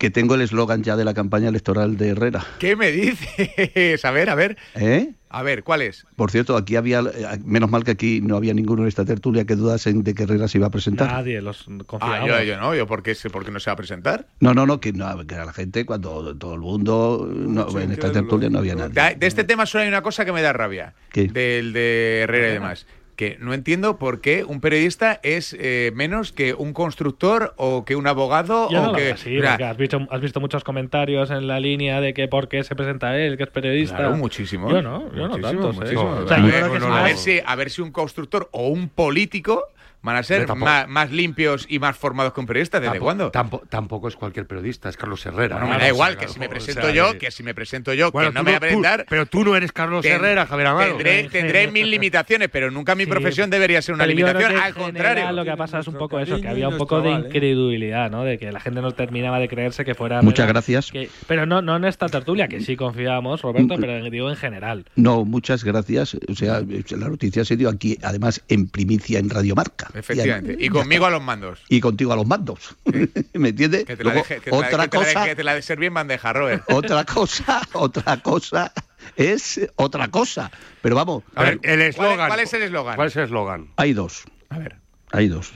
Que 0.00 0.10
tengo 0.10 0.34
el 0.34 0.40
eslogan 0.40 0.82
ya 0.82 0.96
de 0.96 1.04
la 1.04 1.12
campaña 1.14 1.48
electoral 1.50 1.96
de 1.98 2.08
Herrera. 2.08 2.42
¿qué 2.58 2.74
me 2.74 2.90
dices? 2.90 4.04
A 4.04 4.10
ver, 4.10 4.30
a 4.30 4.34
ver. 4.34 4.56
¿Eh? 4.74 5.10
A 5.28 5.42
ver, 5.44 5.62
¿cuál 5.62 5.82
es? 5.82 6.06
Por 6.16 6.30
cierto, 6.32 6.56
aquí 6.56 6.74
había, 6.74 7.00
eh, 7.00 7.38
menos 7.44 7.70
mal 7.70 7.84
que 7.84 7.92
aquí 7.92 8.20
no 8.20 8.36
había 8.36 8.52
ninguno 8.54 8.82
en 8.82 8.88
esta 8.88 9.04
tertulia 9.04 9.44
que 9.44 9.54
dudasen 9.54 10.02
de 10.02 10.14
que 10.14 10.22
Herrera 10.24 10.48
se 10.48 10.58
iba 10.58 10.66
a 10.66 10.70
presentar. 10.70 11.06
Nadie 11.08 11.40
los 11.42 11.66
Ah, 11.68 11.84
confiamos. 11.86 12.28
yo, 12.28 12.42
yo 12.42 12.56
no, 12.56 12.74
yo 12.74 12.86
por 12.88 13.02
qué, 13.04 13.14
sé- 13.14 13.30
por 13.30 13.44
qué 13.44 13.50
no 13.52 13.60
se 13.60 13.70
va 13.70 13.74
a 13.74 13.76
presentar. 13.76 14.26
No, 14.40 14.54
no, 14.54 14.64
no, 14.66 14.80
que, 14.80 14.92
no, 14.92 15.24
que 15.26 15.36
la 15.36 15.52
gente, 15.52 15.84
cuando 15.86 16.34
todo 16.36 16.54
el 16.54 16.60
mundo, 16.60 17.28
no, 17.32 17.78
en 17.78 17.92
esta 17.92 18.10
tertulia 18.10 18.48
no 18.50 18.58
había 18.58 18.74
nadie. 18.74 18.94
De, 19.10 19.16
de 19.16 19.26
este 19.26 19.44
tema 19.44 19.66
solo 19.66 19.82
hay 19.82 19.88
una 19.88 20.02
cosa 20.02 20.24
que 20.24 20.32
me 20.32 20.42
da 20.42 20.52
rabia. 20.52 20.94
¿Qué? 21.12 21.28
Del 21.28 21.72
de 21.74 22.20
Herrera 22.22 22.48
y 22.48 22.52
demás. 22.54 22.86
Que 23.20 23.36
no 23.38 23.52
entiendo 23.52 23.98
por 23.98 24.22
qué 24.22 24.44
un 24.44 24.62
periodista 24.62 25.20
es 25.22 25.54
eh, 25.60 25.92
menos 25.94 26.32
que 26.32 26.54
un 26.54 26.72
constructor 26.72 27.52
o 27.58 27.84
que 27.84 27.94
un 27.94 28.06
abogado 28.06 28.70
Yo 28.70 28.92
o 28.92 28.92
que. 28.94 29.14
Mira, 29.26 29.50
porque 29.50 29.64
has 29.64 29.76
visto, 29.76 30.00
has 30.10 30.20
visto 30.22 30.40
muchos 30.40 30.64
comentarios 30.64 31.30
en 31.30 31.46
la 31.46 31.60
línea 31.60 32.00
de 32.00 32.14
que 32.14 32.28
por 32.28 32.48
qué 32.48 32.64
se 32.64 32.74
presenta 32.74 33.18
él, 33.18 33.36
que 33.36 33.42
es 33.42 33.50
periodista. 33.50 33.98
Claro, 33.98 34.16
muchísimo. 34.16 34.70
Yo 34.70 34.80
no, 34.80 35.12
yo 35.14 35.28
no 35.28 35.36
Muchísimo, 35.36 35.42
tanto. 35.66 35.72
muchísimo. 35.74 36.10
O 36.24 36.26
sea, 36.28 36.38
a, 36.38 36.40
yo 36.48 36.74
a 36.74 36.78
no- 36.78 37.02
ver 37.04 37.16
si, 37.18 37.40
a 37.44 37.54
ver 37.56 37.68
si 37.68 37.82
un 37.82 37.92
constructor 37.92 38.48
o 38.52 38.68
un 38.68 38.88
político 38.88 39.64
van 40.02 40.16
a 40.16 40.22
ser 40.22 40.46
tampoco- 40.46 40.70
más, 40.70 40.88
más 40.88 41.10
limpios 41.10 41.66
y 41.68 41.78
más 41.78 41.96
formados 41.96 42.32
que 42.32 42.40
un 42.40 42.46
periodista. 42.46 42.80
¿Desde 42.80 42.94
Tampo- 42.94 43.04
cuándo? 43.04 43.30
Tampo- 43.32 43.62
tampoco 43.68 44.08
es 44.08 44.16
cualquier 44.16 44.46
periodista, 44.46 44.88
es 44.88 44.96
Carlos 44.96 45.24
Herrera. 45.26 45.56
Bueno, 45.56 45.72
me 45.74 45.78
da 45.78 45.88
igual 45.88 46.16
que 46.16 46.28
si 46.28 46.38
me 46.38 46.46
o 46.46 46.50
presento 46.50 46.82
sea, 46.82 46.90
yo, 46.92 47.18
que- 47.18 47.30
si 47.30 47.42
me 47.42 47.54
presento 47.54 47.92
yo, 47.92 48.10
Bueno, 48.10 48.30
que 48.30 48.34
no 48.34 48.42
me 48.44 48.50
voy 48.52 48.56
a 48.56 48.60
presentar. 48.60 49.06
pero 49.08 49.26
tú 49.26 49.44
no 49.44 49.56
eres 49.56 49.72
Carlos 49.72 50.02
ten- 50.02 50.12
Herrera, 50.14 50.46
Javier 50.46 50.68
Amaro. 50.68 50.90
Tendré, 50.96 51.24
tendré 51.28 51.66
mil 51.68 51.90
limitaciones, 51.90 52.48
pero 52.50 52.70
nunca 52.70 52.94
mi 52.94 53.04
Sí, 53.04 53.10
profesión 53.10 53.50
debería 53.50 53.82
ser 53.82 53.94
una 53.94 54.04
pero 54.04 54.16
limitación. 54.16 54.44
Al 54.44 54.50
general 54.50 54.74
contrario. 54.74 55.32
Lo 55.32 55.44
que 55.44 55.56
pasa 55.56 55.78
es 55.80 55.86
un 55.88 55.94
poco 55.94 56.18
eso, 56.18 56.40
que 56.40 56.48
había 56.48 56.68
un 56.68 56.78
poco 56.78 57.00
de 57.00 57.10
¿eh? 57.10 57.22
incredulidad, 57.26 58.10
¿no? 58.10 58.24
De 58.24 58.38
que 58.38 58.50
la 58.52 58.60
gente 58.60 58.80
no 58.80 58.92
terminaba 58.92 59.38
de 59.38 59.48
creerse 59.48 59.84
que 59.84 59.94
fuera. 59.94 60.22
Muchas 60.22 60.40
Herrera, 60.44 60.52
gracias. 60.54 60.90
que- 60.90 61.10
pero 61.26 61.46
no, 61.46 61.62
no 61.62 61.76
en 61.76 61.84
esta 61.84 62.08
tertulia, 62.08 62.48
que 62.48 62.60
sí 62.60 62.76
confiábamos, 62.76 63.42
Roberto, 63.42 63.76
pero 63.80 64.02
digo 64.10 64.30
en 64.30 64.36
general. 64.36 64.84
No, 64.96 65.24
muchas 65.24 65.64
gracias. 65.64 66.14
O 66.28 66.34
sea, 66.34 66.60
la 66.60 67.08
noticia 67.08 67.44
se 67.44 67.56
dio 67.56 67.68
aquí, 67.68 67.98
además, 68.02 68.42
en 68.48 68.68
primicia 68.68 69.18
en 69.18 69.30
Radio 69.30 69.54
Marca. 69.54 69.89
Efectivamente. 69.94 70.56
Y, 70.58 70.66
Y 70.66 70.68
conmigo 70.68 71.06
a 71.06 71.10
los 71.10 71.22
mandos. 71.22 71.60
y 71.68 71.80
contigo 71.80 72.12
a 72.12 72.16
los 72.16 72.26
mandos. 72.26 72.76
¿Me 73.34 73.48
entiendes? 73.50 73.84
Que 73.84 73.96
te 73.96 74.04
la 74.04 74.12
Luego, 74.12 74.26
deje, 74.28 74.40
que 74.40 74.50
te 74.50 74.50
la- 74.50 74.56
otra 74.56 74.68
que 74.70 74.88
te 74.88 74.98
la- 74.98 75.04
cosa, 75.04 75.24
que 75.26 75.36
te 75.36 75.44
la 75.44 75.54
de 75.54 75.62
ser 75.62 75.78
bien 75.78 75.94
bandeja, 75.94 76.32
Robert. 76.32 76.62
otra 76.70 77.04
cosa, 77.04 77.60
otra 77.72 78.16
cosa 78.18 78.72
es 79.16 79.60
otra 79.76 80.08
cosa. 80.08 80.50
Pero 80.82 80.94
vamos, 80.96 81.22
A 81.34 81.42
ver, 81.44 81.52
el 81.54 81.60
¿cuál 81.60 81.80
es- 81.80 81.88
eslogan. 81.96 82.28
¿Cuál 82.28 82.40
es 82.40 82.52
el 82.54 82.62
eslogan? 82.62 82.96
¿Cuál 82.96 83.08
es 83.08 83.16
el 83.16 83.22
eslogan? 83.24 83.68
hay 83.76 83.92
dos. 83.92 84.24
A 84.48 84.58
ver, 84.58 84.76
Hay 85.12 85.28
dos. 85.28 85.52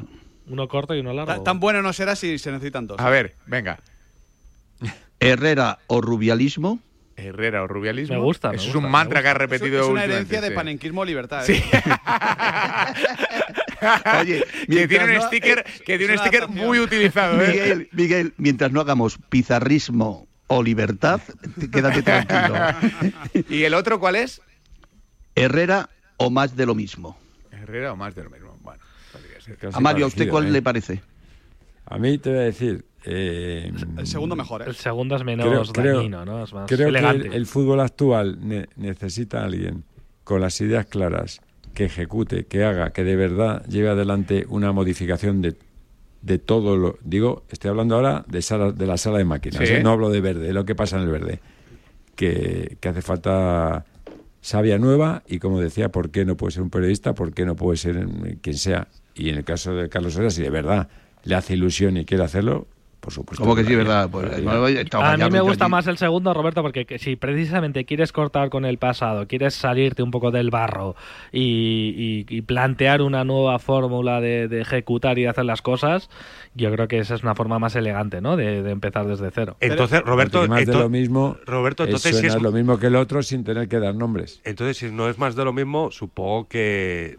Uno 0.47 0.69
corto 0.69 0.95
y 0.95 1.01
uno 1.01 1.13
largo. 1.15 1.33
Ta- 1.35 1.43
Tan 1.43 1.59
bueno 1.61 1.81
no 1.83 1.93
será 1.93 2.17
si 2.17 2.39
se 2.39 2.53
necesitan 2.53 2.87
dos. 2.87 2.99
a 3.01 3.09
ver, 3.11 3.35
venga. 3.47 3.79
Herrera 5.21 5.79
o 5.87 6.01
rubialismo. 6.03 6.81
Herrera 7.17 7.63
o 7.63 7.67
rubialismo. 7.69 8.17
Me 8.17 8.21
gusta, 8.23 8.51
me 8.51 8.57
Eso 8.57 8.67
es 8.67 8.73
gusta, 8.75 8.87
un 8.87 8.91
mantra 8.93 9.21
gusta. 9.21 9.23
que 9.23 9.29
has 9.29 9.35
Es, 9.37 9.39
repetido 9.61 9.83
es 9.85 9.89
una 9.89 10.05
herencia 10.05 10.41
de 10.41 10.49
sí. 10.49 10.55
panenquismo 10.55 11.05
libertad. 11.05 11.45
Sí. 11.47 11.63
Oye, 14.21 14.45
que 14.69 14.89
tiene 14.89 15.17
un 15.19 15.23
sticker, 15.23 15.59
eh, 15.67 15.83
que 15.85 15.99
tiene 15.99 16.13
un 16.15 16.19
sticker 16.21 16.41
adaptación. 16.43 16.67
muy 16.67 16.79
utilizado, 16.81 17.41
¿eh? 17.43 17.49
Miguel, 17.49 17.89
Miguel, 17.93 18.35
mientras 18.37 18.73
no 18.73 18.81
hagamos 18.81 19.19
pizarrismo 19.29 20.27
o 20.47 20.63
libertad, 20.63 21.21
quédate 21.73 22.03
tranquilo. 22.03 22.55
¿Y 23.49 23.63
el 23.65 23.75
otro 23.75 23.99
cuál 24.01 24.17
es? 24.17 24.41
Herrera 25.35 25.91
o 26.17 26.31
más 26.31 26.57
de 26.57 26.67
lo 26.67 26.75
mismo. 26.75 27.17
Herrera 27.51 27.93
o 27.93 27.97
más 27.97 28.15
de 28.15 28.25
lo 28.25 28.31
mismo. 28.31 28.57
Bueno, 28.63 28.81
podría 29.13 29.41
ser. 29.41 29.57
Casi 29.57 29.77
Amario, 29.77 30.05
¿a 30.05 30.09
usted 30.09 30.29
cuál 30.29 30.47
¿eh? 30.47 30.51
le 30.51 30.63
parece? 30.63 31.03
A 31.87 31.99
mí 31.99 32.19
te 32.19 32.31
voy 32.31 32.39
a 32.39 32.43
decir. 32.43 32.85
eh, 33.05 33.73
El 33.99 34.07
segundo 34.07 34.37
mejor, 34.37 34.63
¿eh? 34.63 34.67
El 34.69 34.75
segundo 34.77 35.17
es 35.17 35.25
menos 35.25 35.73
creo- 35.73 35.97
dañino, 35.99 36.25
¿no? 36.25 36.45
Es 36.45 36.53
más 36.53 36.67
creo 36.69 36.91
que 36.93 36.99
el, 36.99 37.33
el 37.33 37.47
fútbol 37.47 37.81
actual 37.81 38.39
ne- 38.47 38.69
necesita 38.77 39.41
a 39.41 39.45
alguien 39.45 39.85
con 40.25 40.41
las 40.41 40.59
ideas 40.61 40.87
claras, 40.87 41.41
que 41.75 41.85
ejecute, 41.87 42.47
que 42.47 42.65
haga, 42.65 42.91
que 42.91 43.05
de 43.05 43.17
verdad 43.17 43.65
lleve 43.67 43.89
adelante 43.91 44.47
una 44.49 44.73
modificación 44.73 45.43
de, 45.43 45.55
de 46.23 46.39
todo 46.39 46.77
lo... 46.77 46.99
Digo, 47.03 47.45
estoy 47.51 47.71
hablando 47.71 47.97
ahora 47.97 48.25
de, 48.29 48.41
sala, 48.43 48.73
de 48.73 48.87
la 48.87 48.97
sala 48.97 49.19
de 49.19 49.25
máquinas, 49.25 49.69
Sí. 49.69 49.75
¿eh? 49.75 49.83
no 49.83 49.91
hablo 49.91 50.09
de 50.11 50.21
verde, 50.21 50.47
de 50.47 50.53
lo 50.55 50.65
que 50.65 50.75
pasa 50.75 50.97
en 50.97 51.03
el 51.03 51.11
verde. 51.11 51.41
Que, 52.17 52.77
que 52.81 52.89
hace 52.89 53.03
falta 53.03 53.85
sabia 54.41 54.79
nueva 54.79 55.23
y 55.27 55.39
como 55.39 55.61
decía, 55.61 55.89
¿por 55.91 56.11
qué 56.11 56.25
no 56.25 56.37
puede 56.37 56.53
ser 56.53 56.63
un 56.63 56.71
periodista? 56.71 57.15
¿Por 57.15 57.33
qué 57.33 57.45
no 57.45 57.57
puede 57.57 57.77
ser 57.77 57.97
eh, 57.97 58.37
quien 58.41 58.57
sea? 58.57 58.89
Y 59.15 59.31
en 59.31 59.37
el 59.39 59.45
caso 59.45 59.75
de 59.75 59.89
Carlos 59.89 60.15
Herrera, 60.15 60.31
si 60.31 60.43
de 60.43 60.51
verdad 60.51 60.89
le 61.25 61.35
hace 61.35 61.55
ilusión 61.55 61.97
y 61.97 62.05
quiere 62.05 62.23
hacerlo, 62.25 62.67
por 63.05 63.13
supuesto. 63.13 63.43
Como 63.45 63.55
que 63.55 63.65
sí, 63.65 63.75
verdad. 63.77 64.09
Pues, 64.11 64.25
estaba 64.33 65.13
A 65.13 65.17
mí 65.19 65.31
me 65.31 65.41
gusta 65.43 65.65
allí. 65.67 65.71
más 65.71 65.87
el 65.87 65.99
segundo, 65.99 66.33
Roberto, 66.33 66.63
porque 66.63 66.87
que 66.87 66.99
si 66.99 67.17
precisamente 67.17 67.85
quieres 67.85 68.13
cortar 68.13 68.49
con 68.49 68.65
el 68.65 68.79
pasado, 68.79 69.29
quieres 69.29 69.55
salirte 69.55 70.03
un 70.03 70.11
poco 70.11 70.31
del 70.31 70.49
barro 70.51 70.97
y, 71.31 72.25
y- 72.31 72.35
y 72.35 72.41
plantear 72.43 73.03
una 73.03 73.23
nueva 73.25 73.59
fórmula 73.59 74.23
de, 74.23 74.49
de 74.49 74.63
ejecutar 74.63 75.19
y 75.19 75.23
de 75.25 75.29
hacer 75.29 75.45
las 75.45 75.61
cosas, 75.61 76.09
yo 76.55 76.73
creo 76.73 76.89
que 76.89 76.99
esa 76.99 77.15
es 77.15 77.23
una 77.23 77.35
forma 77.35 77.59
más 77.59 77.77
elegante, 77.77 78.23
¿no? 78.23 78.37
De, 78.39 78.63
de 78.63 78.71
empezar 78.71 79.07
desde 79.07 79.31
cero. 79.31 79.57
Entonces, 79.61 80.01
Roberto, 80.03 80.39
Porque 80.39 80.49
más 80.49 80.67
de 80.67 80.73
lo 80.73 80.89
mismo, 80.89 81.37
Roberto, 81.45 81.83
es- 81.83 81.89
entonces 81.89 82.17
si 82.17 82.21
suena 82.23 82.37
es- 82.37 82.43
lo 82.43 82.53
mismo 82.53 82.79
que 82.79 82.87
el 82.87 82.97
otro 82.97 83.23
sin 83.23 83.45
tener 83.45 83.69
que 83.69 83.79
dar 83.81 83.95
nombres. 83.95 84.41
Entonces, 84.45 84.79
si 84.79 84.91
no 84.91 85.11
es 85.11 85.19
más 85.19 85.37
de 85.37 85.45
lo 85.45 85.53
mismo, 85.53 85.91
supongo 85.91 86.49
que 86.49 87.19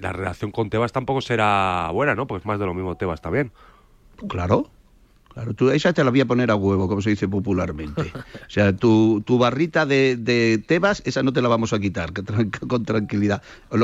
la 0.00 0.12
relación 0.14 0.52
con 0.52 0.70
Tebas 0.70 0.92
tampoco 0.92 1.20
será 1.20 1.90
buena, 1.92 2.14
¿no? 2.14 2.26
Pues 2.26 2.46
más 2.46 2.58
de 2.58 2.64
lo 2.66 2.72
mismo 2.72 2.96
Tebas 2.96 3.20
también. 3.20 3.52
Claro. 4.28 4.70
Claro, 5.36 5.52
tú 5.52 5.68
esa 5.68 5.92
te 5.92 6.02
la 6.02 6.08
voy 6.08 6.22
a 6.22 6.24
poner 6.26 6.50
a 6.50 6.54
huevo, 6.56 6.88
como 6.88 7.02
se 7.02 7.10
dice 7.10 7.28
popularmente. 7.28 8.10
O 8.14 8.48
sea, 8.48 8.74
tu, 8.74 9.20
tu 9.20 9.36
barrita 9.36 9.84
de, 9.84 10.16
de 10.16 10.56
Tebas, 10.66 11.02
esa 11.04 11.22
no 11.22 11.30
te 11.34 11.42
la 11.42 11.48
vamos 11.48 11.74
a 11.74 11.78
quitar, 11.78 12.10
con 12.68 12.86
tranquilidad. 12.86 13.42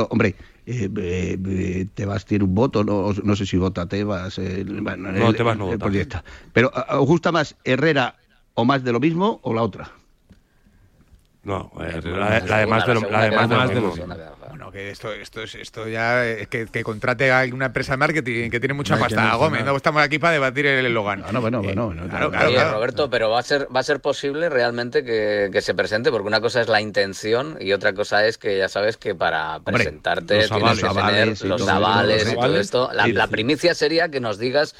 Hombre, 0.09 0.35
eh, 0.65 0.89
eh, 0.97 1.37
eh, 1.45 1.85
Tebas 1.93 2.25
tiene 2.25 2.43
un 2.45 2.55
voto, 2.55 2.83
no, 2.83 3.13
no 3.23 3.35
sé 3.35 3.45
si 3.45 3.57
vota 3.57 3.85
Tebas. 3.87 4.39
eh, 4.39 4.65
bueno, 4.67 5.11
No, 5.11 5.29
el- 5.29 5.35
Tebas 5.35 5.55
no 5.55 5.71
el- 5.71 5.77
vota. 5.77 6.23
Pero, 6.53 6.71
¿a- 6.75 6.99
¿os 6.99 7.07
gusta 7.07 7.31
más 7.31 7.55
Herrera 7.63 8.15
o 8.55 8.65
más 8.65 8.83
de 8.83 8.91
lo 8.91 8.99
mismo 8.99 9.39
o 9.43 9.53
la 9.53 9.61
otra? 9.61 9.91
No, 11.43 11.69
eh, 11.81 11.99
la, 12.05 12.39
la 12.39 12.57
de 12.59 12.65
más 12.67 12.87
de 12.87 12.93
lo, 12.93 13.01
la 13.09 13.23
de 13.23 13.31
más 13.31 13.49
de 13.69 13.81
lo. 13.81 13.93
Bueno, 14.49 14.71
que 14.71 14.91
esto, 14.91 15.11
esto, 15.11 15.41
es- 15.43 15.55
esto 15.55 15.89
ya 15.89 16.25
es 16.25 16.47
que, 16.47 16.67
que 16.67 16.83
contrate 16.83 17.33
a 17.33 17.43
una 17.51 17.65
empresa 17.65 17.93
de 17.93 17.97
marketing 17.97 18.49
que 18.49 18.61
tiene 18.61 18.73
mucha 18.73 18.95
No 18.95 19.01
pasta. 19.01 19.15
mencionar. 19.17 19.37
Gómez, 19.39 19.65
no 19.65 19.75
estamos 19.75 20.01
aquí 20.01 20.19
para 20.19 20.31
debatir 20.33 20.65
el 20.67 20.85
eslogan. 20.85 21.25
No, 21.33 21.41
bueno, 21.41 21.61
bueno. 21.61 21.91
claro, 22.09 22.29
claro, 22.31 22.47
Oye, 22.47 22.55
claro. 22.55 22.71
Roberto, 22.75 23.09
pero 23.09 23.29
va 23.29 23.39
a 23.39 23.43
ser 23.43 23.67
va 23.75 23.81
a 23.81 23.83
ser 23.83 23.99
posible 23.99 24.47
realmente 24.47 25.03
que, 25.03 25.49
que 25.51 25.61
se 25.61 25.73
presente, 25.73 26.11
porque 26.11 26.27
una 26.27 26.39
cosa 26.39 26.61
es 26.61 26.69
la 26.69 26.79
intención 26.79 27.57
y 27.59 27.73
otra 27.73 27.91
cosa 27.93 28.25
es 28.25 28.37
que 28.37 28.57
ya 28.57 28.69
sabes 28.69 28.95
que 28.95 29.13
para 29.13 29.59
presentarte 29.59 30.47
los 30.47 30.49
tienes 30.49 30.63
avales, 30.63 30.79
que 30.81 30.87
avales 30.87 31.39
tener 31.39 31.45
y 31.45 31.47
los 31.49 31.61
todo 31.61 31.71
avales 31.71 32.31
y 32.31 32.35
todo 32.35 32.57
esto. 32.57 32.89
La, 32.93 33.03
Sí, 33.03 33.11
la 33.11 33.25
sí. 33.25 33.31
primicia 33.31 33.75
sería 33.75 34.07
que 34.07 34.21
nos 34.21 34.37
digas 34.39 34.75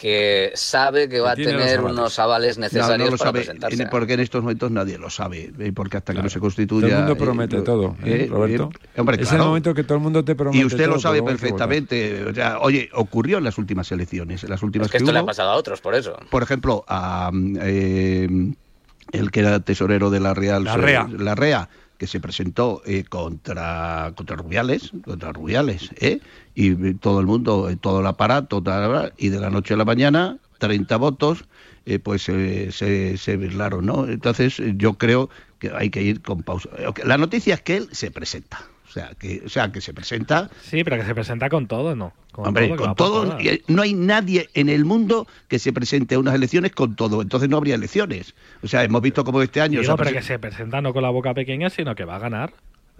que 0.00 0.50
sabe 0.54 1.10
que 1.10 1.20
va 1.20 1.32
a 1.32 1.36
tener 1.36 1.78
unos 1.82 2.18
avales 2.18 2.56
necesarios 2.56 3.10
no 3.10 3.12
lo 3.12 3.18
para 3.18 3.28
sabe, 3.30 3.40
presentarse. 3.40 3.82
en- 3.82 3.90
porque 3.90 4.14
en 4.14 4.20
estos 4.20 4.40
momentos 4.42 4.70
nadie 4.70 4.96
lo 4.96 5.10
sabe, 5.10 5.52
eh, 5.58 5.72
porque 5.74 5.98
hasta 5.98 6.14
que 6.14 6.22
no 6.22 6.30
se 6.30 6.40
constituya... 6.40 6.86
Todo 6.88 6.96
el 6.96 6.96
mundo 7.04 7.12
eh, 7.12 7.16
promete 7.26 7.56
eh, 7.58 7.60
todo, 7.60 7.96
¿eh, 8.02 8.24
eh, 8.24 8.28
Roberto? 8.30 8.70
eh, 8.94 9.00
hombre, 9.00 9.16
es 9.20 9.28
claro. 9.28 9.42
el 9.44 9.48
momento 9.50 9.74
que 9.74 9.84
todo 9.84 9.98
el 9.98 10.02
mundo 10.02 10.24
te 10.24 10.34
promete 10.34 10.56
Y 10.58 10.64
usted 10.64 10.84
todo, 10.86 10.94
lo 10.94 11.00
sabe 11.00 11.22
perfectamente. 11.22 12.24
O 12.24 12.34
sea, 12.34 12.60
oye, 12.60 12.88
ocurrió 12.94 13.36
en 13.36 13.44
las 13.44 13.58
últimas 13.58 13.92
elecciones. 13.92 14.42
En 14.42 14.48
las 14.48 14.62
últimas 14.62 14.86
Es 14.86 14.92
que 14.92 14.96
esto 14.98 15.12
le 15.12 15.18
ha 15.18 15.26
pasado 15.26 15.50
a 15.50 15.56
otros, 15.56 15.82
por 15.82 15.94
eso. 15.94 16.16
por 16.30 16.42
ejemplo, 16.42 16.82
a 16.88 17.30
el 17.34 19.30
que 19.30 19.40
era 19.40 19.60
tesorero 19.60 20.08
de 20.08 20.20
la 20.20 20.32
Real 20.32 20.64
Larrea. 20.64 21.08
la 21.14 21.34
REA, 21.34 21.68
que 21.98 22.06
se 22.06 22.20
presentó 22.20 22.80
eh, 22.86 23.04
contra 23.06 24.12
contra 24.16 24.36
Rubiales, 24.36 24.92
contra 25.04 25.32
Rubiales, 25.32 25.90
¿eh? 25.96 26.20
Y 26.54 26.94
todo 26.94 27.20
el 27.20 27.26
mundo, 27.26 27.70
eh, 27.70 27.76
todo 27.76 28.00
el 28.00 28.06
aparato, 28.06 28.62
tal, 28.62 29.12
y 29.16 29.28
de 29.28 29.40
la 29.40 29.50
noche 29.50 29.74
a 29.74 29.76
la 29.76 29.84
mañana, 29.84 30.38
30 30.58 30.96
votos, 30.96 31.44
eh, 31.86 31.98
pues 31.98 32.28
eh, 32.28 32.68
se, 32.70 33.16
se 33.16 33.36
birlaron, 33.36 33.86
¿no? 33.86 34.06
Entonces, 34.06 34.60
eh, 34.60 34.74
yo 34.76 34.94
creo 34.94 35.30
que 35.58 35.72
hay 35.74 35.90
que 35.90 36.02
ir 36.02 36.20
con 36.20 36.42
pausa. 36.42 36.68
La 37.04 37.18
noticia 37.18 37.54
es 37.54 37.62
que 37.62 37.78
él 37.78 37.88
se 37.90 38.10
presenta. 38.10 38.60
O 38.86 38.92
sea, 38.92 39.12
que, 39.18 39.42
o 39.46 39.48
sea, 39.48 39.70
que 39.70 39.80
se 39.80 39.94
presenta 39.94 40.50
Sí, 40.62 40.82
pero 40.82 40.96
que 40.96 41.04
se 41.04 41.14
presenta 41.14 41.48
con 41.48 41.68
todo, 41.68 41.94
¿no? 41.94 42.12
Con 42.32 42.48
Hombre, 42.48 42.68
todo, 42.68 42.76
con 42.76 42.94
todo, 42.96 43.38
no 43.68 43.82
hay 43.82 43.94
nadie 43.94 44.50
en 44.54 44.68
el 44.68 44.84
mundo 44.84 45.28
que 45.48 45.60
se 45.60 45.72
presente 45.72 46.16
a 46.16 46.18
unas 46.18 46.34
elecciones 46.34 46.72
con 46.72 46.96
todo, 46.96 47.22
entonces 47.22 47.48
no 47.48 47.56
habría 47.56 47.76
elecciones. 47.76 48.34
O 48.62 48.68
sea, 48.68 48.82
hemos 48.82 49.00
visto 49.00 49.24
como 49.24 49.42
este 49.42 49.60
año... 49.60 49.80
Digo, 49.80 49.96
pero 49.96 50.10
que 50.10 50.22
se 50.22 50.40
presenta 50.40 50.80
no 50.80 50.92
con 50.92 51.02
la 51.02 51.10
boca 51.10 51.34
pequeña, 51.34 51.70
sino 51.70 51.94
que 51.94 52.04
va 52.04 52.16
a 52.16 52.18
ganar. 52.18 52.52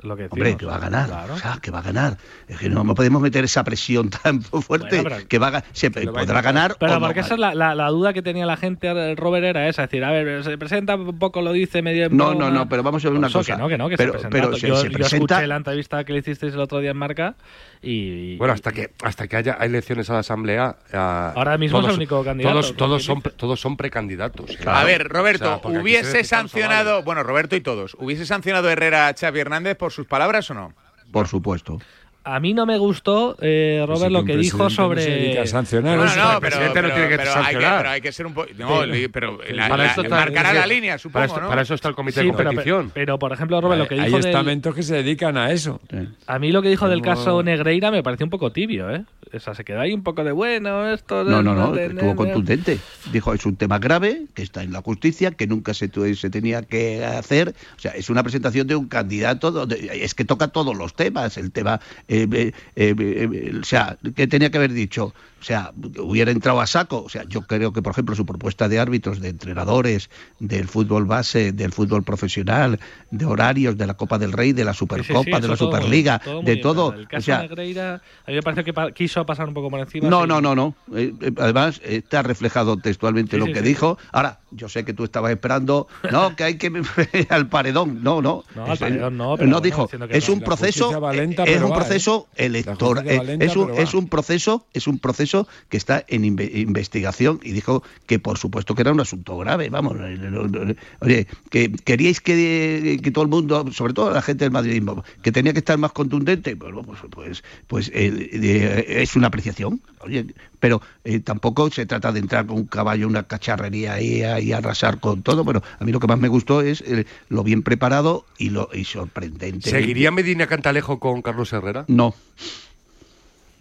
Lo 0.02 0.16
que 0.16 0.28
Hombre, 0.30 0.56
que 0.56 0.66
va 0.66 0.76
a 0.76 0.78
ganar, 0.78 1.06
Claro. 1.08 1.34
o 1.34 1.38
sea, 1.38 1.58
que 1.60 1.70
va 1.70 1.80
a 1.80 1.82
ganar. 1.82 2.16
Es 2.48 2.58
que 2.58 2.68
no, 2.68 2.84
no 2.84 2.94
podemos 2.94 3.20
meter 3.20 3.44
esa 3.44 3.62
presión 3.64 4.10
tan 4.10 4.40
fuerte 4.42 5.02
Bueno, 5.02 5.16
pero- 5.16 5.28
que 5.28 5.38
va 5.38 5.48
a, 5.58 5.64
se 5.72 5.90
podrá 5.90 6.40
ganar 6.42 6.76
Pero 6.78 6.92
o 6.92 7.00
no 7.00 7.06
porque 7.06 7.20
esa 7.20 7.34
es 7.34 7.40
la, 7.40 7.54
la- 7.54 7.74
la 7.74 7.88
duda 7.88 8.12
que 8.12 8.22
tenía 8.22 8.46
la 8.46 8.56
gente, 8.56 8.88
el 8.88 9.16
Robert 9.16 9.44
era 9.44 9.68
esa, 9.68 9.84
es 9.84 9.90
decir, 9.90 10.04
a 10.04 10.10
ver, 10.10 10.42
se 10.44 10.56
presenta 10.58 10.96
un 10.96 11.18
poco, 11.18 11.42
lo 11.42 11.52
dice 11.52 11.82
medio 11.82 12.08
No, 12.10 12.34
no, 12.34 12.50
no, 12.50 12.68
pero 12.68 12.82
vamos 12.82 13.04
a 13.04 13.08
ver 13.08 13.18
una 13.18 13.30
cosa. 13.30 13.54
Que 13.56 13.60
no, 13.62 13.68
que 13.68 13.78
no, 13.78 13.88
que 13.88 13.96
Pero- 13.96 14.12
se 14.12 14.18
presenta. 14.28 14.36
pero 14.48 14.56
se- 14.56 14.68
yo, 14.68 14.76
se 14.76 14.88
yo 14.88 14.92
presenta- 14.92 15.34
escuché 15.34 15.46
la 15.46 15.56
entrevista 15.56 16.04
que 16.04 16.12
le 16.12 16.18
hicisteis 16.20 16.54
el 16.54 16.60
otro 16.60 16.78
día 16.80 16.90
en 16.92 16.96
Marca 16.96 17.34
y... 17.82 18.36
Bueno, 18.36 18.52
hasta 18.52 18.72
que 18.72 18.90
hasta 19.02 19.26
que 19.26 19.36
haya 19.36 19.54
elecciones 19.60 20.10
a 20.10 20.14
la 20.14 20.18
Asamblea. 20.20 20.76
ah, 20.92 21.32
Ahora 21.34 21.56
mismo 21.58 21.80
es 21.80 21.86
el 21.86 21.92
único 21.94 22.22
candidato, 22.24 22.54
Todos, 22.60 22.76
todos, 22.76 23.04
son, 23.04 23.22
todos 23.22 23.60
son 23.60 23.76
precandidatos. 23.76 24.50
¿eh? 24.50 24.58
A 24.66 24.84
ver, 24.84 25.06
O 25.06 25.08
Roberto, 25.08 25.60
sea, 25.62 25.80
¿hubiese 25.80 26.24
sancionado, 26.24 27.02
bueno, 27.02 27.22
Roberto 27.22 27.56
y 27.56 27.60
todos, 27.60 27.96
¿hubiese 27.98 28.26
sancionado 28.26 28.68
Herrera 28.70 29.08
a 29.08 29.14
Xavi 29.14 29.40
Hernández 29.40 29.76
por 29.76 29.92
sus 29.92 30.06
palabras 30.06 30.50
o 30.50 30.54
no? 30.54 30.74
Por 31.10 31.26
supuesto. 31.26 31.78
A 32.22 32.38
mí 32.38 32.52
no 32.52 32.66
me 32.66 32.76
gustó, 32.76 33.34
eh, 33.40 33.82
Robert, 33.86 34.04
que 34.04 34.10
lo 34.10 34.24
que 34.26 34.36
dijo 34.36 34.58
no 34.64 34.70
sobre... 34.70 35.38
a 35.38 35.46
sancionar. 35.46 35.96
No, 35.96 36.04
no, 36.04 36.10
el 36.10 36.14
pero, 36.18 36.40
presidente 36.40 36.68
no 36.68 36.88
pero- 36.88 36.94
tiene 36.94 37.08
que 37.08 37.16
pero 37.16 37.34
hay 37.34 37.54
que, 37.54 37.60
pero 37.60 37.88
hay 37.90 38.00
que 38.02 38.12
ser 38.12 38.26
un 38.26 38.34
poco... 38.34 38.48
No, 38.58 38.80
pero 39.10 39.38
la- 39.50 39.68
Para 39.70 39.84
la- 39.84 39.88
esto 39.90 40.02
está- 40.02 40.16
marcará 40.16 40.52
la 40.52 40.66
línea, 40.66 40.98
supongo, 40.98 41.24
esto- 41.24 41.40
¿no? 41.40 41.48
para 41.48 41.62
eso 41.62 41.72
está 41.74 41.88
el 41.88 41.94
comité 41.94 42.20
Sí, 42.20 42.26
de 42.26 42.32
pero, 42.34 42.50
competición. 42.50 42.90
pero, 42.92 43.18
por 43.18 43.32
ejemplo, 43.32 43.58
Robert, 43.62 43.78
lo 43.80 43.88
que 43.88 43.94
Hay 43.94 44.04
dijo 44.06 44.18
del- 44.18 44.26
estamentos 44.26 44.74
que 44.74 44.82
se 44.82 44.96
dedican 44.96 45.38
a 45.38 45.50
eso. 45.50 45.80
A 46.26 46.38
mí 46.38 46.52
lo 46.52 46.60
que 46.60 46.68
dijo 46.68 46.88
del 46.90 47.00
caso 47.00 47.42
Negreira 47.42 47.90
me 47.90 48.02
pareció 48.02 48.26
un 48.26 48.30
poco 48.30 48.52
tibio, 48.52 48.94
¿eh? 48.94 49.02
O 49.32 49.38
sea, 49.38 49.54
se 49.54 49.64
quedó 49.64 49.80
ahí 49.80 49.92
un 49.94 50.02
poco 50.02 50.22
de 50.24 50.32
bueno, 50.32 50.90
esto... 50.92 51.24
No, 51.24 51.42
no, 51.42 51.54
no, 51.54 51.72
de- 51.72 51.86
estuvo 51.86 52.10
de- 52.10 52.16
contundente. 52.16 52.78
Dijo, 53.12 53.32
es 53.32 53.46
un 53.46 53.56
tema 53.56 53.78
grave, 53.78 54.24
que 54.34 54.42
está 54.42 54.62
en 54.62 54.72
la 54.72 54.82
justicia, 54.82 55.30
que 55.30 55.46
nunca 55.46 55.72
se, 55.72 55.88
tu- 55.88 56.14
se 56.14 56.28
tenía 56.28 56.62
que 56.62 57.02
hacer. 57.04 57.54
O 57.76 57.80
sea, 57.80 57.92
es 57.92 58.10
una 58.10 58.22
presentación 58.22 58.66
de 58.66 58.76
un 58.76 58.88
candidato 58.88 59.50
donde 59.52 59.88
es 60.02 60.14
que 60.14 60.24
toca 60.26 60.48
todos 60.48 60.76
los 60.76 60.94
temas. 60.94 61.38
El 61.38 61.52
tema, 61.52 61.80
eh, 62.10 62.26
eh, 62.32 62.52
eh, 62.76 62.94
eh, 62.98 63.58
o 63.60 63.64
sea, 63.64 63.98
¿qué 64.16 64.26
tenía 64.26 64.50
que 64.50 64.58
haber 64.58 64.72
dicho? 64.72 65.14
O 65.40 65.44
sea, 65.44 65.72
hubiera 65.98 66.30
entrado 66.30 66.60
a 66.60 66.66
saco. 66.66 67.02
O 67.02 67.08
sea, 67.08 67.24
yo 67.28 67.42
creo 67.42 67.72
que, 67.72 67.82
por 67.82 67.92
ejemplo, 67.92 68.14
su 68.14 68.26
propuesta 68.26 68.68
de 68.68 68.78
árbitros, 68.78 69.20
de 69.20 69.28
entrenadores, 69.28 70.10
del 70.38 70.68
fútbol 70.68 71.06
base, 71.06 71.52
del 71.52 71.72
fútbol 71.72 72.02
profesional, 72.02 72.78
de 73.10 73.24
horarios, 73.24 73.76
de 73.76 73.86
la 73.86 73.94
Copa 73.94 74.18
del 74.18 74.32
Rey, 74.32 74.52
de 74.52 74.64
la 74.64 74.74
Sí, 74.74 74.78
sí, 74.78 74.86
sí, 75.02 75.12
Supercopa, 75.12 75.40
de 75.40 75.48
la 75.48 75.48
muy 75.48 75.56
Superliga, 75.56 76.18
bien, 76.18 76.24
todo 76.24 76.42
muy 76.42 76.44
de 76.50 76.56
todo. 76.56 76.92
El 76.92 77.04
O 77.04 77.08
caso 77.08 77.24
sea, 77.24 77.42
Negreira, 77.42 77.94
a 78.26 78.30
mí 78.30 78.34
me 78.34 78.42
pareció 78.42 78.64
que 78.64 78.92
quiso 78.94 79.24
pasar 79.26 79.48
un 79.48 79.54
poco 79.54 79.70
por 79.70 79.80
encima. 79.80 80.08
no, 80.08 80.26
no, 80.26 80.40
no, 80.40 80.54
no. 80.54 80.74
Eh, 80.94 81.12
eh, 81.20 81.32
además, 81.38 81.80
está 81.84 82.22
reflejado 82.22 82.76
textualmente 82.76 83.36
Sí, 83.36 83.38
lo 83.38 83.46
que 83.52 83.62
dijo. 83.62 83.98
Ahora, 84.12 84.40
yo 84.50 84.68
sé 84.68 84.84
que 84.84 84.92
tú 84.92 85.04
estabas 85.04 85.32
esperando, 85.32 85.86
no, 86.10 86.34
que 86.36 86.44
hay 86.44 86.58
que 86.58 86.70
al 87.30 87.48
paredón. 87.48 88.02
No, 88.02 88.20
no. 88.22 88.44
No, 88.54 88.64
al 88.66 88.78
paredón 88.78 89.16
no, 89.16 89.36
pero 89.36 89.48
bueno, 89.48 89.60
dijo, 89.60 89.88
que 89.88 89.96
es 90.16 90.28
no. 90.28 90.34
un 90.34 90.40
proceso, 90.40 91.12
es 91.44 91.62
un 91.62 91.72
proceso 91.72 92.28
electoral. 92.36 93.08
es 93.08 93.56
un, 93.56 93.66
pero 93.66 93.74
va. 93.74 93.82
es 93.82 93.94
un 93.94 94.08
proceso, 94.08 94.66
es 94.72 94.86
un 94.86 94.98
proceso 94.98 95.29
que 95.68 95.76
está 95.76 96.04
en 96.08 96.22
inve- 96.24 96.50
investigación 96.54 97.40
y 97.42 97.52
dijo 97.52 97.82
que 98.06 98.18
por 98.18 98.38
supuesto 98.38 98.74
que 98.74 98.82
era 98.82 98.92
un 98.92 99.00
asunto 99.00 99.36
grave. 99.38 99.68
Vamos, 99.70 99.96
eh, 100.00 100.74
oye, 101.00 101.26
que 101.50 101.70
queríais 101.72 102.20
que, 102.20 102.98
que 103.02 103.10
todo 103.10 103.24
el 103.24 103.30
mundo, 103.30 103.70
sobre 103.72 103.92
todo 103.94 104.10
la 104.12 104.22
gente 104.22 104.44
del 104.44 104.52
madridismo, 104.52 105.04
que 105.22 105.32
tenía 105.32 105.52
que 105.52 105.60
estar 105.60 105.78
más 105.78 105.92
contundente. 105.92 106.54
Bueno, 106.54 106.82
pues, 106.82 106.98
pues, 107.10 107.44
pues 107.66 107.88
eh, 107.94 108.30
eh, 108.32 108.84
es 109.02 109.16
una 109.16 109.28
apreciación. 109.28 109.80
Oye, 110.00 110.26
pero 110.58 110.80
eh, 111.04 111.20
tampoco 111.20 111.70
se 111.70 111.86
trata 111.86 112.12
de 112.12 112.20
entrar 112.20 112.46
con 112.46 112.56
un 112.56 112.66
caballo, 112.66 113.06
una 113.06 113.22
cacharrería 113.24 113.94
ahí 113.94 114.22
y 114.42 114.52
arrasar 114.52 114.98
con 115.00 115.22
todo. 115.22 115.44
Pero 115.44 115.62
a 115.78 115.84
mí 115.84 115.92
lo 115.92 116.00
que 116.00 116.06
más 116.06 116.18
me 116.18 116.28
gustó 116.28 116.60
es 116.62 116.80
eh, 116.82 117.04
lo 117.28 117.42
bien 117.42 117.62
preparado 117.62 118.24
y 118.38 118.50
lo 118.50 118.68
y 118.72 118.84
sorprendente. 118.84 119.70
¿Seguiría 119.70 120.10
Medina 120.10 120.46
Cantalejo 120.46 120.98
con 121.00 121.22
Carlos 121.22 121.52
Herrera? 121.52 121.84
No. 121.88 122.14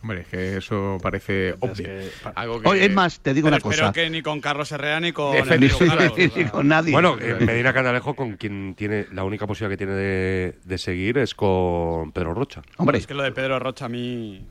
Hombre, 0.02 0.22
es 0.22 0.28
que 0.28 0.58
eso 0.58 0.98
parece 1.02 1.56
obvio. 1.60 1.90
Algo 2.36 2.62
Oye, 2.64 2.86
es 2.86 2.94
más, 2.94 3.20
te 3.20 3.34
digo 3.34 3.48
Pero 3.48 3.56
una 3.56 3.58
espero 3.58 3.88
cosa. 3.90 3.92
que 3.94 4.10
ni 4.10 4.22
con 4.22 4.40
Carlos 4.40 4.72
Herrera 4.72 5.00
ni 5.02 5.12
con 5.12 5.36
ni 5.38 6.46
con 6.46 6.68
nadie. 6.70 6.94
Bueno, 6.94 7.18
eh, 7.20 7.36
Medina 7.42 7.74
Cantalejo 7.74 8.16
con 8.16 8.38
quien 8.38 8.76
tiene 8.76 9.08
la 9.12 9.24
única 9.26 9.46
posibilidad 9.46 9.72
que 9.74 9.78
tiene 9.78 9.94
de, 9.94 10.56
de 10.64 10.78
seguir 10.78 11.18
es 11.18 11.36
con 11.36 12.12
Pedro 12.14 12.34
Rocha. 12.34 12.62
Hombre, 12.78 12.98
Es 12.98 13.08
que 13.08 13.14
lo 13.14 13.24
de 13.24 13.32
Pedro 13.34 13.60
Rocha 13.60 13.86
a 13.86 13.90
mí... 13.90 14.46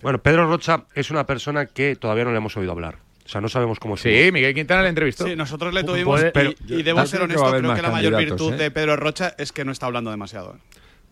Bueno, 0.00 0.22
Pedro 0.22 0.46
Rocha 0.46 0.84
es 0.94 1.10
una 1.10 1.26
persona 1.26 1.66
que 1.66 1.96
todavía 1.96 2.24
no 2.24 2.30
le 2.30 2.36
hemos 2.38 2.56
oído 2.56 2.72
hablar. 2.72 2.98
O 3.24 3.28
sea, 3.28 3.40
no 3.40 3.48
sabemos 3.48 3.80
cómo 3.80 3.94
es. 3.94 4.00
Sí, 4.02 4.30
Miguel 4.32 4.54
Quintana 4.54 4.82
le 4.82 4.90
entrevistó. 4.90 5.24
Sí, 5.26 5.34
nosotros 5.34 5.72
le 5.74 5.82
tuvimos 5.82 6.20
Puede- 6.20 6.30
pero- 6.30 6.50
y, 6.68 6.74
y 6.74 6.82
debo 6.82 7.04
ser 7.06 7.22
honesto, 7.22 7.42
creo 7.50 7.74
que 7.74 7.82
la 7.82 7.90
mayor 7.90 8.16
virtud 8.16 8.52
¿eh? 8.52 8.56
de 8.56 8.70
Pedro 8.70 8.96
Rocha 8.96 9.34
es 9.38 9.50
que 9.50 9.64
no 9.64 9.72
está 9.72 9.86
hablando 9.86 10.10
demasiado. 10.10 10.58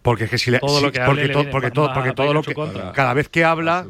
Porque 0.02 0.24
es 0.24 0.30
que 0.30 0.38
si 0.38 0.50
le, 0.50 0.58
todo 0.58 0.80
porque, 0.82 1.28
todo, 1.70 1.92
porque 1.92 2.12
todo 2.12 2.34
lo 2.34 2.42
que 2.42 2.54
cada 2.92 3.14
vez 3.14 3.28
que 3.28 3.44
habla 3.44 3.86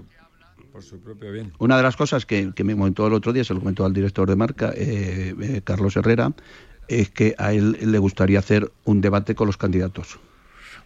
por 0.72 0.82
su 0.82 1.00
propio 1.00 1.30
bien. 1.32 1.52
Una 1.58 1.76
de 1.76 1.82
las 1.82 1.96
cosas 1.96 2.24
que, 2.24 2.52
que, 2.54 2.64
me 2.64 2.74
comentó 2.74 3.06
el 3.06 3.12
otro 3.12 3.32
día, 3.32 3.44
se 3.44 3.52
lo 3.52 3.60
comentó 3.60 3.84
al 3.84 3.92
director 3.92 4.28
de 4.28 4.36
marca, 4.36 4.72
eh, 4.74 5.34
eh, 5.40 5.60
Carlos 5.62 5.96
Herrera, 5.96 6.32
es 6.88 7.10
que 7.10 7.34
a 7.38 7.52
él 7.52 7.76
le 7.80 7.98
gustaría 7.98 8.38
hacer 8.38 8.72
un 8.84 9.00
debate 9.00 9.34
con 9.34 9.46
los 9.46 9.58
candidatos. 9.58 10.18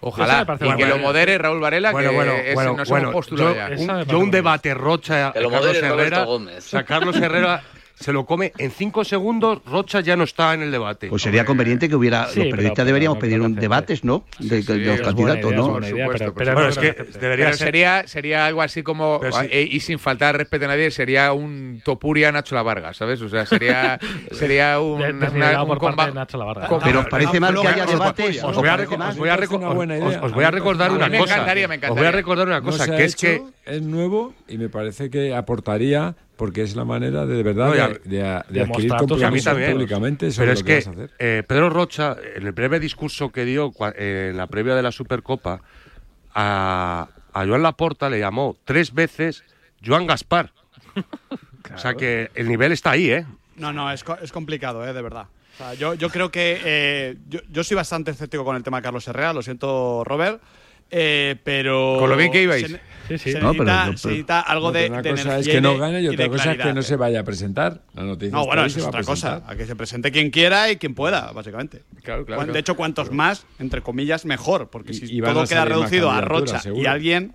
Ojalá, 0.01 0.47
y 0.61 0.77
que 0.77 0.87
lo 0.87 0.99
modere 0.99 1.39
Raúl 1.39 1.61
Varela, 1.61 1.91
bueno, 1.93 2.11
que 2.11 2.15
bueno, 2.17 2.33
es, 2.33 2.55
bueno, 2.55 2.77
nos 2.77 2.89
bueno 2.89 3.13
yo. 4.07 4.19
Un, 4.19 4.31
debate 4.31 4.75
Rocha 4.75 5.29
a 5.29 5.33
Carlos 5.33 5.77
Herrera, 5.77 6.27
Carlos 6.87 7.17
Herrera 7.17 7.63
se 7.99 8.13
lo 8.13 8.27
come 8.27 8.53
en 8.59 8.71
cinco 8.71 9.05
segundos, 9.05 9.61
Rocha 9.65 10.01
ya 10.01 10.17
no 10.17 10.25
está 10.25 10.53
en 10.53 10.63
el 10.63 10.71
debate. 10.71 11.09
Pues 11.09 11.23
sería 11.23 11.45
conveniente 11.45 11.89
que 11.89 11.97
hubiera, 11.97 12.27
sí, 12.27 12.41
los 12.41 12.51
periodistas 12.51 12.85
deberíamos 12.85 13.19
pedir 13.19 13.41
un 13.41 13.55
debates, 13.55 14.05
¿no? 14.05 14.25
De, 14.39 14.63
los 14.79 15.01
candidatos, 15.01 15.53
¿no? 15.55 15.81
Pero, 16.37 16.71
debería 17.21 17.53
sería, 17.55 18.07
sería 18.07 18.47
algo 18.47 18.61
así 18.61 18.83
como, 18.83 19.21
y 19.51 19.81
sin 19.81 19.99
faltar 19.99 20.37
respeto 20.37 20.67
a 20.67 20.69
nadie, 20.69 20.91
sería 20.91 21.33
un 21.33 21.81
Topuria 21.85 22.31
Nacho 22.33 22.55
La 22.55 22.63
Varga, 22.63 22.93
¿sabes? 22.93 23.23
O 23.23 23.29
sea, 23.29 23.47
sería, 23.47 23.99
sería 24.31 24.79
un, 24.79 25.01
de, 25.01 25.29
una, 25.29 25.63
un 25.63 25.77
combate 25.79 26.13
Nacho 26.13 26.37
La 26.37 26.45
Varga. 26.45 26.69
Pero 26.85 27.09
parece 27.09 27.41
mal 27.41 27.59
que 27.59 27.69
haya 27.69 27.87
debates. 27.87 28.41
Pues, 28.41 28.45
os 28.45 28.57
voy 28.57 28.69
a, 28.69 28.77
recordar 30.51 30.93
una 30.93 31.07
cosa. 31.07 31.11
Me 31.11 31.19
encantaría, 31.19 31.69
me 31.69 31.75
encantaría. 31.77 31.93
Os 31.93 31.99
voy 31.99 32.07
a 32.07 32.13
recordar 32.13 32.47
una 32.47 32.61
cosa, 32.61 32.95
que 32.95 33.05
es 33.05 33.17
que... 33.17 33.43
Es 33.67 33.83
nuevo 33.83 34.33
y 34.47 34.59
me 34.59 34.69
parece 34.69 35.11
que 35.11 35.35
aportaría 35.35 36.15
porque 36.37 36.63
es 36.63 36.77
la 36.77 36.85
manera 36.85 37.27
de, 37.27 37.37
de 37.37 37.43
verdad 37.43 37.99
de, 38.05 38.43
de, 38.49 38.61
adquirir 38.63 38.95
compromiso 38.95 39.53
públicamente 39.53 40.29
Pero 40.37 40.53
es 40.53 40.63
que, 40.63 40.75
vas 40.77 40.87
hacer. 40.89 41.11
Eh, 41.19 41.43
Pedro 41.47 41.71
Rocha, 41.71 42.17
en 42.35 42.47
el 42.47 42.53
breve 42.53 42.79
discurso 42.79 43.31
que 43.31 43.45
dio 43.45 43.73
eh, 43.97 44.29
en 44.31 44.37
la 44.37 44.47
previa 44.47 44.75
de 44.75 44.83
la 44.83 44.93
Supercopa, 44.93 45.63
a, 46.35 47.09
Joan 47.33 47.63
Laporta 47.63 48.09
le 48.11 48.19
llamó 48.19 48.57
tres 48.65 48.93
veces 48.93 49.45
Joan 49.85 50.07
Gaspar. 50.07 50.53
O 51.75 51.79
sea 51.79 51.95
que 51.95 52.31
el 52.37 52.49
nivel 52.49 52.71
está 52.71 52.93
ahí, 52.93 53.11
¿eh? 53.11 53.27
No, 53.57 53.73
no, 53.73 53.91
es, 53.91 54.05
es 54.23 54.31
complicado, 54.31 54.87
¿eh? 54.87 54.93
De 54.93 55.03
verdad. 55.03 55.27
Yo, 55.79 55.95
yo, 55.95 56.11
creo 56.11 56.31
que. 56.31 56.61
Eh, 56.65 57.17
yo, 57.29 57.41
yo, 57.51 57.65
soy 57.65 57.75
bastante 57.75 58.11
escéptico 58.11 58.45
con 58.45 58.57
el 58.57 58.63
tema 58.63 58.79
de 58.79 58.83
Carlos 58.83 59.09
Herrera, 59.09 59.33
lo 59.33 59.43
siento, 59.43 60.05
Robert. 60.05 60.41
Eh, 60.91 61.37
pero. 61.45 61.97
Con 61.99 62.11
lo 62.11 62.17
bien 62.17 62.31
que 62.31 62.43
ibais. 62.43 62.77
Sí, 63.09 63.19
sí. 63.19 63.33
Se, 63.33 63.41
no, 63.41 63.53
necesita, 63.53 63.85
pero, 63.85 63.99
se 63.99 64.09
necesita, 64.09 64.41
algo 64.41 64.67
no, 64.69 64.73
de, 64.73 64.91
una 64.91 65.03
cosa 65.03 65.39
Es 65.39 65.49
que 65.49 65.61
no 65.61 65.79
gane 65.79 66.01
y, 66.01 66.05
y 66.05 66.09
otra 66.09 66.29
cosa 66.29 66.43
claridad, 66.43 66.67
es 66.67 66.73
que 66.73 66.75
no 66.75 66.83
se 66.83 66.97
vaya 66.97 67.21
a 67.21 67.25
presentar. 67.25 67.83
La 67.95 68.03
noticia 68.03 68.37
no, 68.37 68.47
bueno, 68.47 68.65
eso 68.65 68.79
es 68.81 68.85
otra 68.85 69.03
cosa. 69.03 69.43
A 69.47 69.57
que 69.57 69.67
se 69.67 69.77
presente 69.77 70.11
quien 70.11 70.31
quiera 70.31 70.71
y 70.71 70.77
quien 70.77 70.95
pueda, 70.95 71.33
básicamente. 71.33 71.83
Claro, 72.03 72.25
claro, 72.25 72.53
de 72.53 72.59
hecho, 72.59 72.77
cuantos 72.77 73.11
más, 73.11 73.47
entre 73.59 73.83
comillas, 73.83 74.25
mejor. 74.25 74.71
Porque 74.71 74.95
si 74.95 75.19
y, 75.19 75.21
todo 75.21 75.47
queda 75.47 75.65
reducido 75.65 76.11
a 76.11 76.21
Rocha 76.21 76.61
seguro. 76.61 76.83
y 76.83 76.87
alguien. 76.87 77.35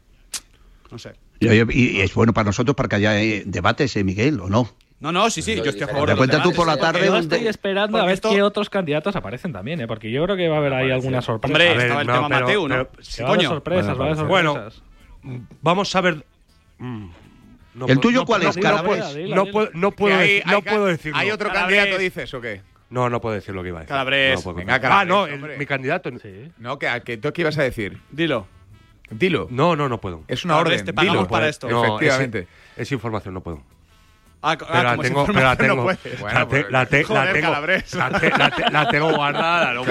No 0.91 0.99
sé. 0.99 1.13
Y, 1.39 2.01
es 2.01 2.13
bueno 2.13 2.33
para 2.33 2.45
nosotros 2.45 2.75
para 2.75 2.89
que 2.89 2.95
haya 2.97 3.19
eh, 3.21 3.43
debates, 3.45 3.95
eh, 3.95 4.03
Miguel, 4.03 4.39
¿o 4.39 4.49
no? 4.49 4.69
No, 5.01 5.11
no, 5.11 5.31
sí, 5.31 5.41
sí, 5.41 5.55
yo 5.55 5.63
estoy 5.63 5.81
a 5.81 5.87
favor. 5.87 6.09
Te 6.09 6.15
cuenta 6.15 6.43
tú 6.43 6.53
por 6.53 6.67
la 6.67 6.75
eh, 6.75 6.77
tarde. 6.77 7.01
Eh, 7.01 7.07
yo 7.07 7.17
estoy 7.17 7.47
esperando 7.47 7.97
a 7.97 8.05
ver 8.05 8.13
esto... 8.13 8.29
qué 8.29 8.43
otros 8.43 8.69
candidatos 8.69 9.15
aparecen 9.15 9.51
también, 9.51 9.81
¿eh? 9.81 9.87
porque 9.87 10.11
yo 10.11 10.23
creo 10.25 10.37
que 10.37 10.47
va 10.47 10.57
a 10.57 10.59
haber 10.59 10.73
ahí 10.73 10.91
alguna 10.91 11.23
sorpresa. 11.23 11.51
Hombre, 11.51 11.71
estaba 11.71 12.01
el 12.01 12.07
no, 12.07 12.13
tema 12.13 12.29
pero, 12.29 12.45
Mateu, 12.45 12.67
¿no? 12.67 12.75
Pero, 12.75 13.03
sí, 13.03 13.23
coño. 13.23 13.49
sorpresas, 13.49 13.97
bueno, 13.97 14.15
sorpresas. 14.15 14.27
Bueno, 14.27 14.69
vamos 15.61 15.95
a 15.95 16.01
ver. 16.01 16.25
Mm, 16.77 17.09
¿El 17.87 17.99
tuyo 17.99 18.25
cuál 18.25 18.43
es, 18.43 18.57
No, 18.57 19.45
puedo, 19.45 19.69
no 19.73 19.91
puedo, 19.91 20.17
hay, 20.17 20.41
hay, 20.45 20.61
puedo 20.61 20.85
decirlo. 20.87 21.17
¿Hay 21.17 21.31
otro 21.31 21.51
candidato, 21.51 21.97
dices, 21.97 22.33
o 22.33 22.41
qué? 22.41 22.61
No, 22.89 23.09
no 23.09 23.21
puedo 23.21 23.35
decir 23.35 23.55
lo 23.55 23.63
que 23.63 23.69
iba 23.69 23.79
a 23.79 23.81
decir. 23.81 23.89
Calabres. 23.89 24.43
Venga, 24.53 24.79
Calabres 24.81 25.01
ah, 25.01 25.05
no, 25.05 25.25
el, 25.25 25.57
mi 25.57 25.65
candidato. 25.65 26.11
Sí. 26.21 26.51
No, 26.57 26.77
que, 26.77 27.01
que, 27.05 27.17
¿tú 27.17 27.31
qué 27.31 27.41
ibas 27.41 27.57
a 27.57 27.63
decir? 27.63 27.97
Dilo. 28.11 28.47
Dilo. 29.09 29.47
No, 29.49 29.77
no, 29.77 29.87
no 29.87 30.01
puedo. 30.01 30.25
Es 30.27 30.43
una 30.43 30.55
Calabres, 30.55 30.81
orden. 30.81 30.85
Te 30.87 30.93
pagamos 30.93 31.27
para 31.29 31.47
esto. 31.47 31.69
Efectivamente. 31.69 32.47
Es 32.75 32.91
información, 32.91 33.33
no 33.33 33.41
puedo. 33.41 33.63
Ah, 34.43 34.53
ah, 34.53 34.57
pero 34.57 34.83
la, 34.83 34.97
tengo, 34.97 35.25
pero 35.27 35.41
la 35.41 35.55
tengo, 35.55 35.75
la, 36.71 36.87
tengo, 36.87 37.13
la 38.71 38.89
tengo, 38.89 39.11
guardada. 39.15 39.73
No 39.75 39.83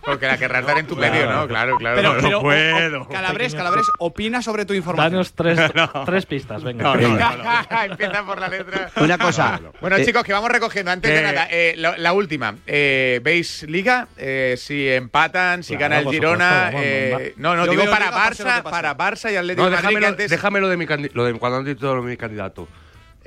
porque, 0.00 0.26
la 0.26 0.38
querrás 0.38 0.64
dar 0.64 0.78
en 0.78 0.86
tu 0.86 0.96
claro, 0.96 1.12
medio, 1.12 1.30
¿no? 1.30 1.46
Claro, 1.46 1.76
claro. 1.76 1.96
Pero, 1.96 2.22
no 2.22 2.40
puedo. 2.40 3.06
Calabres, 3.08 3.54
Calabres, 3.54 3.86
opina 3.98 4.40
sobre 4.40 4.64
tu 4.64 4.72
información. 4.72 5.12
Danos 5.12 5.34
tres, 5.34 5.60
tres 6.06 6.24
pistas, 6.24 6.62
venga. 6.62 6.94
Empieza 7.84 8.24
por 8.24 8.40
la 8.40 8.48
letra. 8.48 8.90
Una 8.96 9.18
cosa. 9.18 9.60
Bueno, 9.82 9.96
eh, 9.96 10.06
chicos, 10.06 10.24
que 10.24 10.32
vamos 10.32 10.50
recogiendo. 10.50 10.90
Antes 10.90 11.10
de 11.10 11.18
eh, 11.18 11.22
nada, 11.22 11.48
eh, 11.50 11.74
la, 11.76 12.12
última. 12.14 12.54
Eh, 12.66 13.20
¿Veis 13.22 13.64
Liga? 13.64 14.08
Si 14.56 14.88
empatan, 14.88 15.62
si 15.62 15.76
gana 15.76 15.98
el 15.98 16.08
Girona. 16.08 16.70
no, 17.36 17.56
no, 17.56 17.66
digo 17.66 17.84
para 17.90 18.10
Barça, 18.10 18.62
para 18.62 18.96
Barça 18.96 19.30
y 19.30 19.36
Atlético 19.36 19.68
de 19.68 19.82
Madrid. 19.82 20.28
Déjamelo 20.30 20.68
de 20.70 20.76
mi 20.78 20.86
cuando 21.38 21.58
han 21.58 22.04
mi 22.06 22.16
candidato. 22.16 22.66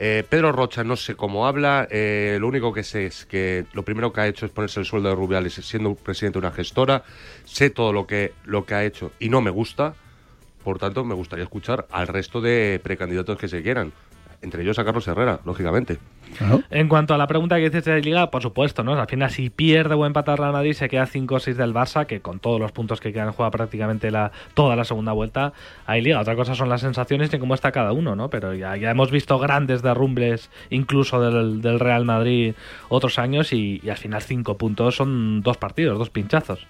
Eh, 0.04 0.24
Pedro 0.28 0.52
Rocha 0.52 0.84
no 0.84 0.96
sé 0.96 1.14
cómo 1.14 1.46
habla, 1.46 1.88
eh, 1.92 2.38
lo 2.40 2.48
único 2.48 2.74
que 2.74 2.82
sé 2.82 3.06
es 3.06 3.28
que 3.28 3.68
lo 3.74 3.84
primero 3.84 4.12
que 4.12 4.22
ha 4.22 4.28
hecho 4.28 4.48
es 4.48 4.52
ponerse 4.52 4.80
el 4.80 4.88
sueldo 4.88 5.10
de 5.10 5.16
Rubiales 5.16 5.54
siendo 5.54 5.94
presidente 5.94 6.40
de 6.40 6.48
una 6.48 6.56
gestora, 6.56 7.04
sé 7.46 7.70
todo 7.70 7.94
lo 7.94 8.08
que, 8.08 8.34
lo 8.46 8.66
que 8.66 8.74
ha 8.74 8.84
hecho 8.84 9.12
y 9.20 9.30
no 9.30 9.42
me 9.42 9.52
gusta, 9.52 9.94
por 10.64 10.80
tanto 10.80 11.04
me 11.04 11.14
gustaría 11.14 11.44
escuchar 11.44 11.86
al 11.92 12.08
resto 12.08 12.42
de 12.42 12.82
precandidatos 12.82 13.38
que 13.38 13.48
se 13.48 13.62
quieran 13.62 13.94
entre 14.42 14.64
ellos 14.64 14.80
a 14.80 14.86
Carlos 14.86 15.08
Herrera, 15.08 15.40
lógicamente. 15.46 16.00
En 16.70 16.88
cuanto 16.88 17.14
a 17.14 17.18
la 17.18 17.28
pregunta 17.28 17.58
que 17.58 17.64
dices 17.64 17.86
de 17.86 17.92
la 17.92 18.00
Liga, 18.00 18.32
por 18.32 18.42
supuesto, 18.42 18.84
¿no? 18.84 18.94
Al 18.94 19.08
final, 19.08 19.30
si 19.30 19.50
pierde 19.50 19.96
o 19.96 20.06
empata 20.06 20.36
Real 20.36 20.54
Madrid, 20.54 20.74
se 20.74 20.90
queda 20.90 21.06
5 21.06 21.36
o 21.36 21.40
6 21.40 21.58
del 21.58 21.74
Barça, 21.74 22.06
que 22.06 22.22
con 22.22 22.40
todos 22.40 22.60
los 22.60 22.72
puntos 22.72 23.00
que 23.00 23.14
quedan 23.14 23.32
juega 23.34 23.52
prácticamente 23.52 24.12
la, 24.12 24.32
toda 24.54 24.76
la 24.76 24.84
segunda 24.86 25.12
vuelta, 25.12 25.54
hay 25.86 26.02
Liga. 26.02 26.20
Otra 26.20 26.36
cosa 26.36 26.56
son 26.56 26.70
las 26.70 26.82
sensaciones 26.82 27.34
y 27.34 27.40
cómo 27.40 27.54
está 27.54 27.72
cada 27.72 27.92
uno, 27.92 28.16
¿no? 28.16 28.30
Pero 28.30 28.54
ya, 28.54 28.76
hemos 28.76 29.12
visto 29.12 29.38
grandes 29.40 29.82
derrumbes, 29.82 30.50
incluso 30.70 31.22
del, 31.22 31.80
Real 31.80 32.06
Madrid, 32.06 32.56
otros 32.90 33.20
años, 33.20 33.54
y, 33.54 33.82
al 33.90 33.98
final 33.98 34.22
5 34.22 34.58
puntos 34.58 34.96
son 34.96 35.42
dos 35.42 35.58
partidos, 35.58 35.98
dos 35.98 36.10
pinchazos. 36.10 36.66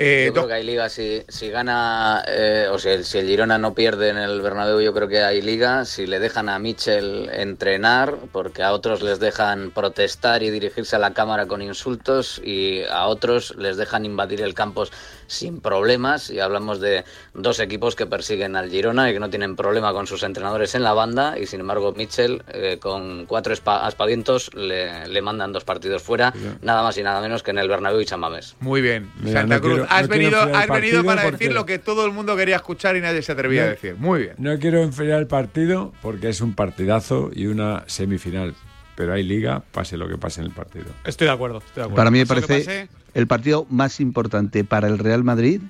Eh, 0.00 0.26
yo 0.26 0.32
creo 0.32 0.46
que 0.46 0.54
hay 0.54 0.64
liga 0.64 0.88
si, 0.88 1.24
si 1.26 1.50
gana, 1.50 2.22
eh, 2.28 2.68
o 2.70 2.78
sea, 2.78 3.02
si 3.02 3.18
el 3.18 3.26
Girona 3.26 3.58
no 3.58 3.74
pierde 3.74 4.10
en 4.10 4.16
el 4.16 4.40
Bernabéu, 4.40 4.80
yo 4.80 4.94
creo 4.94 5.08
que 5.08 5.24
hay 5.24 5.42
liga. 5.42 5.84
Si 5.84 6.06
le 6.06 6.20
dejan 6.20 6.48
a 6.48 6.60
Mitchell 6.60 7.28
entrenar, 7.32 8.14
porque 8.30 8.62
a 8.62 8.72
otros 8.72 9.02
les 9.02 9.18
dejan 9.18 9.72
protestar 9.72 10.44
y 10.44 10.50
dirigirse 10.50 10.94
a 10.94 11.00
la 11.00 11.14
cámara 11.14 11.46
con 11.46 11.62
insultos, 11.62 12.40
y 12.44 12.84
a 12.84 13.08
otros 13.08 13.56
les 13.56 13.76
dejan 13.76 14.04
invadir 14.04 14.40
el 14.40 14.54
campo 14.54 14.84
sin 15.28 15.60
problemas 15.60 16.30
y 16.30 16.40
hablamos 16.40 16.80
de 16.80 17.04
dos 17.34 17.60
equipos 17.60 17.94
que 17.94 18.06
persiguen 18.06 18.56
al 18.56 18.70
Girona 18.70 19.08
y 19.08 19.12
que 19.12 19.20
no 19.20 19.30
tienen 19.30 19.54
problema 19.54 19.92
con 19.92 20.06
sus 20.06 20.24
entrenadores 20.24 20.74
en 20.74 20.82
la 20.82 20.94
banda 20.94 21.38
y 21.38 21.46
sin 21.46 21.60
embargo 21.60 21.92
Mitchell 21.96 22.42
eh, 22.48 22.78
con 22.80 23.26
cuatro 23.26 23.54
aspavientos 23.64 24.50
le, 24.54 25.06
le, 25.06 25.22
mandan 25.22 25.52
dos 25.52 25.64
partidos 25.64 26.02
fuera, 26.02 26.32
nada 26.62 26.82
más 26.82 26.96
y 26.98 27.02
nada 27.02 27.20
menos 27.20 27.42
que 27.42 27.50
en 27.50 27.58
el 27.58 27.68
Bernabéu 27.68 28.00
y 28.00 28.06
Chamames. 28.06 28.56
Muy 28.60 28.80
bien, 28.80 29.10
Santa 29.30 29.60
Cruz, 29.60 29.82
has, 29.88 30.08
venido, 30.08 30.40
has 30.40 30.68
venido 30.68 31.04
para 31.04 31.30
decir 31.30 31.52
lo 31.52 31.66
que 31.66 31.78
todo 31.78 32.06
el 32.06 32.12
mundo 32.12 32.36
quería 32.36 32.56
escuchar 32.56 32.96
y 32.96 33.00
nadie 33.00 33.22
se 33.22 33.32
atrevía 33.32 33.64
a 33.64 33.66
decir. 33.68 33.96
Muy 33.98 34.20
bien. 34.20 34.34
No 34.38 34.58
quiero 34.58 34.82
enfriar 34.82 35.20
el 35.20 35.26
partido 35.26 35.92
porque 36.02 36.30
es 36.30 36.40
un 36.40 36.54
partidazo 36.54 37.30
y 37.32 37.46
una 37.46 37.84
semifinal 37.86 38.54
pero 38.98 39.12
hay 39.12 39.22
liga, 39.22 39.62
pase 39.70 39.96
lo 39.96 40.08
que 40.08 40.18
pase 40.18 40.40
en 40.40 40.48
el 40.48 40.52
partido. 40.52 40.86
Estoy 41.04 41.28
de 41.28 41.32
acuerdo. 41.32 41.58
Estoy 41.58 41.74
de 41.74 41.80
acuerdo. 41.82 41.96
Para 41.96 42.10
mí 42.10 42.18
me 42.18 42.26
parece 42.26 42.88
el 43.18 43.26
partido 43.26 43.66
más 43.68 43.98
importante 43.98 44.62
para 44.62 44.86
el 44.86 44.96
Real 44.96 45.24
Madrid, 45.24 45.60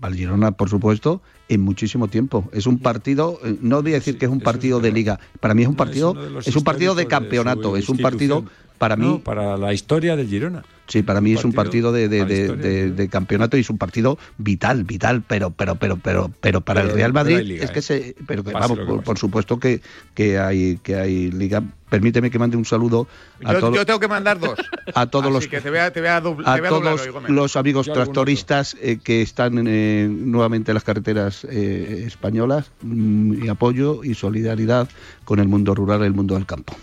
para 0.00 0.12
el 0.12 0.18
Girona, 0.18 0.50
por 0.50 0.68
supuesto, 0.68 1.22
en 1.48 1.60
muchísimo 1.60 2.08
tiempo. 2.08 2.50
Es 2.52 2.66
un 2.66 2.80
partido, 2.80 3.38
eh, 3.44 3.56
no 3.60 3.82
voy 3.82 3.92
a 3.92 3.94
decir 3.94 4.18
que 4.18 4.24
es 4.24 4.32
un 4.32 4.40
partido 4.40 4.80
de 4.80 4.90
liga, 4.90 5.20
para 5.38 5.54
mí 5.54 5.62
es 5.62 5.68
un 5.68 5.76
partido, 5.76 6.16
es, 6.40 6.56
un 6.56 6.64
partido 6.64 6.96
de 6.96 7.06
campeonato, 7.06 7.76
es 7.76 7.88
un 7.88 7.98
partido 7.98 8.44
para 8.78 8.96
mí... 8.96 9.06
No, 9.06 9.20
para 9.20 9.56
la 9.56 9.72
historia 9.72 10.16
del 10.16 10.26
Girona. 10.26 10.64
Sí, 10.88 11.02
para 11.02 11.20
mí 11.20 11.34
es 11.34 11.44
un 11.44 11.52
partido 11.52 11.92
de, 11.92 12.08
de, 12.08 12.90
de, 12.90 13.08
campeonato 13.08 13.56
y 13.56 13.60
es 13.60 13.70
un 13.70 13.76
partido 13.78 14.18
vital, 14.38 14.84
vital, 14.84 15.22
pero 15.26 15.50
pero 15.50 15.74
pero 15.76 15.98
pero 15.98 16.30
pero 16.40 16.60
para 16.62 16.80
el 16.80 16.90
Real 16.90 17.12
Madrid 17.12 17.62
es 17.62 17.70
que 17.70 17.80
eh. 17.80 17.82
se 17.82 18.14
pero 18.26 18.42
vamos, 18.42 18.78
por, 18.78 19.04
por, 19.04 19.18
supuesto 19.18 19.60
que, 19.60 19.82
que 20.14 20.38
hay 20.38 20.78
que 20.82 20.96
hay 20.96 21.30
liga 21.30 21.62
permíteme 21.88 22.30
que 22.30 22.38
mande 22.38 22.56
un 22.56 22.64
saludo 22.64 23.06
a 23.44 23.54
todos. 23.58 23.74
Yo 23.74 23.86
tengo 23.86 24.00
que 24.00 24.08
mandar 24.08 24.38
dos. 24.38 24.58
A 24.94 25.06
todos 25.06 25.32
los. 25.32 25.46
Que 25.46 25.60
te 25.60 25.70
voy 25.70 25.78
te 25.92 26.00
voy 26.00 26.08
a, 26.08 26.16
a, 26.16 26.22
todos 26.62 27.08
los 27.28 27.56
amigos 27.56 27.90
tractoristas 27.92 28.76
eh, 28.80 28.98
que 29.02 29.22
están 29.22 29.66
eh, 29.66 30.08
nuevamente 30.10 30.70
en 30.70 30.74
las 30.74 30.84
carreteras 30.84 31.44
eh, 31.44 32.04
españolas. 32.06 32.70
Mm, 32.82 33.42
Mi 33.42 33.48
apoyo 33.48 34.02
y 34.04 34.14
solidaridad 34.14 34.88
con 35.24 35.38
el 35.38 35.48
mundo 35.48 35.74
rural, 35.74 36.02
el 36.02 36.14
mundo 36.14 36.34
del 36.34 36.46
campo. 36.46 36.74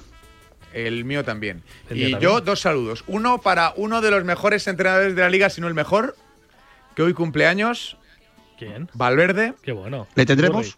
El 0.76 1.06
mío 1.06 1.24
también. 1.24 1.64
Y 1.90 2.20
yo 2.20 2.42
dos 2.42 2.60
saludos. 2.60 3.06
Uno 3.08 3.40
para 3.40 3.74
uno 3.78 4.02
de 4.02 4.12
los 4.12 4.26
mejores 4.26 4.68
entrenadores 4.68 5.16
de 5.16 5.22
la 5.22 5.30
liga, 5.30 5.50
si 5.50 5.62
no 5.62 5.70
el 5.70 5.74
mejor, 5.74 6.18
que 6.96 7.02
hoy 7.02 7.14
cumpleaños. 7.14 7.98
¿Quién? 8.60 8.90
Valverde. 8.94 9.54
Qué 9.62 9.72
bueno. 9.72 10.06
¿Le 10.16 10.26
tendremos? 10.26 10.78